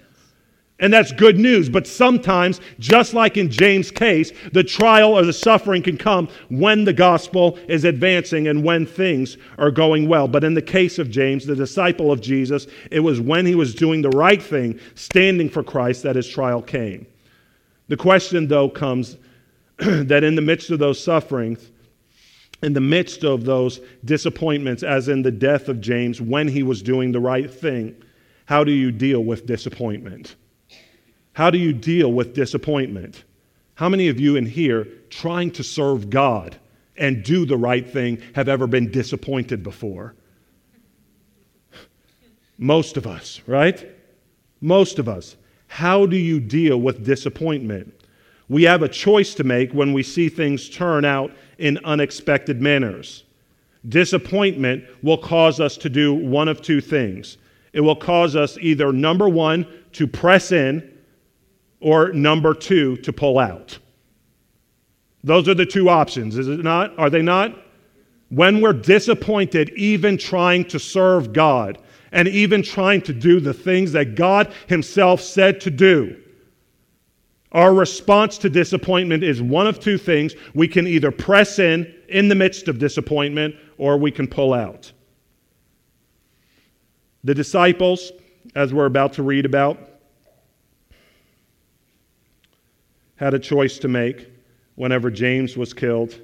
And 0.79 0.93
that's 0.93 1.11
good 1.13 1.39
news. 1.39 1.67
But 1.67 1.87
sometimes, 1.87 2.61
just 2.77 3.15
like 3.15 3.37
in 3.37 3.49
James' 3.49 3.89
case, 3.89 4.31
the 4.51 4.63
trial 4.63 5.17
or 5.17 5.25
the 5.25 5.33
suffering 5.33 5.81
can 5.81 5.97
come 5.97 6.27
when 6.49 6.83
the 6.83 6.93
gospel 6.93 7.57
is 7.67 7.85
advancing 7.85 8.49
and 8.49 8.63
when 8.63 8.85
things 8.85 9.37
are 9.57 9.71
going 9.71 10.07
well. 10.07 10.27
But 10.27 10.43
in 10.43 10.53
the 10.53 10.61
case 10.61 10.99
of 10.99 11.09
James, 11.09 11.45
the 11.45 11.55
disciple 11.55 12.11
of 12.11 12.21
Jesus, 12.21 12.67
it 12.91 12.99
was 12.99 13.19
when 13.19 13.47
he 13.47 13.55
was 13.55 13.73
doing 13.73 14.03
the 14.03 14.09
right 14.09 14.43
thing, 14.43 14.79
standing 14.93 15.49
for 15.49 15.63
Christ, 15.63 16.03
that 16.03 16.17
his 16.17 16.27
trial 16.27 16.61
came. 16.61 17.07
The 17.87 17.97
question, 17.97 18.47
though, 18.47 18.69
comes 18.69 19.17
that 19.77 20.23
in 20.23 20.35
the 20.35 20.41
midst 20.41 20.69
of 20.71 20.79
those 20.79 21.01
sufferings, 21.01 21.71
in 22.63 22.73
the 22.73 22.81
midst 22.81 23.23
of 23.23 23.45
those 23.45 23.79
disappointments, 24.05 24.81
as 24.81 25.07
in 25.07 25.21
the 25.21 25.31
death 25.31 25.67
of 25.67 25.81
James, 25.81 26.21
when 26.21 26.47
he 26.47 26.63
was 26.63 26.81
doing 26.81 27.11
the 27.11 27.19
right 27.19 27.51
thing, 27.51 27.95
how 28.45 28.63
do 28.63 28.71
you 28.71 28.91
deal 28.91 29.23
with 29.23 29.45
disappointment? 29.45 30.35
How 31.33 31.49
do 31.49 31.57
you 31.57 31.73
deal 31.73 32.11
with 32.11 32.33
disappointment? 32.33 33.23
How 33.75 33.89
many 33.89 34.07
of 34.07 34.19
you 34.19 34.35
in 34.35 34.45
here 34.45 34.87
trying 35.09 35.51
to 35.51 35.63
serve 35.63 36.09
God 36.09 36.55
and 36.97 37.23
do 37.23 37.45
the 37.45 37.57
right 37.57 37.87
thing 37.87 38.21
have 38.33 38.47
ever 38.47 38.67
been 38.67 38.89
disappointed 38.89 39.61
before? 39.61 40.15
Most 42.57 42.95
of 42.95 43.05
us, 43.05 43.41
right? 43.45 43.85
Most 44.61 44.97
of 44.97 45.09
us. 45.09 45.35
How 45.67 46.05
do 46.05 46.17
you 46.17 46.39
deal 46.39 46.77
with 46.77 47.05
disappointment? 47.05 47.93
We 48.47 48.63
have 48.63 48.83
a 48.83 48.89
choice 48.89 49.33
to 49.35 49.43
make 49.43 49.71
when 49.73 49.93
we 49.93 50.03
see 50.03 50.29
things 50.29 50.69
turn 50.69 51.03
out 51.03 51.31
in 51.57 51.79
unexpected 51.83 52.61
manners. 52.61 53.23
Disappointment 53.89 54.83
will 55.03 55.17
cause 55.17 55.59
us 55.59 55.77
to 55.77 55.89
do 55.89 56.13
one 56.13 56.47
of 56.47 56.61
two 56.61 56.81
things. 56.81 57.37
It 57.73 57.81
will 57.81 57.95
cause 57.95 58.35
us 58.35 58.57
either, 58.59 58.91
number 58.93 59.27
one, 59.27 59.67
to 59.93 60.07
press 60.07 60.51
in 60.51 60.91
or 61.79 62.11
number 62.13 62.53
two, 62.53 62.97
to 62.97 63.11
pull 63.13 63.37
out. 63.37 63.77
Those 65.23 65.49
are 65.49 65.53
the 65.53 65.65
two 65.65 65.89
options, 65.89 66.37
is 66.37 66.47
it 66.47 66.63
not? 66.63 66.97
Are 66.97 67.09
they 67.09 67.21
not? 67.21 67.59
When 68.29 68.61
we're 68.61 68.73
disappointed, 68.73 69.71
even 69.75 70.17
trying 70.17 70.65
to 70.65 70.79
serve 70.79 71.33
God 71.33 71.79
and 72.11 72.27
even 72.27 72.61
trying 72.63 73.01
to 73.01 73.13
do 73.13 73.39
the 73.39 73.53
things 73.53 73.91
that 73.93 74.15
God 74.15 74.53
Himself 74.67 75.21
said 75.21 75.61
to 75.61 75.71
do, 75.71 76.21
our 77.51 77.73
response 77.73 78.37
to 78.39 78.49
disappointment 78.49 79.23
is 79.23 79.41
one 79.41 79.65
of 79.65 79.79
two 79.79 79.97
things. 79.97 80.35
We 80.53 80.67
can 80.67 80.87
either 80.87 81.09
press 81.09 81.57
in 81.57 81.93
in 82.09 82.27
the 82.27 82.35
midst 82.35 82.67
of 82.67 82.79
disappointment 82.79 83.55
or 83.77 83.97
we 83.97 84.11
can 84.11 84.27
pull 84.27 84.53
out. 84.53 84.91
The 87.23 87.33
disciples, 87.33 88.11
as 88.55 88.73
we're 88.73 88.85
about 88.85 89.13
to 89.13 89.23
read 89.23 89.45
about, 89.45 89.79
had 93.15 93.33
a 93.33 93.39
choice 93.39 93.79
to 93.79 93.87
make 93.87 94.29
whenever 94.75 95.09
James 95.09 95.55
was 95.55 95.73
killed 95.73 96.19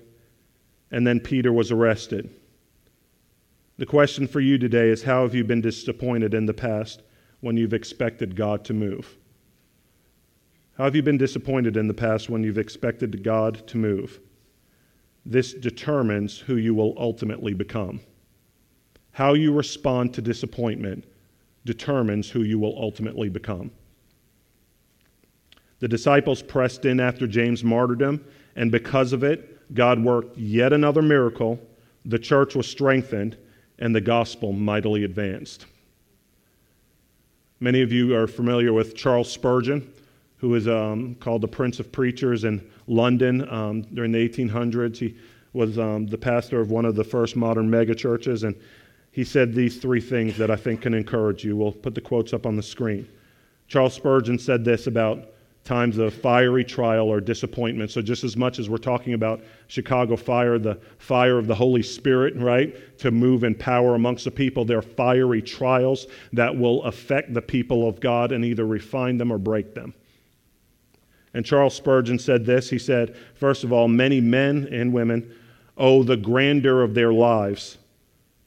and 0.92 1.08
then 1.08 1.20
Peter 1.20 1.54
was 1.54 1.72
arrested. 1.72 2.30
The 3.78 3.86
question 3.86 4.28
for 4.28 4.40
you 4.40 4.58
today 4.58 4.90
is 4.90 5.04
how 5.04 5.24
have 5.24 5.34
you 5.34 5.44
been 5.44 5.62
disappointed 5.62 6.34
in 6.34 6.46
the 6.46 6.54
past 6.54 7.02
when 7.40 7.58
you've 7.58 7.74
expected 7.74 8.36
God 8.36 8.64
to 8.66 8.74
move? 8.74 9.18
How 10.78 10.86
have 10.86 10.96
you 10.96 11.04
been 11.04 11.18
disappointed 11.18 11.78
in 11.78 11.88
the 11.88 11.94
past 11.94 12.30
when 12.30 12.44
you've 12.44 12.58
expected 12.58 13.24
God 13.24 13.68
to 13.68 13.78
move? 13.78 14.20
This 15.26 15.54
determines 15.54 16.40
who 16.40 16.56
you 16.56 16.74
will 16.74 16.96
ultimately 16.98 17.54
become. 17.54 18.02
How 19.12 19.34
you 19.34 19.54
respond 19.54 20.14
to 20.14 20.22
disappointment 20.22 21.06
determines 21.66 22.30
who 22.30 22.44
you 22.44 22.58
will 22.58 22.76
ultimately 22.78 23.30
become. 23.30 23.72
The 25.80 25.88
disciples 25.88 26.42
pressed 26.42 26.86
in 26.86 27.00
after 27.00 27.28
James' 27.28 27.64
martyrdom, 27.64 28.24
and 28.56 28.72
because 28.72 29.14
of 29.14 29.24
it, 29.24 29.74
God 29.74 30.04
worked 30.04 30.38
yet 30.38 30.74
another 30.74 31.02
miracle. 31.02 31.60
The 32.06 32.20
church 32.20 32.56
was 32.56 32.68
strengthened, 32.68 33.38
and 33.82 33.94
the 33.94 34.00
gospel 34.00 34.54
mightily 34.54 35.04
advanced. 35.04 35.66
Many 37.60 37.82
of 37.82 37.92
you 37.92 38.16
are 38.16 38.28
familiar 38.28 38.72
with 38.72 38.96
Charles 38.96 39.30
Spurgeon, 39.30 39.92
who 40.38 40.54
is 40.56 40.68
um, 40.68 41.16
called 41.16 41.42
the 41.42 41.48
Prince 41.48 41.80
of 41.80 41.92
Preachers 41.92 42.44
in 42.44 42.66
London 42.88 43.48
um, 43.50 43.82
during 43.94 44.12
the 44.12 44.30
1800s. 44.30 44.98
He 44.98 45.18
was 45.54 45.78
um, 45.78 46.08
the 46.08 46.18
pastor 46.18 46.62
of 46.62 46.72
one 46.72 46.86
of 46.86 46.96
the 46.96 47.04
first 47.04 47.36
modern 47.36 47.70
megachurches, 47.70 48.44
and 48.44 48.56
he 49.12 49.24
said 49.24 49.54
these 49.54 49.78
three 49.78 50.00
things 50.00 50.38
that 50.38 50.50
I 50.50 50.56
think 50.56 50.82
can 50.82 50.94
encourage 50.94 51.44
you. 51.44 51.58
We'll 51.58 51.72
put 51.72 51.96
the 51.96 52.02
quotes 52.02 52.34
up 52.34 52.46
on 52.46 52.56
the 52.56 52.64
screen. 52.64 53.08
Charles 53.68 53.94
Spurgeon 53.94 54.38
said 54.38 54.64
this 54.64 54.88
about 54.88 55.26
times 55.64 55.98
of 55.98 56.14
fiery 56.14 56.64
trial 56.64 57.08
or 57.08 57.22
disappointment. 57.22 57.92
So, 57.92 58.02
just 58.02 58.24
as 58.24 58.36
much 58.36 58.60
as 58.60 58.70
we're 58.70 58.78
talking 58.78 59.14
about 59.14 59.42
Chicago 59.68 60.16
fire, 60.16 60.58
the 60.58 60.80
fire 60.98 61.38
of 61.38 61.48
the 61.48 61.56
Holy 61.56 61.84
Spirit, 61.84 62.36
right, 62.38 62.98
to 63.00 63.12
move 63.12 63.44
in 63.44 63.56
power 63.56 63.96
amongst 63.96 64.26
the 64.26 64.32
people, 64.32 64.66
there 64.66 64.80
are 64.80 64.84
fiery 64.84 65.42
trials 65.42 66.08
that 66.34 66.56
will 66.56 66.84
affect 66.84 67.34
the 67.34 67.42
people 67.42 67.88
of 67.88 68.00
God 68.00 68.32
and 68.32 68.44
either 68.44 68.66
refine 68.66 69.18
them 69.18 69.32
or 69.32 69.38
break 69.38 69.76
them. 69.76 69.94
And 71.34 71.46
Charles 71.46 71.76
Spurgeon 71.76 72.20
said 72.20 72.46
this 72.46 72.70
he 72.70 72.80
said, 72.80 73.16
first 73.36 73.64
of 73.64 73.72
all, 73.72 73.88
many 73.88 74.20
men 74.20 74.68
and 74.72 74.92
women 74.92 75.34
owe 75.78 76.04
the 76.04 76.18
grandeur 76.18 76.82
of 76.82 76.94
their 76.94 77.14
lives 77.14 77.78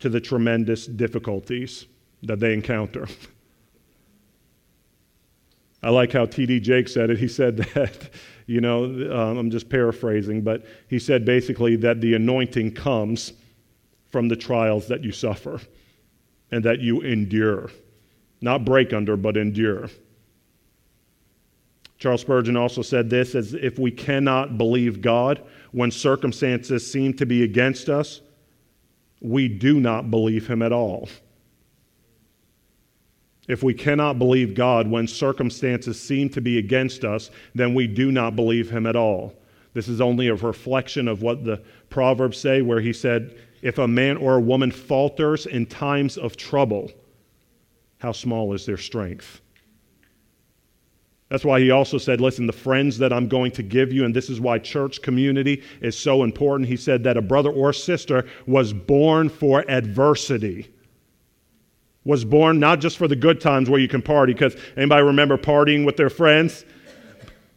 to 0.00 0.08
the 0.08 0.20
tremendous 0.20 0.86
difficulties 0.86 1.86
that 2.22 2.40
they 2.40 2.52
encounter. 2.52 3.06
I 5.84 5.90
like 5.90 6.12
how 6.12 6.24
T.D. 6.24 6.60
Jake 6.60 6.88
said 6.88 7.10
it. 7.10 7.18
He 7.18 7.28
said 7.28 7.56
that, 7.74 8.08
you 8.46 8.60
know, 8.62 8.84
um, 8.84 9.36
I'm 9.36 9.50
just 9.50 9.68
paraphrasing, 9.68 10.40
but 10.40 10.64
he 10.88 10.98
said 10.98 11.26
basically 11.26 11.76
that 11.76 12.00
the 12.00 12.14
anointing 12.14 12.72
comes 12.72 13.34
from 14.10 14.28
the 14.28 14.36
trials 14.36 14.88
that 14.88 15.04
you 15.04 15.12
suffer 15.12 15.60
and 16.50 16.64
that 16.64 16.80
you 16.80 17.02
endure. 17.02 17.70
Not 18.40 18.64
break 18.64 18.94
under, 18.94 19.16
but 19.16 19.36
endure. 19.36 19.88
Charles 21.98 22.22
Spurgeon 22.22 22.56
also 22.56 22.80
said 22.80 23.10
this 23.10 23.34
as 23.34 23.52
if 23.54 23.78
we 23.78 23.90
cannot 23.90 24.56
believe 24.56 25.02
God 25.02 25.42
when 25.72 25.90
circumstances 25.90 26.90
seem 26.90 27.12
to 27.14 27.26
be 27.26 27.42
against 27.42 27.88
us, 27.88 28.20
we 29.20 29.48
do 29.48 29.80
not 29.80 30.10
believe 30.10 30.46
him 30.46 30.62
at 30.62 30.72
all. 30.72 31.08
If 33.46 33.62
we 33.62 33.74
cannot 33.74 34.18
believe 34.18 34.54
God 34.54 34.88
when 34.88 35.06
circumstances 35.06 36.00
seem 36.00 36.30
to 36.30 36.40
be 36.40 36.58
against 36.58 37.04
us, 37.04 37.30
then 37.54 37.74
we 37.74 37.86
do 37.86 38.10
not 38.10 38.36
believe 38.36 38.70
Him 38.70 38.86
at 38.86 38.96
all. 38.96 39.34
This 39.74 39.88
is 39.88 40.00
only 40.00 40.28
a 40.28 40.34
reflection 40.34 41.08
of 41.08 41.22
what 41.22 41.44
the 41.44 41.60
Proverbs 41.90 42.38
say, 42.38 42.62
where 42.62 42.80
he 42.80 42.92
said, 42.92 43.36
If 43.60 43.78
a 43.78 43.88
man 43.88 44.16
or 44.16 44.36
a 44.36 44.40
woman 44.40 44.70
falters 44.70 45.46
in 45.46 45.66
times 45.66 46.16
of 46.16 46.36
trouble, 46.36 46.90
how 47.98 48.12
small 48.12 48.54
is 48.54 48.64
their 48.64 48.76
strength? 48.76 49.40
That's 51.28 51.44
why 51.44 51.58
he 51.58 51.72
also 51.72 51.98
said, 51.98 52.20
Listen, 52.20 52.46
the 52.46 52.52
friends 52.52 52.96
that 52.98 53.12
I'm 53.12 53.26
going 53.26 53.50
to 53.52 53.62
give 53.62 53.92
you, 53.92 54.04
and 54.04 54.14
this 54.14 54.30
is 54.30 54.40
why 54.40 54.58
church 54.60 55.02
community 55.02 55.62
is 55.80 55.98
so 55.98 56.22
important. 56.22 56.68
He 56.68 56.76
said 56.76 57.02
that 57.04 57.16
a 57.16 57.22
brother 57.22 57.50
or 57.50 57.72
sister 57.72 58.26
was 58.46 58.72
born 58.72 59.28
for 59.28 59.68
adversity 59.68 60.73
was 62.04 62.24
born 62.24 62.60
not 62.60 62.80
just 62.80 62.98
for 62.98 63.08
the 63.08 63.16
good 63.16 63.40
times 63.40 63.70
where 63.70 63.80
you 63.80 63.88
can 63.88 64.02
party, 64.02 64.32
because 64.32 64.56
anybody 64.76 65.02
remember 65.02 65.38
partying 65.38 65.84
with 65.84 65.96
their 65.96 66.10
friends? 66.10 66.64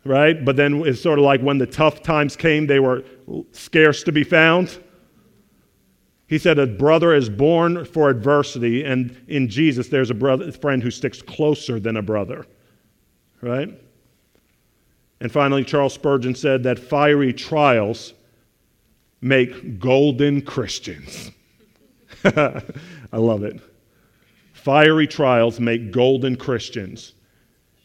Right? 0.05 0.43
But 0.43 0.55
then 0.55 0.85
it's 0.85 1.01
sort 1.01 1.19
of 1.19 1.25
like 1.25 1.41
when 1.41 1.57
the 1.57 1.65
tough 1.65 2.01
times 2.01 2.35
came, 2.35 2.65
they 2.65 2.79
were 2.79 3.03
scarce 3.51 4.03
to 4.03 4.11
be 4.11 4.23
found. 4.23 4.79
He 6.27 6.37
said, 6.37 6.59
A 6.59 6.67
brother 6.67 7.13
is 7.13 7.29
born 7.29 7.85
for 7.85 8.09
adversity, 8.09 8.83
and 8.83 9.15
in 9.27 9.49
Jesus, 9.49 9.89
there's 9.89 10.09
a 10.09 10.13
brother, 10.13 10.51
friend 10.51 10.81
who 10.81 10.91
sticks 10.91 11.21
closer 11.21 11.79
than 11.79 11.97
a 11.97 12.01
brother. 12.01 12.45
Right? 13.41 13.69
And 15.19 15.31
finally, 15.31 15.63
Charles 15.63 15.93
Spurgeon 15.93 16.35
said 16.35 16.63
that 16.63 16.77
fiery 16.77 17.33
trials 17.33 18.13
make 19.21 19.79
golden 19.79 20.41
Christians. 20.41 21.31
I 22.23 22.61
love 23.13 23.43
it. 23.43 23.59
Fiery 24.67 25.07
trials 25.07 25.61
make 25.61 25.93
golden 25.93 26.35
Christians. 26.35 27.13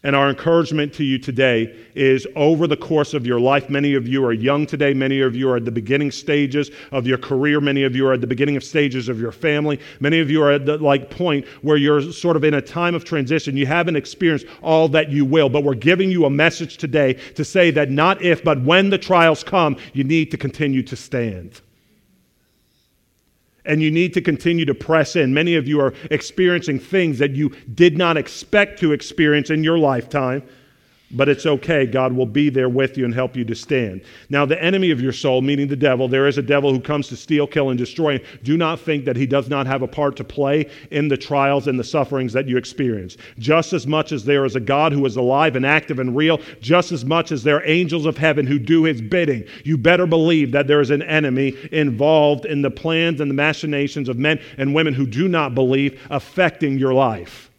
And 0.03 0.17
our 0.17 0.29
encouragement 0.29 0.93
to 0.95 1.05
you 1.05 1.17
today 1.17 1.73
is 1.95 2.27
over 2.35 2.67
the 2.67 2.77
course 2.77 3.15
of 3.15 3.25
your 3.25 3.39
life. 3.39 3.71
Many 3.71 3.95
of 3.95 4.09
you 4.09 4.25
are 4.25 4.33
young 4.33 4.67
today. 4.67 4.93
Many 4.93 5.21
of 5.21 5.37
you 5.37 5.49
are 5.49 5.59
at 5.59 5.65
the 5.65 5.71
beginning 5.71 6.11
stages 6.11 6.73
of 6.91 7.07
your 7.07 7.19
career. 7.19 7.61
Many 7.61 7.85
of 7.85 7.95
you 7.95 8.09
are 8.09 8.15
at 8.15 8.21
the 8.21 8.27
beginning 8.27 8.57
of 8.57 8.65
stages 8.65 9.09
of 9.09 9.21
your 9.21 9.31
family. 9.31 9.79
Many 10.01 10.19
of 10.19 10.29
you 10.29 10.43
are 10.43 10.51
at 10.51 10.67
the 10.67 10.77
like 10.79 11.09
point 11.09 11.47
where 11.61 11.77
you're 11.77 12.03
sort 12.11 12.35
of 12.35 12.43
in 12.43 12.55
a 12.55 12.61
time 12.61 12.97
of 12.97 13.05
transition. 13.05 13.57
You 13.57 13.67
haven't 13.67 13.95
experienced 13.95 14.47
all 14.61 14.89
that 14.89 15.09
you 15.09 15.25
will, 15.25 15.49
but 15.49 15.63
we're 15.63 15.75
giving 15.75 16.11
you 16.11 16.25
a 16.25 16.31
message 16.31 16.79
today 16.79 17.13
to 17.37 17.45
say 17.45 17.71
that 17.71 17.93
not 17.93 18.21
if, 18.23 18.43
but 18.43 18.61
when 18.65 18.91
the 18.91 18.99
trials 18.99 19.45
come, 19.45 19.77
you 19.93 20.03
need 20.03 20.33
to 20.33 20.37
continue 20.37 20.83
to 20.83 20.97
stand. 20.97 21.61
And 23.65 23.83
you 23.83 23.91
need 23.91 24.13
to 24.15 24.21
continue 24.21 24.65
to 24.65 24.75
press 24.75 25.15
in. 25.15 25.33
Many 25.33 25.55
of 25.55 25.69
you 25.69 25.81
are 25.81 25.95
experiencing 26.11 26.79
things 26.79 27.19
that 27.19 27.33
you 27.33 27.51
did 27.75 27.97
not 27.97 28.17
expect 28.17 28.81
to 28.81 28.93
experience 28.93 29.51
in 29.51 29.63
your 29.63 29.79
lifetime 29.79 30.43
but 31.13 31.29
it's 31.29 31.47
okay. 31.47 31.87
God 31.87 32.13
will 32.13 32.27
be 32.27 32.49
there 32.49 32.69
with 32.69 32.97
you 32.97 33.05
and 33.05 33.15
help 33.15 33.37
you 33.37 33.45
to 33.45 33.55
stand. 33.55 34.03
Now, 34.31 34.47
the 34.47 34.63
enemy 34.63 34.91
of 34.91 35.01
your 35.01 35.13
soul, 35.13 35.43
meaning 35.43 35.69
the 35.69 35.77
devil, 35.77 36.09
there 36.09 36.27
is 36.27 36.39
a 36.39 36.43
devil 36.43 36.73
who 36.73 36.81
comes 36.81 37.09
to 37.09 37.17
steal, 37.17 37.47
kill, 37.47 37.71
and 37.71 37.79
destroy. 37.79 38.21
Do 38.43 38.57
not 38.57 38.81
think 38.81 39.05
that 39.05 39.17
he 39.17 39.27
does 39.27 39.49
not 39.49 39.67
have 39.67 39.83
a 39.83 39.89
part 39.89 40.17
to 40.17 40.25
play 40.25 40.69
in 40.91 41.09
the 41.09 41.17
trials 41.17 41.69
and 41.69 41.79
the 41.79 41.85
sufferings 41.85 42.33
that 42.33 42.49
you 42.49 42.57
experience. 42.57 43.17
Just 43.39 43.73
as 43.73 43.87
much 43.87 44.13
as 44.13 44.25
there 44.25 44.45
is 44.45 44.57
a 44.57 44.61
God 44.61 44.93
who 44.93 45.05
is 45.07 45.17
alive 45.17 45.57
and 45.57 45.67
active 45.67 45.99
and 45.99 46.17
real, 46.17 46.41
just 46.61 46.93
as 46.93 47.05
much 47.05 47.31
as 47.33 47.43
there 47.43 47.57
are 47.57 47.67
angels 47.67 48.07
of 48.07 48.17
heaven 48.17 48.47
who 48.47 48.59
do 48.59 48.85
his 48.85 49.01
bidding, 49.01 49.45
you 49.65 49.77
better 49.77 50.07
believe 50.07 50.53
that 50.53 50.67
there 50.67 50.81
is 50.81 50.91
an 50.91 51.03
enemy 51.03 51.55
involved 51.71 52.47
in 52.47 52.63
the 52.63 52.71
plans 52.71 53.21
and 53.21 53.31
the 53.31 53.35
machinations 53.35 54.09
of 54.09 54.19
men 54.19 54.41
and 54.57 54.75
women 54.75 54.95
who 54.95 55.07
do 55.07 55.29
not 55.29 55.55
believe 55.55 56.01
affecting 56.11 56.79
your 56.79 56.95
life 56.95 57.52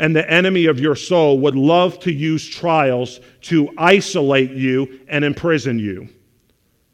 and 0.00 0.16
the 0.16 0.28
enemy 0.28 0.64
of 0.64 0.80
your 0.80 0.96
soul 0.96 1.38
would 1.40 1.54
love 1.54 2.00
to 2.00 2.10
use 2.10 2.48
trials 2.48 3.20
to 3.42 3.68
isolate 3.76 4.50
you 4.50 4.98
and 5.08 5.24
imprison 5.24 5.78
you. 5.78 6.08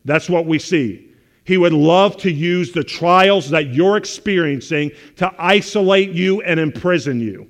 That's 0.05 0.29
what 0.29 0.45
we 0.45 0.59
see. 0.59 1.13
He 1.45 1.57
would 1.57 1.73
love 1.73 2.17
to 2.19 2.33
use 2.33 2.73
the 2.73 2.83
trials 2.83 3.49
that 3.51 3.69
you're 3.69 3.97
experiencing 3.97 4.91
to 5.17 5.33
isolate 5.39 6.11
you 6.11 6.43
and 6.43 6.59
imprison 6.59 7.21
you. 7.21 7.49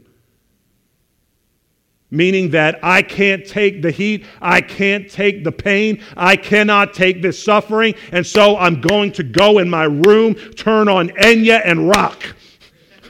Meaning 2.10 2.50
that 2.50 2.78
I 2.82 3.00
can't 3.00 3.44
take 3.46 3.80
the 3.80 3.90
heat, 3.90 4.26
I 4.42 4.60
can't 4.60 5.10
take 5.10 5.42
the 5.42 5.52
pain, 5.52 6.04
I 6.18 6.36
cannot 6.36 6.92
take 6.92 7.22
this 7.22 7.42
suffering, 7.42 7.94
and 8.12 8.26
so 8.26 8.58
I'm 8.58 8.82
going 8.82 9.10
to 9.12 9.22
go 9.22 9.58
in 9.58 9.70
my 9.70 9.84
room, 9.84 10.34
turn 10.34 10.88
on 10.88 11.08
Enya, 11.08 11.62
and 11.64 11.88
rock. 11.88 12.22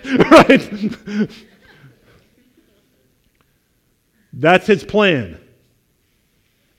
right? 0.31 1.29
That's 4.37 4.67
his 4.67 4.85
plan. 4.85 5.41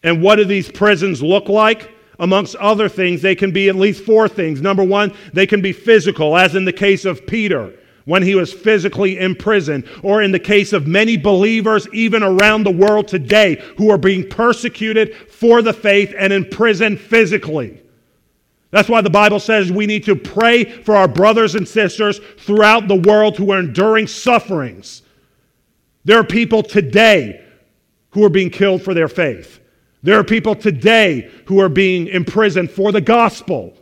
And 0.04 0.22
what 0.22 0.36
do 0.36 0.46
these 0.46 0.72
prisons 0.72 1.22
look 1.22 1.50
like? 1.50 1.92
Amongst 2.20 2.56
other 2.56 2.88
things, 2.88 3.22
they 3.22 3.36
can 3.36 3.52
be 3.52 3.68
at 3.68 3.76
least 3.76 4.04
four 4.04 4.30
things. 4.30 4.62
Number 4.62 4.84
one, 4.84 5.14
they 5.34 5.46
can 5.46 5.62
be 5.62 5.74
physical, 5.74 6.38
as 6.38 6.56
in 6.56 6.66
the 6.66 6.74
case 6.74 7.04
of 7.04 7.28
Peter 7.28 7.74
when 8.06 8.24
he 8.24 8.36
was 8.36 8.54
physically 8.54 9.20
imprisoned, 9.20 9.84
or 10.02 10.22
in 10.22 10.32
the 10.32 10.40
case 10.40 10.72
of 10.72 10.88
many 10.88 11.18
believers, 11.18 11.90
even 11.92 12.24
around 12.24 12.64
the 12.64 12.72
world 12.72 13.06
today, 13.06 13.62
who 13.76 13.92
are 13.92 13.98
being 13.98 14.30
persecuted 14.30 15.14
for 15.14 15.62
the 15.62 15.74
faith 15.74 16.16
and 16.18 16.32
imprisoned 16.32 17.02
physically. 17.02 17.82
That's 18.72 18.88
why 18.88 19.02
the 19.02 19.10
Bible 19.10 19.42
says 19.42 19.74
we 19.74 19.86
need 19.86 20.06
to 20.06 20.16
pray 20.16 20.64
for 20.64 20.96
our 20.96 21.10
brothers 21.10 21.56
and 21.56 21.68
sisters 21.68 22.22
throughout 22.38 22.88
the 22.88 22.96
world 22.96 23.36
who 23.36 23.52
are 23.52 23.60
enduring 23.60 24.08
sufferings. 24.08 25.02
There 26.06 26.18
are 26.18 26.24
people 26.24 26.64
today 26.64 27.44
who 28.12 28.24
are 28.24 28.30
being 28.30 28.50
killed 28.50 28.82
for 28.82 28.94
their 28.94 29.08
faith. 29.08 29.60
There 30.04 30.20
are 30.20 30.24
people 30.24 30.56
today 30.56 31.30
who 31.46 31.60
are 31.60 31.70
being 31.70 32.08
imprisoned 32.08 32.72
for 32.72 32.92
the 32.92 33.02
gospel, 33.02 33.76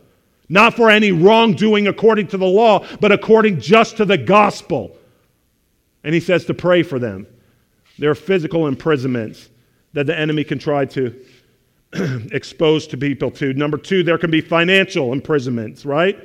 not 0.48 0.74
for 0.74 0.90
any 0.90 1.12
wrongdoing 1.12 1.86
according 1.86 2.28
to 2.28 2.36
the 2.36 2.46
law, 2.46 2.86
but 3.00 3.12
according 3.12 3.60
just 3.60 3.96
to 3.98 4.04
the 4.04 4.18
gospel. 4.18 4.96
And 6.02 6.14
he 6.14 6.20
says 6.20 6.44
to 6.46 6.54
pray 6.54 6.82
for 6.82 6.98
them. 6.98 7.26
There 7.98 8.10
are 8.10 8.14
physical 8.14 8.66
imprisonments 8.66 9.48
that 9.92 10.06
the 10.06 10.18
enemy 10.18 10.44
can 10.44 10.58
try 10.58 10.84
to 10.86 11.14
expose 12.32 12.86
to 12.88 12.96
people 12.96 13.30
to. 13.32 13.54
Number 13.54 13.78
two, 13.78 14.02
there 14.02 14.18
can 14.18 14.30
be 14.30 14.40
financial 14.40 15.12
imprisonments, 15.12 15.86
right? 15.86 16.18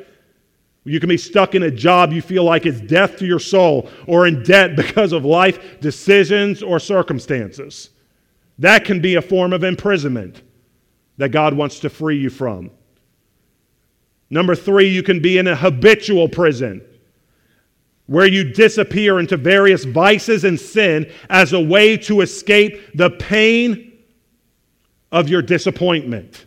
You 0.84 1.00
can 1.00 1.10
be 1.10 1.18
stuck 1.18 1.54
in 1.54 1.64
a 1.64 1.72
job 1.72 2.12
you 2.12 2.22
feel 2.22 2.44
like 2.44 2.66
it's 2.66 2.82
death 2.82 3.18
to 3.18 3.26
your 3.26 3.40
soul 3.40 3.90
or 4.08 4.26
in 4.26 4.44
debt 4.44 4.76
because 4.76 5.12
of 5.12 5.26
life 5.26 5.80
decisions 5.80 6.64
or 6.64 6.80
circumstances. 6.80 7.90
That 8.58 8.86
can 8.86 9.02
be 9.02 9.16
a 9.16 9.22
form 9.22 9.54
of 9.54 9.64
imprisonment 9.64 10.42
that 11.18 11.30
God 11.30 11.54
wants 11.54 11.80
to 11.82 11.90
free 11.90 12.18
you 12.18 12.30
from. 12.30 12.72
Number 14.30 14.56
three, 14.56 14.88
you 14.88 15.04
can 15.04 15.20
be 15.20 15.38
in 15.38 15.48
a 15.48 15.56
habitual 15.56 16.30
prison 16.30 16.82
where 18.08 18.26
you 18.26 18.52
disappear 18.52 19.20
into 19.20 19.38
various 19.38 19.84
vices 19.84 20.44
and 20.44 20.60
sin 20.60 21.12
as 21.30 21.54
a 21.54 21.60
way 21.60 21.96
to 21.98 22.22
escape 22.22 22.96
the 22.96 23.10
pain 23.10 23.94
of 25.12 25.30
your 25.30 25.42
disappointment. 25.42 26.46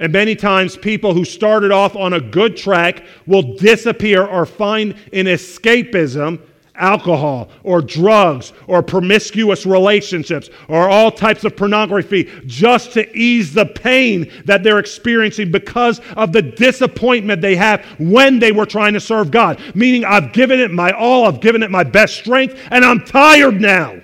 And 0.00 0.12
many 0.12 0.34
times, 0.34 0.76
people 0.76 1.14
who 1.14 1.24
started 1.24 1.70
off 1.70 1.94
on 1.94 2.14
a 2.14 2.20
good 2.20 2.56
track 2.56 3.04
will 3.26 3.54
disappear 3.54 4.24
or 4.26 4.44
find 4.44 4.92
an 5.12 5.26
escapism 5.26 6.40
alcohol 6.76 7.48
or 7.62 7.80
drugs 7.80 8.52
or 8.66 8.82
promiscuous 8.82 9.64
relationships 9.64 10.50
or 10.68 10.88
all 10.88 11.10
types 11.10 11.44
of 11.44 11.56
pornography 11.56 12.28
just 12.46 12.92
to 12.92 13.16
ease 13.16 13.54
the 13.54 13.66
pain 13.66 14.30
that 14.44 14.64
they're 14.64 14.80
experiencing 14.80 15.52
because 15.52 16.00
of 16.16 16.32
the 16.32 16.42
disappointment 16.42 17.40
they 17.40 17.54
have 17.54 17.84
when 17.98 18.40
they 18.40 18.50
were 18.50 18.66
trying 18.66 18.92
to 18.92 19.00
serve 19.00 19.30
God. 19.30 19.60
Meaning, 19.74 20.04
I've 20.04 20.32
given 20.32 20.58
it 20.58 20.72
my 20.72 20.90
all, 20.90 21.26
I've 21.26 21.40
given 21.40 21.62
it 21.62 21.70
my 21.70 21.84
best 21.84 22.16
strength, 22.16 22.58
and 22.70 22.84
I'm 22.84 23.04
tired 23.04 23.60
now. 23.60 24.00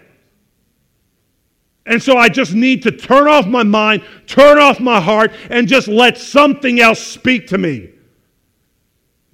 And 1.91 2.01
so 2.01 2.17
I 2.17 2.29
just 2.29 2.55
need 2.55 2.85
to 2.85 2.93
turn 2.93 3.27
off 3.27 3.49
my 3.49 3.65
mind, 3.65 4.05
turn 4.29 4.59
off 4.59 4.79
my 4.79 5.01
heart, 5.01 5.33
and 5.51 5.67
just 5.67 5.89
let 5.89 6.17
something 6.17 6.79
else 6.79 7.01
speak 7.01 7.49
to 7.49 7.59
me. 7.59 7.91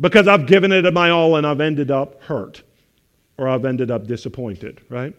Because 0.00 0.26
I've 0.26 0.46
given 0.46 0.72
it 0.72 0.90
my 0.94 1.10
all 1.10 1.36
and 1.36 1.46
I've 1.46 1.60
ended 1.60 1.90
up 1.90 2.22
hurt 2.22 2.62
or 3.36 3.46
I've 3.46 3.66
ended 3.66 3.90
up 3.90 4.06
disappointed, 4.06 4.80
right? 4.88 5.14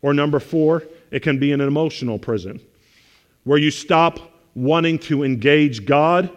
Or 0.00 0.14
number 0.14 0.40
four, 0.40 0.82
it 1.10 1.20
can 1.20 1.38
be 1.38 1.52
an 1.52 1.60
emotional 1.60 2.18
prison 2.18 2.58
where 3.44 3.58
you 3.58 3.70
stop 3.70 4.18
wanting 4.54 4.98
to 5.00 5.24
engage 5.24 5.84
God, 5.84 6.30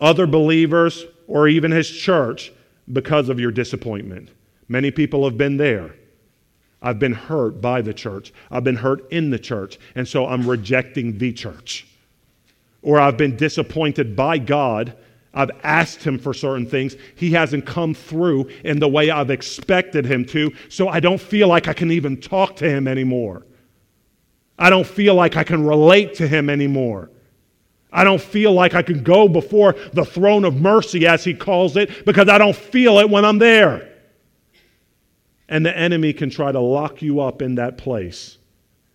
other 0.00 0.26
believers, 0.26 1.04
or 1.28 1.46
even 1.46 1.70
His 1.70 1.88
church 1.88 2.52
because 2.92 3.28
of 3.28 3.38
your 3.38 3.52
disappointment. 3.52 4.30
Many 4.66 4.90
people 4.90 5.24
have 5.24 5.38
been 5.38 5.56
there. 5.56 5.94
I've 6.82 6.98
been 6.98 7.14
hurt 7.14 7.60
by 7.60 7.82
the 7.82 7.94
church. 7.94 8.32
I've 8.50 8.64
been 8.64 8.76
hurt 8.76 9.10
in 9.10 9.30
the 9.30 9.38
church. 9.38 9.78
And 9.94 10.06
so 10.06 10.26
I'm 10.26 10.48
rejecting 10.48 11.18
the 11.18 11.32
church. 11.32 11.86
Or 12.82 13.00
I've 13.00 13.16
been 13.16 13.36
disappointed 13.36 14.14
by 14.14 14.38
God 14.38 14.96
I've 15.36 15.50
asked 15.62 16.02
him 16.02 16.18
for 16.18 16.32
certain 16.32 16.66
things. 16.66 16.96
He 17.14 17.30
hasn't 17.32 17.66
come 17.66 17.92
through 17.92 18.48
in 18.64 18.78
the 18.78 18.88
way 18.88 19.10
I've 19.10 19.30
expected 19.30 20.06
him 20.06 20.24
to, 20.26 20.50
so 20.70 20.88
I 20.88 20.98
don't 20.98 21.20
feel 21.20 21.46
like 21.46 21.68
I 21.68 21.74
can 21.74 21.90
even 21.90 22.16
talk 22.16 22.56
to 22.56 22.68
him 22.68 22.88
anymore. 22.88 23.46
I 24.58 24.70
don't 24.70 24.86
feel 24.86 25.14
like 25.14 25.36
I 25.36 25.44
can 25.44 25.66
relate 25.66 26.14
to 26.14 26.26
him 26.26 26.48
anymore. 26.48 27.10
I 27.92 28.02
don't 28.02 28.20
feel 28.20 28.52
like 28.52 28.74
I 28.74 28.80
can 28.80 29.02
go 29.02 29.28
before 29.28 29.76
the 29.92 30.06
throne 30.06 30.46
of 30.46 30.56
mercy, 30.56 31.06
as 31.06 31.22
he 31.22 31.34
calls 31.34 31.76
it, 31.76 32.06
because 32.06 32.30
I 32.30 32.38
don't 32.38 32.56
feel 32.56 32.98
it 32.98 33.08
when 33.08 33.26
I'm 33.26 33.38
there. 33.38 33.92
And 35.48 35.64
the 35.64 35.76
enemy 35.76 36.12
can 36.12 36.30
try 36.30 36.50
to 36.50 36.60
lock 36.60 37.02
you 37.02 37.20
up 37.20 37.40
in 37.40 37.54
that 37.54 37.78
place, 37.78 38.38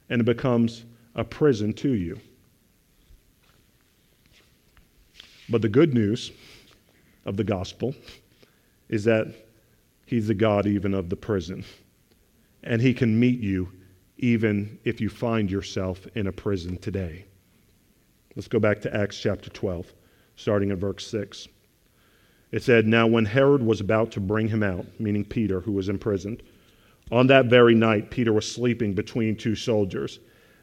and 0.09 0.21
it 0.21 0.25
becomes 0.25 0.85
a 1.15 1.23
prison 1.23 1.73
to 1.73 1.91
you. 1.91 2.19
But 5.49 5.61
the 5.61 5.69
good 5.69 5.93
news 5.93 6.31
of 7.25 7.37
the 7.37 7.43
gospel 7.43 7.95
is 8.89 9.03
that 9.05 9.33
He's 10.05 10.27
the 10.27 10.33
God 10.33 10.65
even 10.65 10.93
of 10.93 11.09
the 11.09 11.15
prison. 11.15 11.63
And 12.63 12.81
He 12.81 12.93
can 12.93 13.17
meet 13.19 13.39
you 13.39 13.71
even 14.17 14.77
if 14.83 15.01
you 15.01 15.09
find 15.09 15.49
yourself 15.49 16.05
in 16.15 16.27
a 16.27 16.31
prison 16.31 16.77
today. 16.77 17.25
Let's 18.35 18.47
go 18.47 18.59
back 18.59 18.79
to 18.81 18.95
Acts 18.95 19.19
chapter 19.19 19.49
12, 19.49 19.91
starting 20.35 20.71
at 20.71 20.77
verse 20.77 21.07
6. 21.07 21.47
It 22.51 22.63
said, 22.63 22.85
Now 22.85 23.07
when 23.07 23.25
Herod 23.25 23.63
was 23.63 23.79
about 23.79 24.11
to 24.11 24.19
bring 24.19 24.47
him 24.47 24.63
out, 24.63 24.85
meaning 24.99 25.23
Peter, 25.23 25.61
who 25.61 25.71
was 25.71 25.89
imprisoned, 25.89 26.43
on 27.11 27.27
that 27.27 27.47
very 27.47 27.75
night 27.75 28.11
Peter 28.11 28.33
was 28.33 28.49
sleeping 28.49 28.93
between 28.93 29.35
two 29.35 29.55
soldiers, 29.55 30.19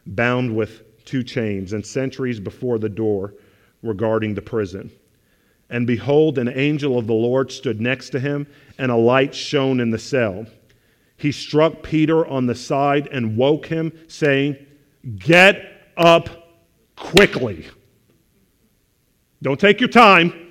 bound 0.07 0.55
with 0.55 1.05
two 1.05 1.23
chains, 1.23 1.73
and 1.73 1.85
sentries 1.85 2.41
before 2.41 2.79
the 2.79 2.89
door 2.89 3.35
regarding 3.83 4.35
the 4.35 4.43
prison. 4.43 4.91
And 5.71 5.87
behold, 5.87 6.39
an 6.39 6.49
angel 6.49 6.99
of 6.99 7.07
the 7.07 7.15
Lord 7.15 7.53
stood 7.53 7.81
next 7.81 8.11
to 8.11 8.21
him, 8.21 8.47
and 8.79 8.91
a 8.91 8.97
light 8.97 9.35
shone 9.35 9.81
in 9.81 9.91
the 9.91 9.99
cell. 9.99 10.47
He 11.17 11.33
struck 11.33 11.83
Peter 11.83 12.27
on 12.27 12.47
the 12.47 12.55
side 12.55 13.09
and 13.09 13.37
woke 13.37 13.67
him, 13.67 13.93
saying, 14.09 14.57
Get 15.19 15.93
up 15.97 16.29
quickly. 16.97 17.67
Don't 19.43 19.61
take 19.61 19.81
your 19.81 19.89
time. 19.89 20.48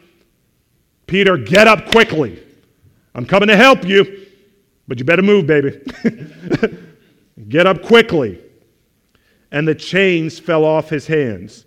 Peter, 1.07 1.37
get 1.37 1.67
up 1.67 1.89
quickly. 1.89 2.43
I'm 3.15 3.25
coming 3.25 3.47
to 3.47 3.57
help 3.57 3.85
you, 3.85 4.27
but 4.87 4.99
you 4.99 5.05
better 5.05 5.23
move, 5.23 5.47
baby. 5.47 5.81
get 7.49 7.65
up 7.65 7.81
quickly. 7.81 8.41
And 9.51 9.67
the 9.67 9.73
chains 9.75 10.37
fell 10.37 10.65
off 10.65 10.89
his 10.89 11.07
hands. 11.07 11.65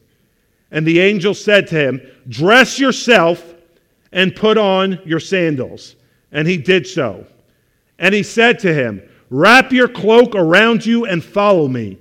And 0.70 0.86
the 0.86 1.00
angel 1.00 1.34
said 1.34 1.66
to 1.68 1.74
him, 1.74 2.00
Dress 2.28 2.78
yourself 2.78 3.54
and 4.12 4.36
put 4.36 4.58
on 4.58 5.00
your 5.04 5.20
sandals. 5.20 5.96
And 6.30 6.46
he 6.46 6.56
did 6.56 6.86
so. 6.86 7.26
And 7.98 8.14
he 8.14 8.22
said 8.22 8.58
to 8.60 8.72
him, 8.72 9.02
Wrap 9.30 9.72
your 9.72 9.88
cloak 9.88 10.34
around 10.34 10.84
you 10.84 11.06
and 11.06 11.24
follow 11.24 11.68
me. 11.68 11.98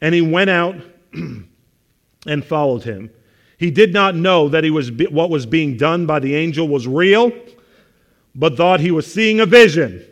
And 0.00 0.14
he 0.14 0.20
went 0.20 0.50
out 0.50 0.76
and 2.26 2.44
followed 2.44 2.82
him. 2.82 3.10
He 3.58 3.70
did 3.70 3.92
not 3.92 4.14
know 4.14 4.48
that 4.48 4.64
he 4.64 4.70
was 4.70 4.92
what 4.92 5.30
was 5.30 5.46
being 5.46 5.76
done 5.76 6.06
by 6.06 6.18
the 6.18 6.34
angel 6.34 6.68
was 6.68 6.86
real, 6.86 7.32
but 8.34 8.56
thought 8.56 8.80
he 8.80 8.90
was 8.90 9.10
seeing 9.10 9.40
a 9.40 9.46
vision. 9.46 10.04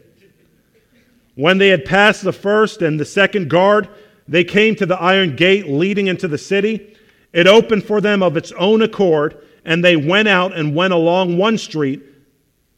When 1.35 1.59
they 1.59 1.68
had 1.68 1.85
passed 1.85 2.22
the 2.22 2.33
first 2.33 2.80
and 2.80 2.98
the 2.98 3.04
second 3.04 3.50
guard, 3.50 3.88
they 4.26 4.44
came 4.44 4.74
to 4.76 4.87
the 4.87 4.98
iron 5.00 5.37
gate 5.37 5.68
leading 5.68 6.07
into 6.07 6.28
the 6.28 6.38
city. 6.38 6.96
It 7.33 7.46
opened 7.46 7.85
for 7.85 8.00
them 8.00 8.22
of 8.22 8.37
its 8.37 8.52
own 8.52 8.80
accord, 8.80 9.37
and 9.64 9.85
they 9.85 9.96
went 9.96 10.28
out 10.28 10.57
and 10.57 10.74
went 10.74 10.94
along 10.94 11.37
one 11.37 11.59
street, 11.59 12.02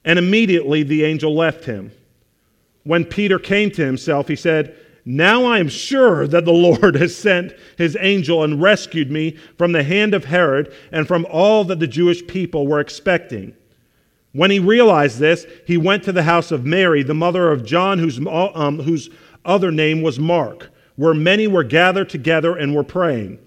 and 0.04 0.18
immediately 0.18 0.82
the 0.82 1.04
angel 1.04 1.34
left 1.34 1.64
him. 1.64 1.92
When 2.84 3.04
Peter 3.04 3.38
came 3.38 3.70
to 3.72 3.84
himself, 3.84 4.28
he 4.28 4.36
said, 4.36 4.74
Now 5.08 5.44
I 5.44 5.60
am 5.60 5.68
sure 5.68 6.26
that 6.26 6.44
the 6.44 6.52
Lord 6.52 6.96
has 6.96 7.16
sent 7.16 7.54
his 7.78 7.96
angel 8.00 8.42
and 8.42 8.60
rescued 8.60 9.08
me 9.08 9.36
from 9.56 9.70
the 9.70 9.84
hand 9.84 10.14
of 10.14 10.24
Herod 10.24 10.74
and 10.90 11.06
from 11.06 11.24
all 11.30 11.62
that 11.64 11.78
the 11.78 11.86
Jewish 11.86 12.26
people 12.26 12.66
were 12.66 12.80
expecting. 12.80 13.54
When 14.32 14.50
he 14.50 14.58
realized 14.58 15.20
this, 15.20 15.46
he 15.64 15.76
went 15.76 16.02
to 16.02 16.12
the 16.12 16.24
house 16.24 16.50
of 16.50 16.66
Mary, 16.66 17.04
the 17.04 17.14
mother 17.14 17.52
of 17.52 17.64
John, 17.64 18.00
whose, 18.00 18.18
um, 18.26 18.80
whose 18.80 19.08
other 19.44 19.70
name 19.70 20.02
was 20.02 20.18
Mark, 20.18 20.70
where 20.96 21.14
many 21.14 21.46
were 21.46 21.64
gathered 21.64 22.08
together 22.08 22.56
and 22.56 22.74
were 22.74 22.84
praying. 22.84 23.38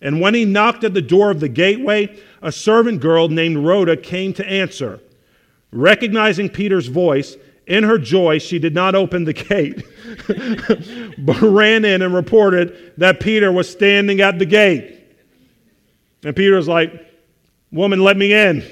And 0.00 0.20
when 0.20 0.34
he 0.34 0.44
knocked 0.44 0.84
at 0.84 0.94
the 0.94 1.02
door 1.02 1.32
of 1.32 1.40
the 1.40 1.48
gateway, 1.48 2.16
a 2.40 2.52
servant 2.52 3.00
girl 3.00 3.28
named 3.28 3.58
Rhoda 3.58 3.96
came 3.96 4.32
to 4.34 4.48
answer. 4.48 5.00
Recognizing 5.72 6.48
Peter's 6.48 6.86
voice, 6.86 7.36
in 7.66 7.84
her 7.84 7.98
joy, 7.98 8.38
she 8.38 8.58
did 8.58 8.74
not 8.74 8.94
open 8.94 9.24
the 9.24 9.32
gate, 9.32 9.84
but 11.18 11.40
ran 11.40 11.84
in 11.84 12.02
and 12.02 12.14
reported 12.14 12.92
that 12.98 13.20
Peter 13.20 13.52
was 13.52 13.70
standing 13.70 14.20
at 14.20 14.38
the 14.38 14.46
gate. 14.46 15.00
And 16.24 16.34
Peter 16.34 16.56
was 16.56 16.68
like, 16.68 17.08
Woman, 17.70 18.00
let 18.00 18.18
me 18.18 18.34
in. 18.34 18.62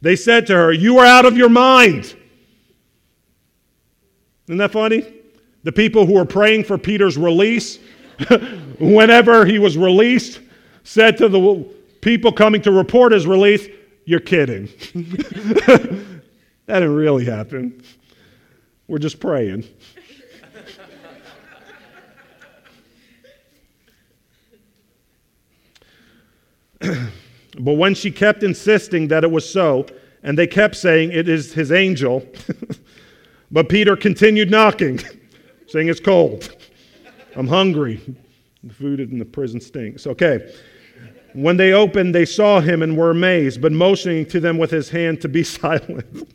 They 0.00 0.16
said 0.16 0.46
to 0.46 0.54
her, 0.54 0.72
You 0.72 0.98
are 0.98 1.06
out 1.06 1.26
of 1.26 1.36
your 1.36 1.48
mind. 1.48 2.16
Isn't 4.46 4.58
that 4.58 4.72
funny? 4.72 5.14
The 5.64 5.72
people 5.72 6.06
who 6.06 6.14
were 6.14 6.24
praying 6.24 6.64
for 6.64 6.78
Peter's 6.78 7.18
release, 7.18 7.78
whenever 8.78 9.44
he 9.44 9.58
was 9.58 9.76
released, 9.76 10.40
said 10.84 11.18
to 11.18 11.28
the 11.28 11.68
people 12.00 12.32
coming 12.32 12.62
to 12.62 12.72
report 12.72 13.12
his 13.12 13.26
release, 13.26 13.66
You're 14.04 14.20
kidding. 14.20 14.68
that 16.68 16.80
didn't 16.80 16.94
really 16.94 17.24
happen. 17.24 17.82
We're 18.86 18.98
just 18.98 19.18
praying. 19.18 19.64
But 27.58 27.72
when 27.72 27.94
she 27.94 28.10
kept 28.10 28.42
insisting 28.42 29.08
that 29.08 29.24
it 29.24 29.30
was 29.30 29.50
so, 29.50 29.86
and 30.22 30.38
they 30.38 30.46
kept 30.46 30.76
saying, 30.76 31.10
It 31.12 31.28
is 31.28 31.52
his 31.52 31.72
angel, 31.72 32.24
but 33.50 33.68
Peter 33.68 33.96
continued 33.96 34.50
knocking, 34.50 35.00
saying, 35.66 35.88
It's 35.88 36.00
cold. 36.00 36.54
I'm 37.34 37.48
hungry. 37.48 38.00
The 38.62 38.74
food 38.74 39.00
in 39.00 39.18
the 39.18 39.24
prison 39.24 39.60
stinks. 39.60 40.06
Okay. 40.06 40.52
When 41.34 41.56
they 41.56 41.72
opened, 41.72 42.14
they 42.14 42.24
saw 42.24 42.60
him 42.60 42.82
and 42.82 42.96
were 42.96 43.10
amazed, 43.10 43.60
but 43.60 43.70
motioning 43.70 44.26
to 44.26 44.40
them 44.40 44.56
with 44.58 44.70
his 44.70 44.88
hand 44.88 45.20
to 45.20 45.28
be 45.28 45.44
silent. 45.44 46.32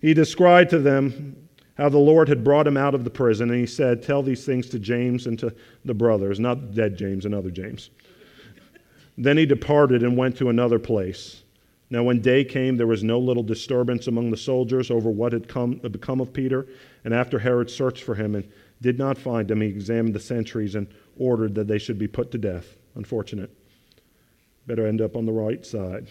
He 0.00 0.14
described 0.14 0.70
to 0.70 0.78
them 0.78 1.48
how 1.76 1.88
the 1.88 1.98
Lord 1.98 2.28
had 2.28 2.42
brought 2.42 2.66
him 2.66 2.76
out 2.76 2.94
of 2.94 3.04
the 3.04 3.10
prison, 3.10 3.50
and 3.50 3.58
he 3.58 3.66
said, 3.66 4.02
Tell 4.02 4.22
these 4.22 4.44
things 4.44 4.68
to 4.70 4.78
James 4.78 5.26
and 5.26 5.38
to 5.38 5.54
the 5.84 5.94
brothers, 5.94 6.40
not 6.40 6.74
dead 6.74 6.96
James, 6.96 7.24
another 7.24 7.50
James. 7.50 7.90
Then 9.20 9.36
he 9.36 9.46
departed 9.46 10.04
and 10.04 10.16
went 10.16 10.36
to 10.36 10.48
another 10.48 10.78
place. 10.78 11.42
Now, 11.90 12.04
when 12.04 12.20
day 12.20 12.44
came, 12.44 12.76
there 12.76 12.86
was 12.86 13.02
no 13.02 13.18
little 13.18 13.42
disturbance 13.42 14.06
among 14.06 14.30
the 14.30 14.36
soldiers 14.36 14.92
over 14.92 15.10
what 15.10 15.32
had 15.32 15.48
come, 15.48 15.74
become 15.74 16.20
of 16.20 16.32
Peter. 16.32 16.68
And 17.04 17.12
after 17.12 17.38
Herod 17.38 17.68
searched 17.68 18.04
for 18.04 18.14
him 18.14 18.36
and 18.36 18.48
did 18.80 18.96
not 18.96 19.18
find 19.18 19.50
him, 19.50 19.60
he 19.60 19.66
examined 19.66 20.14
the 20.14 20.20
sentries 20.20 20.76
and 20.76 20.86
ordered 21.16 21.54
that 21.56 21.66
they 21.66 21.78
should 21.78 21.98
be 21.98 22.06
put 22.06 22.30
to 22.30 22.38
death. 22.38 22.76
Unfortunate. 22.94 23.50
Better 24.68 24.86
end 24.86 25.00
up 25.00 25.16
on 25.16 25.26
the 25.26 25.32
right 25.32 25.66
side. 25.66 26.06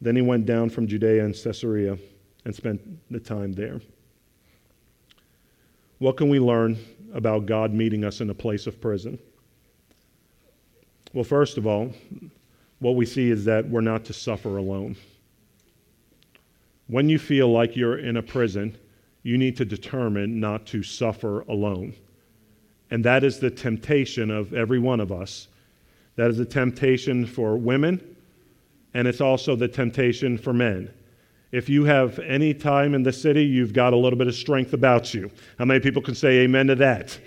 Then 0.00 0.16
he 0.16 0.22
went 0.22 0.44
down 0.44 0.68
from 0.68 0.86
Judea 0.86 1.24
and 1.24 1.34
Caesarea 1.34 1.96
and 2.48 2.56
spent 2.56 2.80
the 3.10 3.20
time 3.20 3.52
there. 3.52 3.78
What 5.98 6.16
can 6.16 6.30
we 6.30 6.40
learn 6.40 6.78
about 7.12 7.44
God 7.44 7.74
meeting 7.74 8.04
us 8.04 8.22
in 8.22 8.30
a 8.30 8.34
place 8.34 8.66
of 8.66 8.80
prison? 8.80 9.18
Well, 11.12 11.24
first 11.24 11.58
of 11.58 11.66
all, 11.66 11.92
what 12.78 12.96
we 12.96 13.04
see 13.04 13.30
is 13.30 13.44
that 13.44 13.68
we're 13.68 13.82
not 13.82 14.06
to 14.06 14.14
suffer 14.14 14.56
alone. 14.56 14.96
When 16.86 17.10
you 17.10 17.18
feel 17.18 17.52
like 17.52 17.76
you're 17.76 17.98
in 17.98 18.16
a 18.16 18.22
prison, 18.22 18.78
you 19.22 19.36
need 19.36 19.58
to 19.58 19.66
determine 19.66 20.40
not 20.40 20.64
to 20.68 20.82
suffer 20.82 21.40
alone. 21.50 21.92
And 22.90 23.04
that 23.04 23.24
is 23.24 23.40
the 23.40 23.50
temptation 23.50 24.30
of 24.30 24.54
every 24.54 24.78
one 24.78 25.00
of 25.00 25.12
us. 25.12 25.48
That 26.16 26.30
is 26.30 26.38
the 26.38 26.46
temptation 26.46 27.26
for 27.26 27.58
women, 27.58 28.16
and 28.94 29.06
it's 29.06 29.20
also 29.20 29.54
the 29.54 29.68
temptation 29.68 30.38
for 30.38 30.54
men. 30.54 30.94
If 31.50 31.68
you 31.68 31.84
have 31.84 32.18
any 32.18 32.52
time 32.52 32.94
in 32.94 33.02
the 33.02 33.12
city, 33.12 33.44
you've 33.44 33.72
got 33.72 33.92
a 33.92 33.96
little 33.96 34.18
bit 34.18 34.26
of 34.26 34.34
strength 34.34 34.74
about 34.74 35.14
you. 35.14 35.30
How 35.58 35.64
many 35.64 35.80
people 35.80 36.02
can 36.02 36.14
say 36.14 36.40
amen 36.40 36.66
to 36.66 36.74
that? 36.76 37.18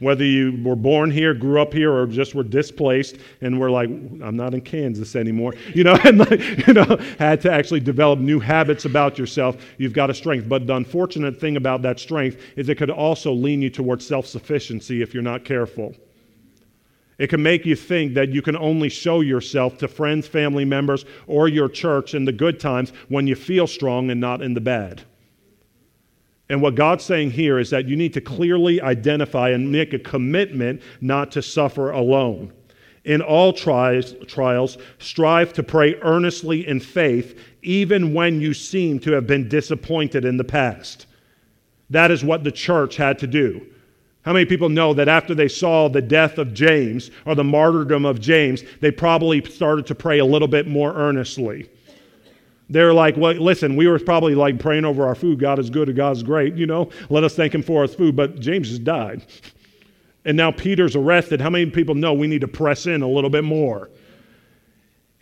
whether 0.00 0.24
you 0.24 0.58
were 0.64 0.76
born 0.76 1.10
here, 1.10 1.34
grew 1.34 1.60
up 1.60 1.72
here, 1.72 1.92
or 1.92 2.06
just 2.06 2.34
were 2.34 2.42
displaced 2.42 3.16
and 3.42 3.60
were 3.60 3.70
like, 3.70 3.88
I'm 3.88 4.36
not 4.36 4.54
in 4.54 4.62
Kansas 4.62 5.14
anymore, 5.14 5.54
you 5.74 5.84
know, 5.84 5.96
and 6.04 6.18
like, 6.18 6.66
you 6.66 6.74
know, 6.74 6.98
had 7.18 7.40
to 7.42 7.52
actually 7.52 7.80
develop 7.80 8.18
new 8.18 8.40
habits 8.40 8.86
about 8.86 9.18
yourself, 9.18 9.62
you've 9.78 9.92
got 9.92 10.10
a 10.10 10.14
strength. 10.14 10.48
But 10.48 10.66
the 10.66 10.74
unfortunate 10.74 11.38
thing 11.38 11.56
about 11.56 11.82
that 11.82 12.00
strength 12.00 12.40
is 12.56 12.68
it 12.68 12.76
could 12.76 12.90
also 12.90 13.32
lean 13.32 13.62
you 13.62 13.70
towards 13.70 14.06
self 14.06 14.26
sufficiency 14.26 15.02
if 15.02 15.14
you're 15.14 15.22
not 15.22 15.44
careful. 15.44 15.94
It 17.20 17.28
can 17.28 17.42
make 17.42 17.66
you 17.66 17.76
think 17.76 18.14
that 18.14 18.30
you 18.30 18.40
can 18.40 18.56
only 18.56 18.88
show 18.88 19.20
yourself 19.20 19.76
to 19.78 19.88
friends, 19.88 20.26
family 20.26 20.64
members, 20.64 21.04
or 21.26 21.48
your 21.48 21.68
church 21.68 22.14
in 22.14 22.24
the 22.24 22.32
good 22.32 22.58
times 22.58 22.94
when 23.08 23.26
you 23.26 23.34
feel 23.34 23.66
strong 23.66 24.10
and 24.10 24.18
not 24.18 24.40
in 24.40 24.54
the 24.54 24.60
bad. 24.62 25.02
And 26.48 26.62
what 26.62 26.76
God's 26.76 27.04
saying 27.04 27.32
here 27.32 27.58
is 27.58 27.68
that 27.68 27.86
you 27.86 27.94
need 27.94 28.14
to 28.14 28.22
clearly 28.22 28.80
identify 28.80 29.50
and 29.50 29.70
make 29.70 29.92
a 29.92 29.98
commitment 29.98 30.80
not 31.02 31.30
to 31.32 31.42
suffer 31.42 31.90
alone. 31.90 32.54
In 33.04 33.20
all 33.20 33.52
trials, 33.52 34.78
strive 34.98 35.52
to 35.52 35.62
pray 35.62 35.96
earnestly 35.96 36.66
in 36.66 36.80
faith, 36.80 37.38
even 37.62 38.14
when 38.14 38.40
you 38.40 38.54
seem 38.54 38.98
to 39.00 39.12
have 39.12 39.26
been 39.26 39.46
disappointed 39.46 40.24
in 40.24 40.38
the 40.38 40.44
past. 40.44 41.04
That 41.90 42.10
is 42.10 42.24
what 42.24 42.44
the 42.44 42.52
church 42.52 42.96
had 42.96 43.18
to 43.18 43.26
do. 43.26 43.66
How 44.22 44.32
many 44.34 44.44
people 44.44 44.68
know 44.68 44.92
that 44.94 45.08
after 45.08 45.34
they 45.34 45.48
saw 45.48 45.88
the 45.88 46.02
death 46.02 46.36
of 46.36 46.52
James 46.52 47.10
or 47.24 47.34
the 47.34 47.44
martyrdom 47.44 48.04
of 48.04 48.20
James, 48.20 48.62
they 48.80 48.90
probably 48.90 49.42
started 49.44 49.86
to 49.86 49.94
pray 49.94 50.18
a 50.18 50.24
little 50.24 50.48
bit 50.48 50.66
more 50.66 50.94
earnestly? 50.94 51.70
They're 52.68 52.92
like, 52.92 53.16
well, 53.16 53.34
listen, 53.34 53.74
we 53.76 53.88
were 53.88 53.98
probably 53.98 54.34
like 54.34 54.60
praying 54.60 54.84
over 54.84 55.06
our 55.06 55.14
food. 55.14 55.40
God 55.40 55.58
is 55.58 55.70
good 55.70 55.88
and 55.88 55.96
God's 55.96 56.22
great, 56.22 56.54
you 56.54 56.66
know. 56.66 56.90
Let 57.08 57.24
us 57.24 57.34
thank 57.34 57.54
Him 57.54 57.62
for 57.62 57.82
His 57.82 57.94
food. 57.94 58.14
But 58.14 58.38
James 58.38 58.68
just 58.68 58.84
died. 58.84 59.26
And 60.24 60.36
now 60.36 60.52
Peter's 60.52 60.94
arrested. 60.94 61.40
How 61.40 61.50
many 61.50 61.66
people 61.66 61.94
know 61.94 62.12
we 62.12 62.28
need 62.28 62.42
to 62.42 62.48
press 62.48 62.86
in 62.86 63.02
a 63.02 63.08
little 63.08 63.30
bit 63.30 63.42
more? 63.42 63.90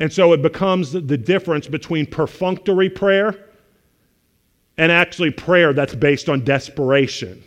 And 0.00 0.12
so 0.12 0.32
it 0.32 0.42
becomes 0.42 0.92
the 0.92 1.00
difference 1.00 1.66
between 1.66 2.04
perfunctory 2.06 2.90
prayer 2.90 3.34
and 4.76 4.92
actually 4.92 5.30
prayer 5.30 5.72
that's 5.72 5.94
based 5.94 6.28
on 6.28 6.44
desperation. 6.44 7.42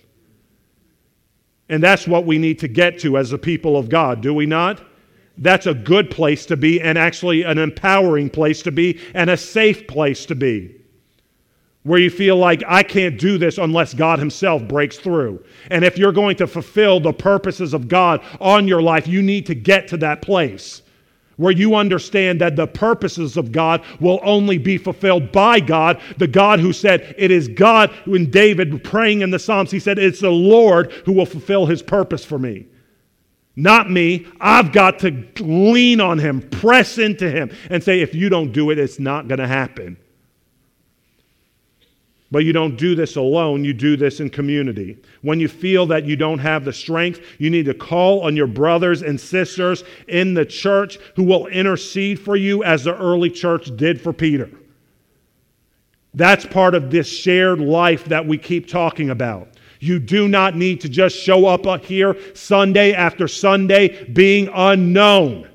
And 1.72 1.82
that's 1.82 2.06
what 2.08 2.28
we 2.28 2.38
need 2.38 2.60
to 2.60 2.68
get 2.68 3.00
to 3.00 3.18
as 3.18 3.32
the 3.32 3.40
people 3.40 3.78
of 3.78 3.90
God, 3.90 4.22
do 4.22 4.32
we 4.32 4.46
not? 4.46 4.82
that's 5.42 5.66
a 5.66 5.74
good 5.74 6.12
place 6.12 6.46
to 6.46 6.56
be 6.58 6.80
and 6.82 6.98
actually 6.98 7.44
an 7.44 7.58
empowering 7.58 8.30
place 8.30 8.62
to 8.64 8.72
be 8.72 9.00
and 9.14 9.30
a 9.30 9.38
safe 9.38 9.88
place 9.88 10.26
to 10.28 10.36
be. 10.36 10.76
Where 11.84 12.00
you 12.00 12.12
feel 12.12 12.38
like, 12.38 12.64
I 12.68 12.84
can't 12.84 13.20
do 13.20 13.40
this 13.40 13.58
unless 13.58 13.96
God 13.96 14.20
Himself 14.20 14.68
breaks 14.68 14.98
through. 14.98 15.44
And 15.72 15.84
if 15.84 15.98
you're 15.98 16.12
going 16.12 16.36
to 16.36 16.46
fulfill 16.46 17.00
the 17.00 17.12
purposes 17.12 17.74
of 17.74 17.88
God 17.88 18.24
on 18.40 18.68
your 18.68 18.84
life, 18.84 19.08
you 19.08 19.24
need 19.24 19.48
to 19.48 19.56
get 19.56 19.88
to 19.88 19.98
that 19.98 20.22
place 20.22 20.84
where 21.38 21.52
you 21.52 21.76
understand 21.76 22.42
that 22.42 22.56
the 22.56 22.68
purposes 22.68 23.38
of 23.38 23.52
God 23.52 23.84
will 24.00 24.20
only 24.24 24.58
be 24.58 24.78
fulfilled 24.78 25.32
by 25.32 25.60
God, 25.60 26.00
the 26.18 26.28
God 26.28 26.60
who 26.60 26.74
said, 26.74 27.16
It 27.18 27.32
is 27.32 27.48
God, 27.48 27.90
when 28.06 28.30
David 28.30 28.84
praying 28.84 29.22
in 29.22 29.32
the 29.32 29.40
Psalms, 29.40 29.72
he 29.72 29.80
said, 29.80 29.98
It's 29.98 30.22
the 30.22 30.30
Lord 30.30 30.92
who 31.06 31.14
will 31.14 31.26
fulfill 31.26 31.66
His 31.66 31.82
purpose 31.82 32.24
for 32.24 32.38
me. 32.38 32.68
Not 33.56 33.90
me. 33.90 34.28
I've 34.40 34.72
got 34.72 35.00
to 35.00 35.26
lean 35.40 36.00
on 36.00 36.20
him, 36.20 36.42
press 36.42 36.98
into 36.98 37.30
him, 37.30 37.52
and 37.70 37.84
say, 37.84 38.00
if 38.00 38.16
you 38.16 38.30
don't 38.30 38.52
do 38.52 38.70
it, 38.70 38.80
it's 38.80 39.00
not 39.00 39.28
going 39.28 39.40
to 39.40 39.48
happen. 39.48 39.98
But 42.32 42.46
you 42.46 42.54
don't 42.54 42.78
do 42.78 42.96
this 42.96 43.18
alone, 43.18 43.66
you 43.66 43.74
do 43.74 43.98
this 43.98 44.22
in 44.22 44.30
community. 44.30 44.98
When 45.22 45.42
you 45.42 45.50
feel 45.50 45.86
that 45.88 46.06
you 46.06 46.16
don't 46.16 46.40
have 46.40 46.64
the 46.64 46.72
strength, 46.72 47.20
you 47.40 47.50
need 47.50 47.66
to 47.66 47.74
call 47.74 48.22
on 48.22 48.38
your 48.38 48.48
brothers 48.48 49.02
and 49.02 49.20
sisters 49.20 49.84
in 50.08 50.34
the 50.34 50.46
church 50.46 50.98
who 51.16 51.24
will 51.24 51.48
intercede 51.48 52.20
for 52.20 52.38
you 52.38 52.64
as 52.64 52.86
the 52.86 52.98
early 52.98 53.30
church 53.30 53.76
did 53.76 54.00
for 54.00 54.14
Peter. 54.14 54.50
That's 56.14 56.46
part 56.46 56.74
of 56.74 56.90
this 56.90 57.08
shared 57.08 57.60
life 57.60 58.06
that 58.06 58.26
we 58.26 58.38
keep 58.38 58.68
talking 58.68 59.10
about. 59.10 59.50
You 59.82 60.00
do 60.00 60.28
not 60.28 60.56
need 60.56 60.80
to 60.82 60.90
just 60.90 61.18
show 61.18 61.48
up 61.48 61.84
here 61.84 62.16
Sunday 62.34 62.94
after 62.94 63.28
Sunday 63.28 64.06
being 64.06 64.50
unknown. 64.54 65.50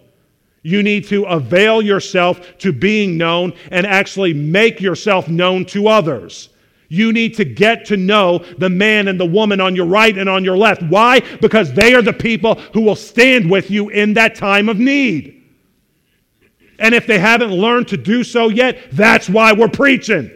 You 0.62 0.82
need 0.82 1.06
to 1.06 1.24
avail 1.24 1.80
yourself 1.80 2.58
to 2.58 2.72
being 2.72 3.16
known 3.16 3.54
and 3.70 3.86
actually 3.86 4.34
make 4.34 4.80
yourself 4.80 5.28
known 5.28 5.64
to 5.66 5.88
others. 5.88 6.50
You 6.88 7.12
need 7.12 7.34
to 7.34 7.44
get 7.44 7.84
to 7.86 7.96
know 7.96 8.44
the 8.58 8.68
man 8.68 9.08
and 9.08 9.18
the 9.18 9.26
woman 9.26 9.60
on 9.60 9.74
your 9.74 9.86
right 9.86 10.16
and 10.16 10.28
on 10.28 10.44
your 10.44 10.56
left. 10.56 10.82
Why? 10.82 11.20
Because 11.40 11.72
they 11.72 11.94
are 11.94 12.02
the 12.02 12.12
people 12.12 12.54
who 12.72 12.82
will 12.82 12.96
stand 12.96 13.50
with 13.50 13.70
you 13.70 13.88
in 13.88 14.14
that 14.14 14.34
time 14.34 14.68
of 14.68 14.78
need. 14.78 15.44
And 16.78 16.94
if 16.94 17.06
they 17.06 17.18
haven't 17.18 17.52
learned 17.52 17.88
to 17.88 17.96
do 17.96 18.22
so 18.22 18.48
yet, 18.48 18.90
that's 18.92 19.28
why 19.28 19.52
we're 19.52 19.68
preaching. 19.68 20.30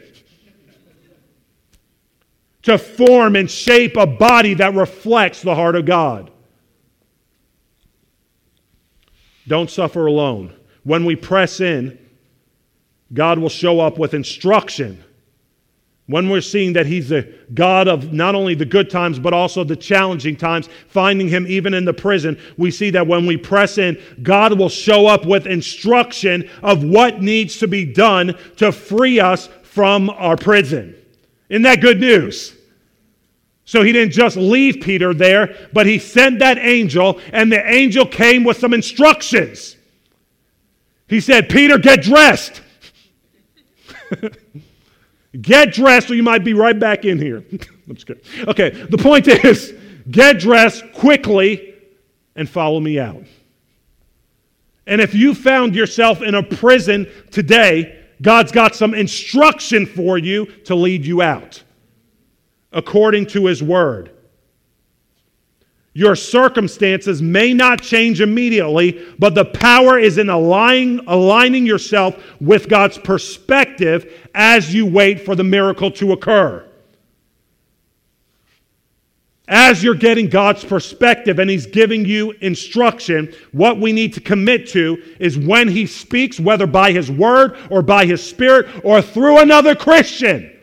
to 2.63 2.77
form 2.77 3.37
and 3.37 3.51
shape 3.51 3.97
a 3.97 4.07
body 4.07 4.55
that 4.55 4.75
reflects 4.75 5.43
the 5.43 5.55
heart 5.55 5.77
of 5.77 5.87
God. 5.87 6.31
Don't 9.49 9.71
suffer 9.71 10.07
alone. 10.07 10.55
When 10.85 11.05
we 11.05 11.17
press 11.17 11.61
in, 11.61 11.99
God 13.13 13.39
will 13.39 13.49
show 13.49 13.81
up 13.81 13.99
with 13.99 14.15
instruction 14.15 15.03
when 16.11 16.29
we're 16.29 16.41
seeing 16.41 16.73
that 16.73 16.87
He's 16.87 17.09
the 17.09 17.33
God 17.55 17.87
of 17.89 18.13
not 18.13 18.35
only 18.35 18.55
the 18.55 18.65
good 18.65 18.91
times, 18.91 19.19
but 19.19 19.33
also 19.33 19.63
the 19.63 19.77
challenging 19.77 20.37
times, 20.37 20.69
finding 20.89 21.29
Him 21.29 21.47
even 21.47 21.73
in 21.73 21.85
the 21.85 21.93
prison, 21.93 22.39
we 22.57 22.71
see 22.71 22.91
that 22.91 23.07
when 23.07 23.27
we 23.27 23.37
press 23.37 23.79
in, 23.79 24.01
God 24.23 24.59
will 24.59 24.69
show 24.69 25.07
up 25.07 25.25
with 25.25 25.47
instruction 25.47 26.51
of 26.63 26.83
what 26.83 27.23
needs 27.23 27.59
to 27.61 27.69
be 27.69 27.85
done 27.85 28.37
to 28.57 28.73
free 28.73 29.21
us 29.21 29.49
from 29.63 30.11
our 30.11 30.37
prison. 30.37 30.97
Isn't 31.49 31.63
that 31.63 31.81
good 31.81 32.01
news? 32.01 32.57
So 33.65 33.85
he 33.85 33.93
didn't 33.93 34.13
just 34.13 34.37
leave 34.37 34.83
Peter 34.83 35.15
there, 35.15 35.69
but 35.73 35.87
he 35.87 36.01
sent 36.01 36.41
that 36.41 36.59
angel, 36.59 37.21
and 37.33 37.53
the 37.53 37.65
angel 37.65 38.05
came 38.05 38.43
with 38.43 38.57
some 38.57 38.75
instructions. 38.75 39.77
He 41.07 41.21
said, 41.21 41.49
Peter, 41.49 41.79
get 41.79 42.03
dressed. 42.03 42.63
Get 45.39 45.73
dressed 45.73 46.11
or 46.11 46.15
you 46.15 46.23
might 46.23 46.45
be 46.45 46.55
right 46.55 46.79
back 46.79 47.05
in 47.05 47.19
here. 47.19 47.45
I'm 47.89 47.95
just 47.95 48.07
kidding. 48.07 48.23
Okay, 48.49 48.71
the 48.71 48.99
point 48.99 49.29
is 49.29 49.75
get 50.11 50.39
dressed 50.39 50.85
quickly 50.93 51.75
and 52.35 52.49
follow 52.49 52.81
me 52.81 52.99
out. 52.99 53.25
And 54.87 55.01
if 55.01 55.15
you 55.15 55.35
found 55.35 55.77
yourself 55.77 56.21
in 56.21 56.35
a 56.35 56.43
prison 56.43 57.07
today, 57.31 58.07
God's 58.23 58.51
got 58.51 58.75
some 58.75 58.93
instruction 58.93 59.87
for 59.87 60.19
you 60.19 60.47
to 60.65 60.75
lead 60.75 61.05
you 61.05 61.23
out 61.23 61.63
according 62.73 63.27
to 63.27 63.47
His 63.47 63.63
Word. 63.63 64.11
Your 65.93 66.15
circumstances 66.15 67.21
may 67.21 67.53
not 67.53 67.83
change 67.83 68.21
immediately, 68.21 69.05
but 69.19 69.35
the 69.35 69.45
power 69.45 69.99
is 69.99 70.19
in 70.19 70.29
aligning, 70.29 71.01
aligning 71.09 71.67
yourself 71.67 72.17
with 72.41 72.69
God's 72.69 72.97
perspective 72.97 74.29
as 74.35 74.73
you 74.73 74.87
wait 74.87 75.21
for 75.21 75.35
the 75.35 75.43
miracle 75.43 75.91
to 75.93 76.13
occur. 76.13 76.65
As 79.49 79.83
you're 79.83 79.97
getting 79.97 80.29
God's 80.29 80.65
perspective 80.65 81.41
and 81.41 81.51
He's 81.51 81.67
giving 81.67 82.05
you 82.05 82.31
instruction, 82.41 83.35
what 83.51 83.81
we 83.81 83.91
need 83.91 84.15
to 84.15 84.21
commit 84.21 84.69
to 84.69 85.03
is 85.19 85.37
when 85.37 85.67
He 85.67 85.87
speaks, 85.87 86.39
whether 86.39 86.69
by 86.69 86.93
His 86.93 87.11
word 87.11 87.57
or 87.69 87.83
by 87.83 88.07
His 88.07 88.23
Spirit 88.23 88.69
or 88.85 89.03
through 89.03 89.41
another 89.41 89.75
Christian, 89.75 90.57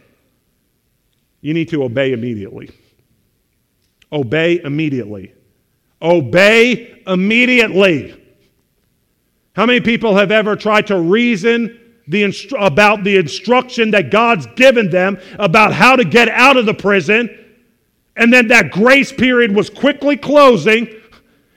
you 1.42 1.54
need 1.54 1.68
to 1.68 1.84
obey 1.84 2.14
immediately. 2.14 2.70
Obey 4.12 4.62
immediately. 4.64 5.34
Obey 6.02 7.02
immediately. 7.06 8.24
How 9.54 9.66
many 9.66 9.82
people 9.82 10.16
have 10.16 10.32
ever 10.32 10.56
tried 10.56 10.88
to 10.88 11.00
reason 11.00 11.80
the 12.08 12.24
instru- 12.24 12.66
about 12.66 13.04
the 13.04 13.18
instruction 13.18 13.92
that 13.92 14.12
God's 14.12 14.46
given 14.56 14.90
them 14.90 15.20
about 15.40 15.74
how 15.74 15.96
to 15.96 16.06
get 16.06 16.30
out 16.30 16.56
of 16.56 16.66
the 16.66 16.74
prison, 16.74 17.30
and 18.16 18.32
then 18.32 18.48
that 18.48 18.72
grace 18.72 19.12
period 19.12 19.54
was 19.54 19.70
quickly 19.70 20.16
closing, 20.16 20.88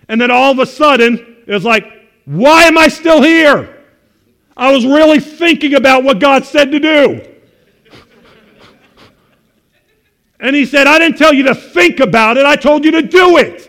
and 0.08 0.20
then 0.20 0.30
all 0.30 0.50
of 0.50 0.58
a 0.58 0.66
sudden 0.66 1.36
it 1.46 1.52
was 1.52 1.64
like, 1.64 1.84
why 2.24 2.64
am 2.64 2.78
I 2.78 2.88
still 2.88 3.22
here? 3.22 3.84
I 4.56 4.72
was 4.72 4.84
really 4.84 5.20
thinking 5.20 5.74
about 5.74 6.02
what 6.02 6.18
God 6.18 6.44
said 6.44 6.72
to 6.72 6.80
do. 6.80 7.29
And 10.40 10.56
he 10.56 10.64
said, 10.64 10.86
I 10.86 10.98
didn't 10.98 11.18
tell 11.18 11.34
you 11.34 11.44
to 11.44 11.54
think 11.54 12.00
about 12.00 12.36
it, 12.36 12.46
I 12.46 12.56
told 12.56 12.84
you 12.84 12.92
to 12.92 13.02
do 13.02 13.36
it. 13.36 13.66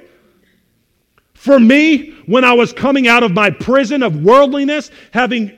For 1.34 1.60
me, 1.60 2.12
when 2.28 2.46
I 2.46 2.54
was 2.54 2.72
coming 2.72 3.08
out 3.08 3.24
of 3.24 3.32
my 3.32 3.50
prison 3.50 4.04
of 4.04 4.24
worldliness, 4.24 4.92
having 5.12 5.58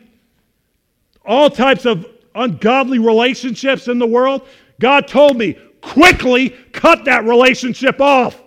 all 1.26 1.50
types 1.50 1.86
of 1.86 2.08
ungodly 2.36 3.00
relationships 3.00 3.88
in 3.88 4.00
the 4.00 4.08
world, 4.08 4.48
God 4.80 5.08
told 5.08 5.38
me, 5.38 5.58
quickly 5.82 6.50
cut 6.72 7.06
that 7.06 7.26
relationship 7.26 8.00
off. 8.02 8.42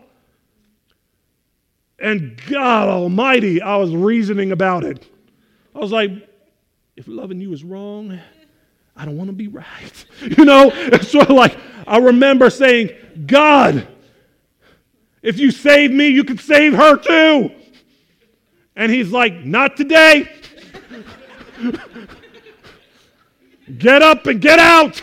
And 1.99 2.41
God 2.49 2.89
Almighty, 2.89 3.63
I 3.63 3.77
was 3.77 3.95
reasoning 3.95 4.53
about 4.53 4.85
it. 4.85 5.07
I 5.75 5.79
was 5.79 5.93
like, 5.93 6.11
if 6.97 7.07
loving 7.07 7.41
you 7.41 7.53
is 7.53 7.63
wrong, 7.63 8.19
I 8.97 9.05
don't 9.05 9.17
want 9.17 9.29
to 9.29 9.37
be 9.37 9.49
right. 9.49 10.05
You 10.39 10.45
know, 10.45 10.71
it's 10.73 11.11
sort 11.11 11.29
of 11.29 11.37
like 11.37 11.57
I 11.87 11.99
remember 11.99 12.51
saying, 12.51 12.91
God, 13.27 13.87
if 15.23 15.39
you 15.39 15.51
save 15.51 15.91
me, 15.93 16.09
you 16.09 16.25
can 16.25 16.39
save 16.39 16.75
her 16.75 16.97
too. 16.97 17.51
And 18.75 18.91
he's 18.91 19.11
like, 19.11 19.45
Not 19.45 19.77
today. 19.77 20.33
get 23.79 24.03
up 24.03 24.27
and 24.27 24.41
get 24.41 24.59
out 24.59 25.01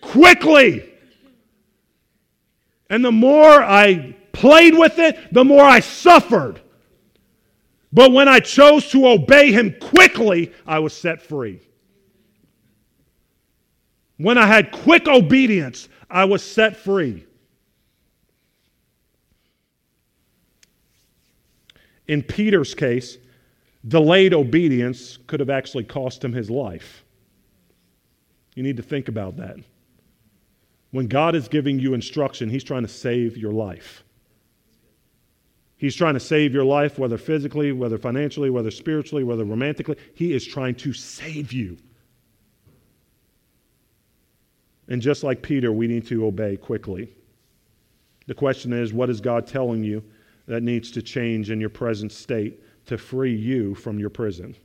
quickly. 0.00 0.88
And 2.90 3.04
the 3.04 3.12
more 3.12 3.62
I 3.62 4.14
played 4.32 4.76
with 4.76 4.98
it, 4.98 5.32
the 5.32 5.44
more 5.44 5.64
I 5.64 5.80
suffered. 5.80 6.60
But 7.92 8.12
when 8.12 8.28
I 8.28 8.40
chose 8.40 8.90
to 8.90 9.06
obey 9.06 9.52
him 9.52 9.74
quickly, 9.80 10.52
I 10.66 10.78
was 10.78 10.94
set 10.94 11.22
free. 11.22 11.60
When 14.16 14.38
I 14.38 14.46
had 14.46 14.72
quick 14.72 15.08
obedience, 15.08 15.88
I 16.10 16.24
was 16.24 16.42
set 16.42 16.76
free. 16.76 17.24
In 22.06 22.22
Peter's 22.22 22.74
case, 22.74 23.16
delayed 23.86 24.34
obedience 24.34 25.18
could 25.26 25.40
have 25.40 25.50
actually 25.50 25.84
cost 25.84 26.22
him 26.22 26.32
his 26.32 26.50
life. 26.50 27.04
You 28.54 28.62
need 28.62 28.76
to 28.76 28.82
think 28.82 29.08
about 29.08 29.36
that. 29.38 29.56
When 30.90 31.06
God 31.06 31.34
is 31.34 31.48
giving 31.48 31.78
you 31.78 31.94
instruction, 31.94 32.50
He's 32.50 32.64
trying 32.64 32.82
to 32.82 32.88
save 32.88 33.36
your 33.36 33.52
life. 33.52 34.04
He's 35.78 35.96
trying 35.96 36.14
to 36.14 36.20
save 36.20 36.52
your 36.52 36.64
life, 36.64 36.98
whether 36.98 37.18
physically, 37.18 37.72
whether 37.72 37.98
financially, 37.98 38.50
whether 38.50 38.70
spiritually, 38.70 39.24
whether 39.24 39.44
romantically. 39.44 39.96
He 40.14 40.32
is 40.32 40.46
trying 40.46 40.76
to 40.76 40.92
save 40.92 41.52
you. 41.52 41.78
And 44.88 45.00
just 45.00 45.22
like 45.22 45.42
Peter, 45.42 45.72
we 45.72 45.86
need 45.86 46.06
to 46.08 46.26
obey 46.26 46.56
quickly. 46.56 47.12
The 48.26 48.34
question 48.34 48.72
is 48.72 48.92
what 48.92 49.10
is 49.10 49.20
God 49.20 49.46
telling 49.46 49.82
you 49.82 50.02
that 50.46 50.62
needs 50.62 50.90
to 50.92 51.02
change 51.02 51.50
in 51.50 51.60
your 51.60 51.70
present 51.70 52.12
state 52.12 52.60
to 52.86 52.98
free 52.98 53.34
you 53.34 53.74
from 53.74 53.98
your 53.98 54.10
prison? 54.10 54.56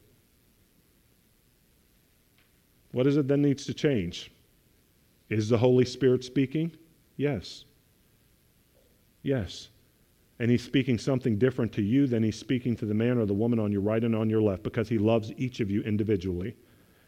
What 2.92 3.08
is 3.08 3.18
it 3.18 3.28
that 3.28 3.38
needs 3.38 3.66
to 3.66 3.74
change? 3.74 4.32
Is 5.30 5.50
the 5.50 5.58
Holy 5.58 5.86
Spirit 5.86 6.24
speaking? 6.24 6.72
Yes. 7.18 7.66
Yes. 9.24 9.70
And 10.40 10.50
he's 10.50 10.64
speaking 10.64 10.98
something 10.98 11.38
different 11.38 11.74
to 11.74 11.82
you 11.82 12.08
than 12.08 12.24
he's 12.24 12.40
speaking 12.40 12.76
to 12.78 12.86
the 12.86 12.94
man 12.94 13.18
or 13.18 13.26
the 13.26 13.34
woman 13.34 13.60
on 13.60 13.72
your 13.72 13.82
right 13.82 14.04
and 14.04 14.16
on 14.16 14.30
your 14.30 14.42
left 14.42 14.64
because 14.64 14.88
he 14.88 14.98
loves 14.98 15.32
each 15.38 15.60
of 15.60 15.70
you 15.70 15.82
individually. 15.82 16.56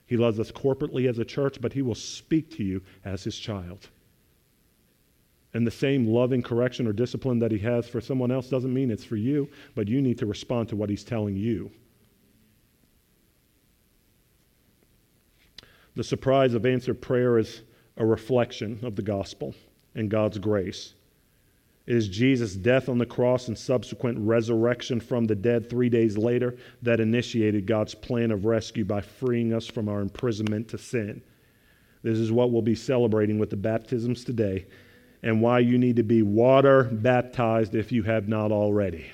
He 0.10 0.18
loves 0.18 0.40
us 0.40 0.52
corporately 0.52 1.08
as 1.08 1.20
a 1.20 1.24
church, 1.24 1.62
but 1.62 1.72
He 1.72 1.84
will 1.84 1.94
speak 1.94 2.50
to 2.58 2.64
you 2.64 2.82
as 3.06 3.24
His 3.24 3.38
child. 3.38 3.90
And 5.54 5.66
the 5.66 5.72
same 5.72 6.08
loving 6.08 6.42
correction 6.42 6.88
or 6.88 6.94
discipline 6.94 7.40
that 7.40 7.52
he 7.52 7.60
has 7.60 7.88
for 7.88 8.02
someone 8.02 8.32
else 8.32 8.50
doesn't 8.50 8.74
mean 8.74 8.92
it's 8.92 9.04
for 9.04 9.16
you, 9.16 9.50
but 9.74 9.88
you 9.88 10.02
need 10.02 10.18
to 10.20 10.26
respond 10.26 10.70
to 10.70 10.76
what 10.76 10.90
he's 10.90 11.04
telling 11.04 11.36
you. 11.36 11.72
The 15.96 16.04
surprise 16.04 16.54
of 16.54 16.66
answered 16.66 17.02
prayer 17.02 17.38
is 17.38 17.62
a 17.98 18.06
reflection 18.06 18.80
of 18.84 18.96
the 18.96 19.02
gospel 19.02 19.56
and 19.96 20.10
God's 20.10 20.38
grace. 20.38 20.94
Is 21.90 22.08
Jesus' 22.08 22.54
death 22.54 22.88
on 22.88 23.00
the 23.00 23.06
cross 23.08 23.48
and 23.48 23.58
subsequent 23.58 24.20
resurrection 24.20 25.00
from 25.00 25.26
the 25.26 25.34
dead 25.34 25.72
three 25.72 25.90
days 25.90 26.20
later 26.20 26.56
that 26.84 27.00
initiated 27.00 27.66
God's 27.66 27.96
plan 27.96 28.30
of 28.30 28.46
rescue 28.46 28.86
by 28.86 29.02
freeing 29.02 29.56
us 29.56 29.66
from 29.66 29.90
our 29.90 30.00
imprisonment 30.00 30.68
to 30.68 30.78
sin. 30.78 31.24
This 32.04 32.20
is 32.20 32.32
what 32.32 32.52
we'll 32.52 32.62
be 32.62 32.76
celebrating 32.76 33.40
with 33.40 33.50
the 33.50 33.58
baptisms 33.58 34.24
today 34.24 34.68
and 35.24 35.42
why 35.42 35.60
you 35.60 35.80
need 35.80 35.96
to 35.96 36.04
be 36.04 36.22
water 36.22 36.84
baptized 36.84 37.74
if 37.74 37.92
you 37.92 38.04
have 38.04 38.28
not 38.28 38.52
already. 38.52 39.08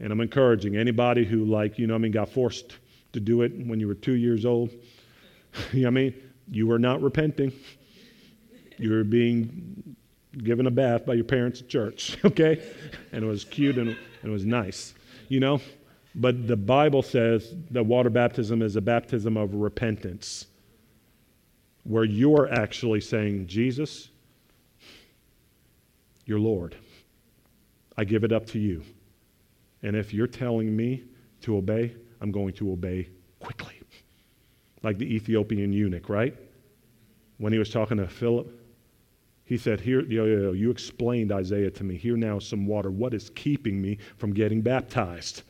And 0.00 0.12
I'm 0.12 0.20
encouraging 0.20 0.76
anybody 0.76 1.24
who, 1.24 1.44
like, 1.44 1.78
you 1.78 1.86
know, 1.86 1.94
I 1.94 1.98
mean, 1.98 2.10
got 2.10 2.30
forced 2.30 2.78
to 3.12 3.20
do 3.20 3.42
it 3.42 3.52
when 3.64 3.78
you 3.78 3.86
were 3.86 3.94
two 3.94 4.16
years 4.16 4.44
old. 4.44 4.70
you 5.72 5.82
know 5.82 5.86
I 5.86 5.90
mean? 5.92 6.14
You 6.50 6.66
were 6.66 6.80
not 6.80 7.00
repenting. 7.00 7.52
You 8.76 8.90
were 8.90 9.04
being 9.04 9.94
given 10.42 10.66
a 10.66 10.70
bath 10.70 11.06
by 11.06 11.14
your 11.14 11.24
parents 11.24 11.60
at 11.60 11.68
church, 11.68 12.16
okay? 12.24 12.62
And 13.12 13.24
it 13.24 13.26
was 13.26 13.44
cute 13.44 13.78
and, 13.78 13.88
and 13.88 13.98
it 14.22 14.30
was 14.30 14.44
nice, 14.44 14.94
you 15.28 15.40
know? 15.40 15.60
But 16.14 16.46
the 16.46 16.56
Bible 16.56 17.02
says 17.02 17.54
that 17.70 17.84
water 17.84 18.10
baptism 18.10 18.62
is 18.62 18.76
a 18.76 18.80
baptism 18.80 19.36
of 19.36 19.54
repentance, 19.54 20.46
where 21.82 22.04
you're 22.04 22.52
actually 22.52 23.00
saying, 23.00 23.46
Jesus, 23.46 24.08
your 26.24 26.38
Lord. 26.38 26.76
I 27.96 28.04
give 28.04 28.24
it 28.24 28.32
up 28.32 28.46
to 28.46 28.58
you. 28.58 28.82
And 29.82 29.94
if 29.94 30.14
you're 30.14 30.26
telling 30.26 30.74
me 30.74 31.04
to 31.42 31.56
obey, 31.56 31.94
I'm 32.20 32.32
going 32.32 32.54
to 32.54 32.72
obey 32.72 33.08
quickly. 33.38 33.74
Like 34.82 34.98
the 34.98 35.14
Ethiopian 35.14 35.72
eunuch, 35.72 36.08
right? 36.08 36.34
When 37.38 37.52
he 37.52 37.58
was 37.58 37.70
talking 37.70 37.98
to 37.98 38.06
Philip, 38.06 38.48
he 39.44 39.56
said, 39.56 39.80
Here, 39.80 40.00
yo, 40.02 40.24
yo, 40.24 40.38
yo, 40.42 40.52
you 40.52 40.70
explained 40.70 41.32
Isaiah 41.32 41.70
to 41.70 41.84
me. 41.84 41.96
Here 41.96 42.16
now 42.16 42.38
some 42.38 42.66
water. 42.66 42.90
What 42.90 43.14
is 43.14 43.30
keeping 43.30 43.80
me 43.80 43.98
from 44.16 44.32
getting 44.32 44.62
baptized? 44.62 45.42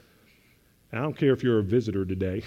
I 0.92 0.98
don't 0.98 1.16
care 1.16 1.32
if 1.32 1.42
you're 1.42 1.58
a 1.58 1.62
visitor 1.62 2.04
today. 2.04 2.42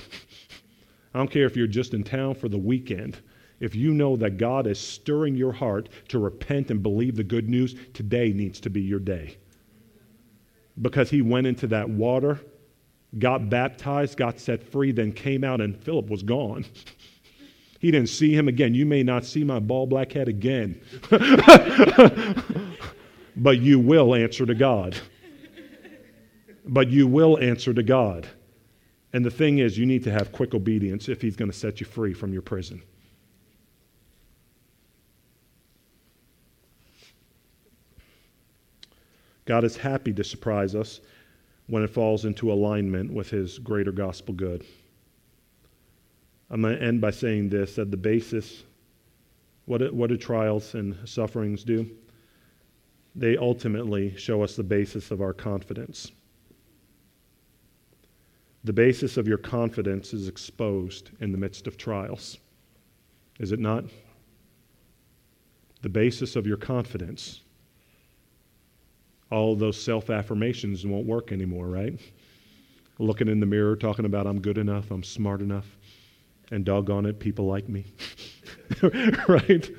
I 1.14 1.18
don't 1.18 1.32
care 1.32 1.46
if 1.46 1.56
you're 1.56 1.68
just 1.68 1.94
in 1.94 2.04
town 2.04 2.36
for 2.36 2.50
the 2.50 2.58
weekend 2.58 3.20
if 3.60 3.76
you 3.76 3.94
know 3.94 4.16
that 4.18 4.38
God 4.38 4.68
is 4.68 4.80
stirring 4.80 5.36
your 5.36 5.52
heart 5.52 5.90
to 6.10 6.20
repent 6.20 6.70
and 6.70 6.84
believe 6.84 7.16
the 7.16 7.24
good 7.24 7.50
news, 7.50 7.76
today 7.94 8.32
needs 8.32 8.60
to 8.62 8.70
be 8.70 8.82
your 8.82 9.00
day. 9.00 9.38
Because 10.82 11.10
he 11.10 11.22
went 11.24 11.48
into 11.48 11.66
that 11.68 11.90
water, 11.90 12.40
got 13.18 13.50
baptized, 13.50 14.18
got 14.18 14.40
set 14.40 14.64
free, 14.64 14.92
then 14.92 15.12
came 15.12 15.44
out, 15.44 15.60
and 15.60 15.76
Philip 15.76 16.08
was 16.10 16.22
gone. 16.22 16.66
he 17.80 17.92
didn't 17.92 18.10
see 18.10 18.34
him 18.34 18.48
again. 18.48 18.74
You 18.74 18.86
may 18.86 19.04
not 19.04 19.26
see 19.26 19.44
my 19.44 19.60
bald 19.60 19.90
black 19.90 20.12
head 20.14 20.28
again, 20.28 20.82
but 23.36 23.60
you 23.60 23.80
will 23.80 24.16
answer 24.16 24.46
to 24.46 24.56
God. 24.56 24.98
But 26.66 26.90
you 26.90 27.08
will 27.08 27.40
answer 27.40 27.74
to 27.74 27.84
God. 27.84 28.28
And 29.14 29.24
the 29.24 29.32
thing 29.32 29.60
is, 29.60 29.78
you 29.78 29.86
need 29.86 30.04
to 30.04 30.12
have 30.12 30.32
quick 30.32 30.54
obedience 30.54 31.08
if 31.08 31.22
he's 31.22 31.36
going 31.36 31.50
to 31.50 31.58
set 31.58 31.80
you 31.80 31.86
free 31.86 32.14
from 32.14 32.34
your 32.34 32.42
prison. 32.42 32.82
God 39.46 39.64
is 39.64 39.78
happy 39.78 40.12
to 40.14 40.24
surprise 40.26 40.76
us 40.76 41.00
when 41.68 41.84
it 41.84 41.90
falls 41.90 42.26
into 42.26 42.52
alignment 42.52 43.12
with 43.14 43.30
his 43.30 43.60
greater 43.60 43.94
gospel 43.94 44.34
good. 44.34 44.66
I'm 46.50 46.62
going 46.62 46.78
to 46.78 46.84
end 46.84 47.02
by 47.02 47.12
saying 47.12 47.50
this 47.50 47.76
that 47.76 47.92
the 47.92 47.98
basis, 47.98 48.64
what 49.66 49.94
what 49.94 50.10
do 50.10 50.18
trials 50.18 50.74
and 50.76 50.96
sufferings 51.08 51.64
do? 51.64 51.90
They 53.16 53.38
ultimately 53.38 54.16
show 54.16 54.44
us 54.44 54.56
the 54.56 54.64
basis 54.64 55.12
of 55.12 55.22
our 55.22 55.34
confidence. 55.34 56.12
The 58.64 58.74
basis 58.74 59.18
of 59.18 59.28
your 59.28 59.38
confidence 59.38 60.14
is 60.14 60.28
exposed 60.28 61.12
in 61.20 61.32
the 61.32 61.38
midst 61.38 61.68
of 61.68 61.78
trials, 61.78 62.38
is 63.40 63.52
it 63.52 63.60
not? 63.60 63.86
The 65.82 65.90
basis 65.90 66.36
of 66.36 66.46
your 66.46 66.58
confidence 66.58 67.42
all 69.32 69.56
those 69.56 69.82
self 69.82 70.10
affirmations 70.10 70.86
won't 70.86 71.06
work 71.06 71.32
anymore, 71.32 71.68
right? 71.68 72.00
Looking 73.00 73.28
in 73.28 73.40
the 73.40 73.46
mirror, 73.46 73.76
talking 73.76 74.06
about 74.06 74.26
I'm 74.26 74.42
good 74.42 74.58
enough, 74.58 74.90
I'm 74.92 75.04
smart 75.04 75.42
enough, 75.42 75.77
and 76.52 76.66
doggone 76.66 77.06
it, 77.06 77.20
people 77.20 77.46
like 77.46 77.68
me. 77.68 77.86
right? 79.28 79.70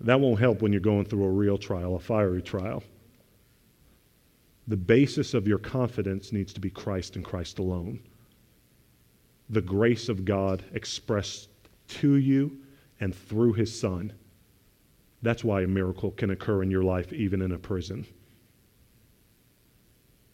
That 0.00 0.20
won't 0.20 0.40
help 0.40 0.62
when 0.62 0.72
you're 0.72 0.80
going 0.80 1.04
through 1.04 1.24
a 1.24 1.30
real 1.30 1.58
trial, 1.58 1.94
a 1.94 2.00
fiery 2.00 2.42
trial. 2.42 2.82
The 4.68 4.76
basis 4.76 5.34
of 5.34 5.46
your 5.46 5.58
confidence 5.58 6.32
needs 6.32 6.52
to 6.52 6.60
be 6.60 6.70
Christ 6.70 7.16
and 7.16 7.24
Christ 7.24 7.58
alone. 7.58 8.00
The 9.50 9.60
grace 9.60 10.08
of 10.08 10.24
God 10.24 10.64
expressed 10.72 11.48
to 11.88 12.16
you 12.16 12.58
and 13.00 13.14
through 13.14 13.52
his 13.54 13.78
Son. 13.78 14.12
That's 15.22 15.44
why 15.44 15.62
a 15.62 15.66
miracle 15.66 16.10
can 16.12 16.30
occur 16.30 16.62
in 16.62 16.70
your 16.70 16.82
life, 16.82 17.12
even 17.12 17.42
in 17.42 17.52
a 17.52 17.58
prison. 17.58 18.06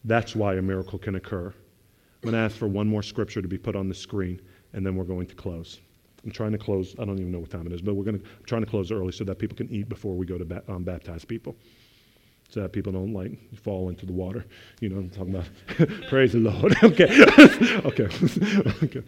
That's 0.05 0.35
why 0.35 0.55
a 0.55 0.61
miracle 0.61 0.97
can 0.97 1.15
occur. 1.15 1.47
I'm 1.47 2.31
going 2.31 2.33
to 2.33 2.39
ask 2.39 2.55
for 2.55 2.67
one 2.67 2.87
more 2.87 3.03
scripture 3.03 3.41
to 3.41 3.47
be 3.47 3.57
put 3.57 3.75
on 3.75 3.87
the 3.87 3.95
screen, 3.95 4.41
and 4.73 4.85
then 4.85 4.95
we're 4.95 5.03
going 5.03 5.27
to 5.27 5.35
close. 5.35 5.79
I'm 6.23 6.31
trying 6.31 6.51
to 6.51 6.57
close. 6.57 6.95
I 6.99 7.05
don't 7.05 7.19
even 7.19 7.31
know 7.31 7.39
what 7.39 7.49
time 7.49 7.65
it 7.65 7.73
is, 7.73 7.81
but 7.81 7.95
we're 7.95 8.03
going 8.03 8.19
to 8.19 8.25
I'm 8.25 8.45
trying 8.45 8.63
to 8.63 8.69
close 8.69 8.91
early 8.91 9.11
so 9.11 9.23
that 9.23 9.39
people 9.39 9.55
can 9.55 9.69
eat 9.69 9.87
before 9.87 10.15
we 10.15 10.25
go 10.25 10.37
to 10.37 10.45
ba- 10.45 10.63
um, 10.67 10.83
baptize 10.83 11.23
people, 11.23 11.55
so 12.49 12.61
that 12.61 12.73
people 12.73 12.91
don't 12.91 13.13
like 13.13 13.31
fall 13.55 13.89
into 13.89 14.05
the 14.05 14.11
water. 14.11 14.45
You 14.81 14.89
know, 14.89 14.97
I'm 14.97 15.09
talking 15.09 15.35
about. 15.35 15.47
Praise 16.09 16.33
the 16.33 16.39
Lord. 16.39 16.75
okay, 16.83 17.23
okay, 17.85 18.07
okay. 18.83 19.03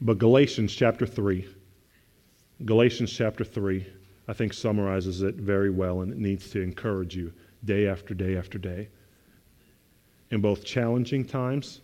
But 0.00 0.18
Galatians 0.18 0.74
chapter 0.74 1.06
three, 1.06 1.48
Galatians 2.64 3.10
chapter 3.10 3.44
three, 3.44 3.86
I 4.28 4.34
think 4.34 4.52
summarizes 4.52 5.22
it 5.22 5.36
very 5.36 5.70
well, 5.70 6.02
and 6.02 6.12
it 6.12 6.18
needs 6.18 6.50
to 6.50 6.60
encourage 6.60 7.16
you 7.16 7.32
day 7.64 7.88
after 7.88 8.12
day 8.12 8.36
after 8.36 8.58
day, 8.58 8.88
in 10.30 10.42
both 10.42 10.64
challenging 10.64 11.24
times 11.24 11.80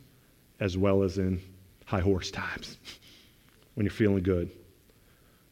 as 0.63 0.79
well 0.79 1.03
as 1.03 1.19
in 1.19 1.41
high 1.85 2.01
horse 2.01 2.31
times 2.31 2.79
when 3.75 3.85
you're 3.85 3.93
feeling 3.93 4.23
good. 4.23 4.49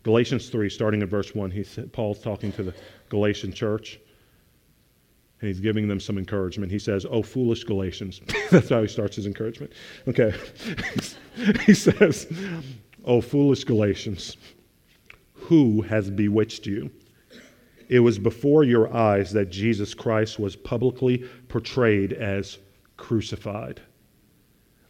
Galatians 0.05 0.49
3, 0.49 0.71
starting 0.71 1.03
at 1.03 1.09
verse 1.09 1.35
1, 1.35 1.51
he 1.51 1.65
said, 1.65 1.93
Paul's 1.93 2.21
talking 2.21 2.53
to 2.53 2.63
the 2.63 2.75
Galatian 3.11 3.53
church, 3.53 3.99
and 5.41 5.49
he's 5.49 5.61
giving 5.61 5.89
them 5.89 6.01
some 6.01 6.17
encouragement. 6.17 6.71
He 6.71 6.79
says, 6.79 7.05
Oh, 7.11 7.23
foolish 7.23 7.65
Galatians. 7.65 8.21
That's 8.51 8.69
how 8.69 8.83
he 8.83 8.89
starts 8.89 9.17
his 9.17 9.27
encouragement. 9.27 9.73
Okay. 10.07 10.33
he 11.67 11.75
says, 11.75 12.27
Oh, 13.05 13.21
foolish 13.21 13.65
Galatians, 13.65 14.37
who 15.35 15.83
has 15.83 16.09
bewitched 16.09 16.67
you? 16.67 16.91
It 17.89 18.01
was 18.01 18.19
before 18.19 18.63
your 18.63 18.95
eyes 18.95 19.33
that 19.33 19.51
Jesus 19.51 19.93
Christ 19.93 20.39
was 20.39 20.55
publicly 20.55 21.29
portrayed 21.49 22.13
as 22.13 22.59
crucified. 22.97 23.81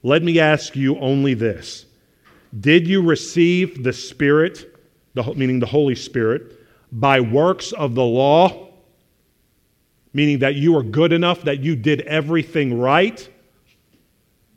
Let 0.03 0.23
me 0.23 0.41
ask 0.41 0.77
you 0.77 0.99
only 0.99 1.35
this 1.35 1.87
Did 2.59 2.87
you 2.87 3.03
receive 3.03 3.83
the 3.83 3.93
Spirit, 3.93 4.77
the, 5.15 5.23
meaning 5.35 5.61
the 5.61 5.67
Holy 5.67 5.95
Spirit, 5.95 6.59
by 6.93 7.21
works 7.21 7.73
of 7.73 7.95
the 7.95 8.05
law? 8.05 8.69
Meaning 10.13 10.41
that 10.41 10.57
you 10.57 10.73
were 10.73 10.83
good 10.83 11.13
enough, 11.13 11.43
that 11.43 11.61
you 11.61 11.77
did 11.77 12.01
everything 12.01 12.79
right? 12.79 13.29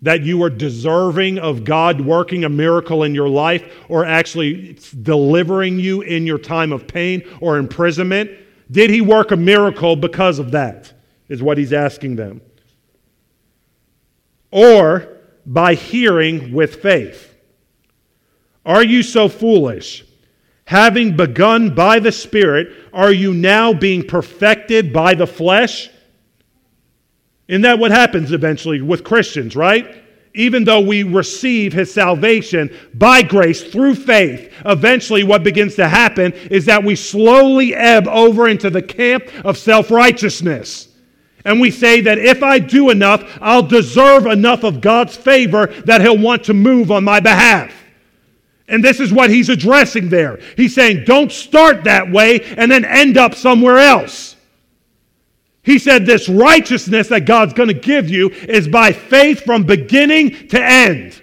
that 0.03 0.21
you 0.21 0.43
are 0.43 0.49
deserving 0.49 1.39
of 1.39 1.63
God 1.63 2.01
working 2.01 2.43
a 2.43 2.49
miracle 2.49 3.03
in 3.03 3.15
your 3.15 3.29
life 3.29 3.73
or 3.87 4.05
actually 4.05 4.77
delivering 5.01 5.79
you 5.79 6.01
in 6.01 6.27
your 6.27 6.37
time 6.37 6.73
of 6.73 6.85
pain 6.85 7.23
or 7.39 7.57
imprisonment? 7.57 8.29
Did 8.69 8.89
he 8.89 8.99
work 8.99 9.31
a 9.31 9.37
miracle 9.37 9.95
because 9.95 10.39
of 10.39 10.51
that? 10.51 10.91
Is 11.29 11.41
what 11.41 11.57
he's 11.57 11.71
asking 11.71 12.17
them. 12.17 12.41
Or 14.51 15.07
by 15.45 15.75
hearing 15.75 16.53
with 16.53 16.81
faith. 16.81 17.35
Are 18.65 18.83
you 18.83 19.03
so 19.03 19.27
foolish? 19.27 20.05
Having 20.65 21.17
begun 21.17 21.75
by 21.75 21.99
the 21.99 22.11
Spirit, 22.11 22.73
are 22.93 23.11
you 23.11 23.33
now 23.33 23.73
being 23.73 24.07
perfected 24.07 24.93
by 24.93 25.13
the 25.13 25.27
flesh? 25.27 25.89
Isn't 27.47 27.63
that 27.63 27.79
what 27.79 27.91
happens 27.91 28.31
eventually 28.31 28.81
with 28.81 29.03
Christians, 29.03 29.55
right? 29.55 30.03
even 30.35 30.63
though 30.63 30.79
we 30.79 31.03
receive 31.03 31.73
his 31.73 31.93
salvation 31.93 32.75
by 32.93 33.21
grace 33.21 33.63
through 33.63 33.95
faith, 33.95 34.51
eventually 34.65 35.23
what 35.23 35.43
begins 35.43 35.75
to 35.75 35.87
happen 35.87 36.33
is 36.49 36.65
that 36.65 36.83
we 36.83 36.95
slowly 36.95 37.75
ebb 37.75 38.07
over 38.07 38.47
into 38.47 38.69
the 38.69 38.81
camp 38.81 39.25
of 39.45 39.57
self 39.57 39.91
righteousness. 39.91 40.87
And 41.45 41.59
we 41.59 41.71
say 41.71 42.01
that 42.01 42.17
if 42.17 42.41
I 42.41 42.59
do 42.59 42.89
enough, 42.89 43.37
I'll 43.41 43.63
deserve 43.63 44.25
enough 44.25 44.63
of 44.63 44.81
God's 44.81 45.15
favor 45.15 45.67
that 45.85 46.01
he'll 46.01 46.17
want 46.17 46.45
to 46.45 46.53
move 46.53 46.91
on 46.91 47.03
my 47.03 47.19
behalf. 47.19 47.73
And 48.67 48.83
this 48.83 48.99
is 48.99 49.11
what 49.11 49.29
he's 49.29 49.49
addressing 49.49 50.09
there. 50.09 50.39
He's 50.55 50.73
saying, 50.73 51.03
don't 51.05 51.31
start 51.31 51.83
that 51.83 52.09
way 52.09 52.41
and 52.57 52.71
then 52.71 52.85
end 52.85 53.17
up 53.17 53.35
somewhere 53.35 53.77
else. 53.77 54.33
He 55.63 55.79
said, 55.79 56.05
This 56.05 56.29
righteousness 56.29 57.07
that 57.07 57.25
God's 57.25 57.53
going 57.53 57.69
to 57.69 57.73
give 57.73 58.09
you 58.09 58.29
is 58.29 58.67
by 58.67 58.91
faith 58.91 59.43
from 59.43 59.63
beginning 59.63 60.49
to 60.49 60.61
end. 60.61 61.21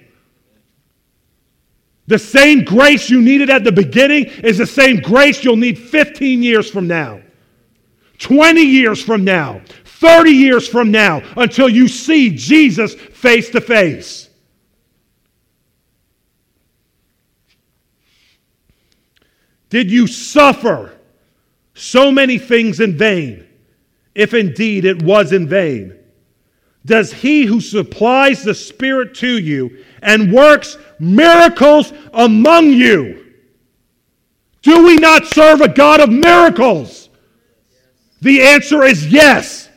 The 2.07 2.19
same 2.19 2.65
grace 2.65 3.09
you 3.09 3.23
needed 3.23 3.51
at 3.51 3.63
the 3.63 3.71
beginning 3.71 4.25
is 4.43 4.59
the 4.59 4.67
same 4.67 5.01
grace 5.01 5.45
you'll 5.45 5.57
need 5.57 5.79
15 5.79 6.43
years 6.43 6.69
from 6.69 6.89
now, 6.89 7.21
20 8.19 8.63
years 8.63 9.01
from 9.01 9.23
now, 9.23 9.61
30 10.01 10.31
years 10.31 10.69
from 10.69 10.91
now, 10.91 11.23
until 11.37 11.69
you 11.69 11.89
see 11.89 12.31
Jesus 12.31 12.95
face 12.95 13.51
to 13.51 13.61
face. 13.61 14.29
Did 19.69 19.91
you 19.91 20.07
suffer 20.07 20.93
so 21.75 22.11
many 22.11 22.39
things 22.39 22.81
in 22.81 22.99
vain? 22.99 23.47
if 24.15 24.35
indeed 24.35 24.85
it 24.85 25.03
was 25.03 25.33
in 25.33 25.49
vain? 25.49 25.97
Does 26.85 27.13
he 27.13 27.45
who 27.45 27.61
supplies 27.61 28.43
the 28.43 28.55
Spirit 28.55 29.15
to 29.17 29.39
you 29.39 29.85
and 30.03 30.33
works 30.33 30.77
miracles 30.99 31.93
among 32.13 32.71
you, 32.71 33.33
do 34.63 34.85
we 34.85 34.97
not 34.97 35.27
serve 35.27 35.63
a 35.63 35.69
God 35.69 36.01
of 36.01 36.11
miracles? 36.11 37.09
The 38.21 38.43
answer 38.43 38.83
is 38.83 39.07
yes. 39.07 39.70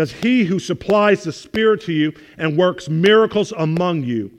Does 0.00 0.12
he 0.12 0.44
who 0.44 0.58
supplies 0.58 1.24
the 1.24 1.30
Spirit 1.30 1.82
to 1.82 1.92
you 1.92 2.14
and 2.38 2.56
works 2.56 2.88
miracles 2.88 3.52
among 3.52 4.02
you 4.02 4.30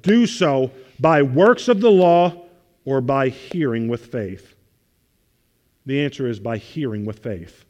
do 0.00 0.26
so 0.26 0.72
by 0.98 1.22
works 1.22 1.68
of 1.68 1.80
the 1.80 1.88
law 1.88 2.48
or 2.84 3.00
by 3.00 3.28
hearing 3.28 3.86
with 3.86 4.06
faith? 4.06 4.56
The 5.86 6.04
answer 6.04 6.26
is 6.26 6.40
by 6.40 6.56
hearing 6.56 7.04
with 7.04 7.20
faith. 7.20 7.64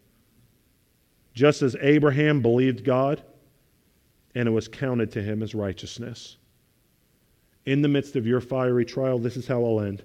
Just 1.35 1.61
as 1.61 1.77
Abraham 1.83 2.41
believed 2.41 2.83
God, 2.83 3.23
and 4.35 4.49
it 4.49 4.53
was 4.53 4.67
counted 4.67 5.13
to 5.13 5.21
him 5.21 5.43
as 5.43 5.55
righteousness. 5.55 6.39
In 7.67 7.83
the 7.83 7.89
midst 7.89 8.17
of 8.17 8.27
your 8.27 8.41
fiery 8.41 8.87
trial, 8.87 9.19
this 9.19 9.37
is 9.37 9.47
how 9.47 9.63
I'll 9.63 9.83
end. 9.83 10.03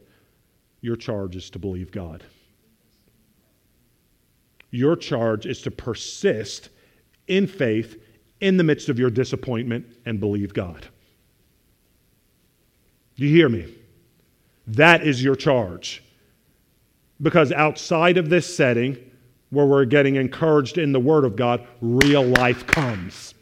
Your 0.81 0.97
charge 0.97 1.37
is 1.37 1.49
to 1.51 1.57
believe 1.57 1.89
God. 1.89 2.21
Your 4.71 4.97
charge 4.97 5.45
is 5.45 5.61
to 5.61 5.71
persist 5.71 6.71
in 7.30 7.47
faith 7.47 8.01
in 8.41 8.57
the 8.57 8.63
midst 8.63 8.89
of 8.89 8.99
your 8.99 9.09
disappointment 9.09 9.86
and 10.05 10.19
believe 10.19 10.53
God. 10.53 10.88
Do 13.15 13.25
you 13.25 13.36
hear 13.36 13.49
me? 13.49 13.73
That 14.67 15.05
is 15.05 15.23
your 15.23 15.36
charge. 15.36 16.03
Because 17.21 17.51
outside 17.51 18.17
of 18.17 18.30
this 18.30 18.55
setting, 18.55 18.97
where 19.49 19.65
we're 19.65 19.86
getting 19.86 20.15
encouraged 20.15 20.77
in 20.77 20.91
the 20.91 20.99
Word 20.99 21.25
of 21.25 21.36
God, 21.36 21.67
real 21.82 22.23
life 22.23 22.65
comes. 22.67 23.34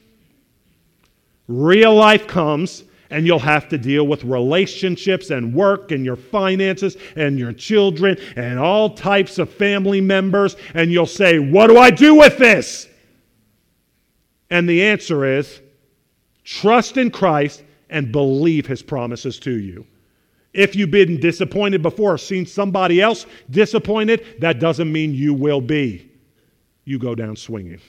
Real 1.47 1.93
life 1.93 2.27
comes, 2.27 2.83
and 3.09 3.25
you'll 3.25 3.39
have 3.39 3.69
to 3.69 3.77
deal 3.77 4.07
with 4.07 4.23
relationships 4.23 5.29
and 5.29 5.53
work 5.53 5.91
and 5.91 6.03
your 6.03 6.15
finances 6.15 6.97
and 7.15 7.38
your 7.38 7.53
children 7.53 8.17
and 8.35 8.57
all 8.57 8.89
types 8.89 9.38
of 9.38 9.53
family 9.53 10.01
members. 10.01 10.55
And 10.73 10.91
you'll 10.91 11.05
say, 11.05 11.39
What 11.39 11.67
do 11.67 11.77
I 11.77 11.91
do 11.91 12.15
with 12.15 12.38
this? 12.38 12.88
And 14.49 14.67
the 14.67 14.83
answer 14.83 15.25
is 15.25 15.61
trust 16.43 16.97
in 16.97 17.11
Christ 17.11 17.63
and 17.89 18.11
believe 18.11 18.65
his 18.65 18.81
promises 18.81 19.39
to 19.39 19.59
you. 19.59 19.85
If 20.53 20.75
you've 20.75 20.91
been 20.91 21.19
disappointed 21.19 21.81
before 21.81 22.13
or 22.13 22.17
seen 22.17 22.45
somebody 22.45 23.01
else 23.01 23.25
disappointed, 23.49 24.25
that 24.39 24.59
doesn't 24.59 24.91
mean 24.91 25.13
you 25.13 25.33
will 25.33 25.61
be. 25.61 26.09
You 26.85 26.97
go 26.97 27.15
down 27.15 27.35
swinging. 27.35 27.81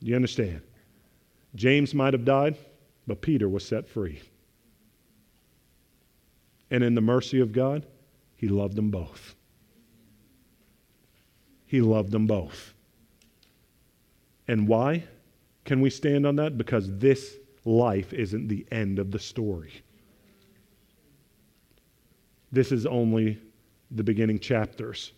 You 0.00 0.16
understand? 0.16 0.62
James 1.54 1.94
might 1.94 2.14
have 2.14 2.24
died, 2.24 2.56
but 3.06 3.20
Peter 3.20 3.48
was 3.48 3.64
set 3.64 3.86
free. 3.86 4.20
And 6.70 6.82
in 6.82 6.94
the 6.94 7.00
mercy 7.00 7.40
of 7.40 7.52
God, 7.52 7.86
he 8.34 8.48
loved 8.48 8.74
them 8.74 8.90
both. 8.90 9.34
He 11.66 11.80
loved 11.80 12.10
them 12.10 12.26
both. 12.26 12.74
And 14.48 14.66
why 14.66 15.04
can 15.64 15.80
we 15.80 15.90
stand 15.90 16.26
on 16.26 16.36
that? 16.36 16.58
Because 16.58 16.96
this 16.98 17.36
life 17.64 18.12
isn't 18.12 18.48
the 18.48 18.66
end 18.72 18.98
of 18.98 19.10
the 19.10 19.18
story. 19.18 19.72
This 22.50 22.72
is 22.72 22.84
only 22.84 23.38
the 23.90 24.04
beginning 24.04 24.38
chapters 24.38 25.12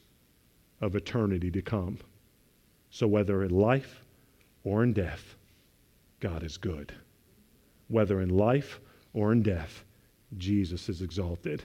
of 0.81 0.95
eternity 0.95 1.51
to 1.51 1.63
come. 1.63 1.99
So, 2.91 3.09
whether 3.09 3.43
in 3.43 3.51
life 3.51 4.05
or 4.63 4.85
in 4.85 4.93
death, 4.93 5.37
God 6.21 6.43
is 6.43 6.57
good. 6.57 6.93
Whether 7.89 8.21
in 8.21 8.29
life 8.29 8.81
or 9.13 9.33
in 9.33 9.43
death, 9.43 9.85
Jesus 10.37 10.89
is 10.89 11.03
exalted. 11.03 11.65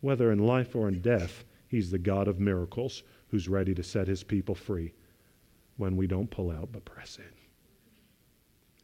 Whether 0.00 0.32
in 0.32 0.38
life 0.38 0.74
or 0.74 0.88
in 0.88 1.00
death, 1.02 1.44
He's 1.68 1.90
the 1.90 1.98
God 1.98 2.28
of 2.28 2.40
miracles 2.40 3.02
who's 3.28 3.48
ready 3.48 3.74
to 3.74 3.82
set 3.82 4.08
His 4.08 4.22
people 4.22 4.54
free 4.54 4.92
when 5.76 5.96
we 5.96 6.06
don't 6.06 6.30
pull 6.30 6.50
out 6.50 6.70
but 6.72 6.84
press 6.84 7.18
in. 7.18 7.41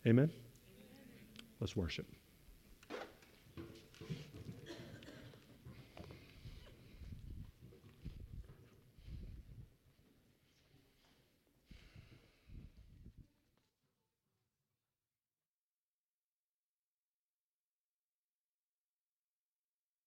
Amen? 0.07 0.31
Let's 1.61 1.77
worship. 1.77 2.07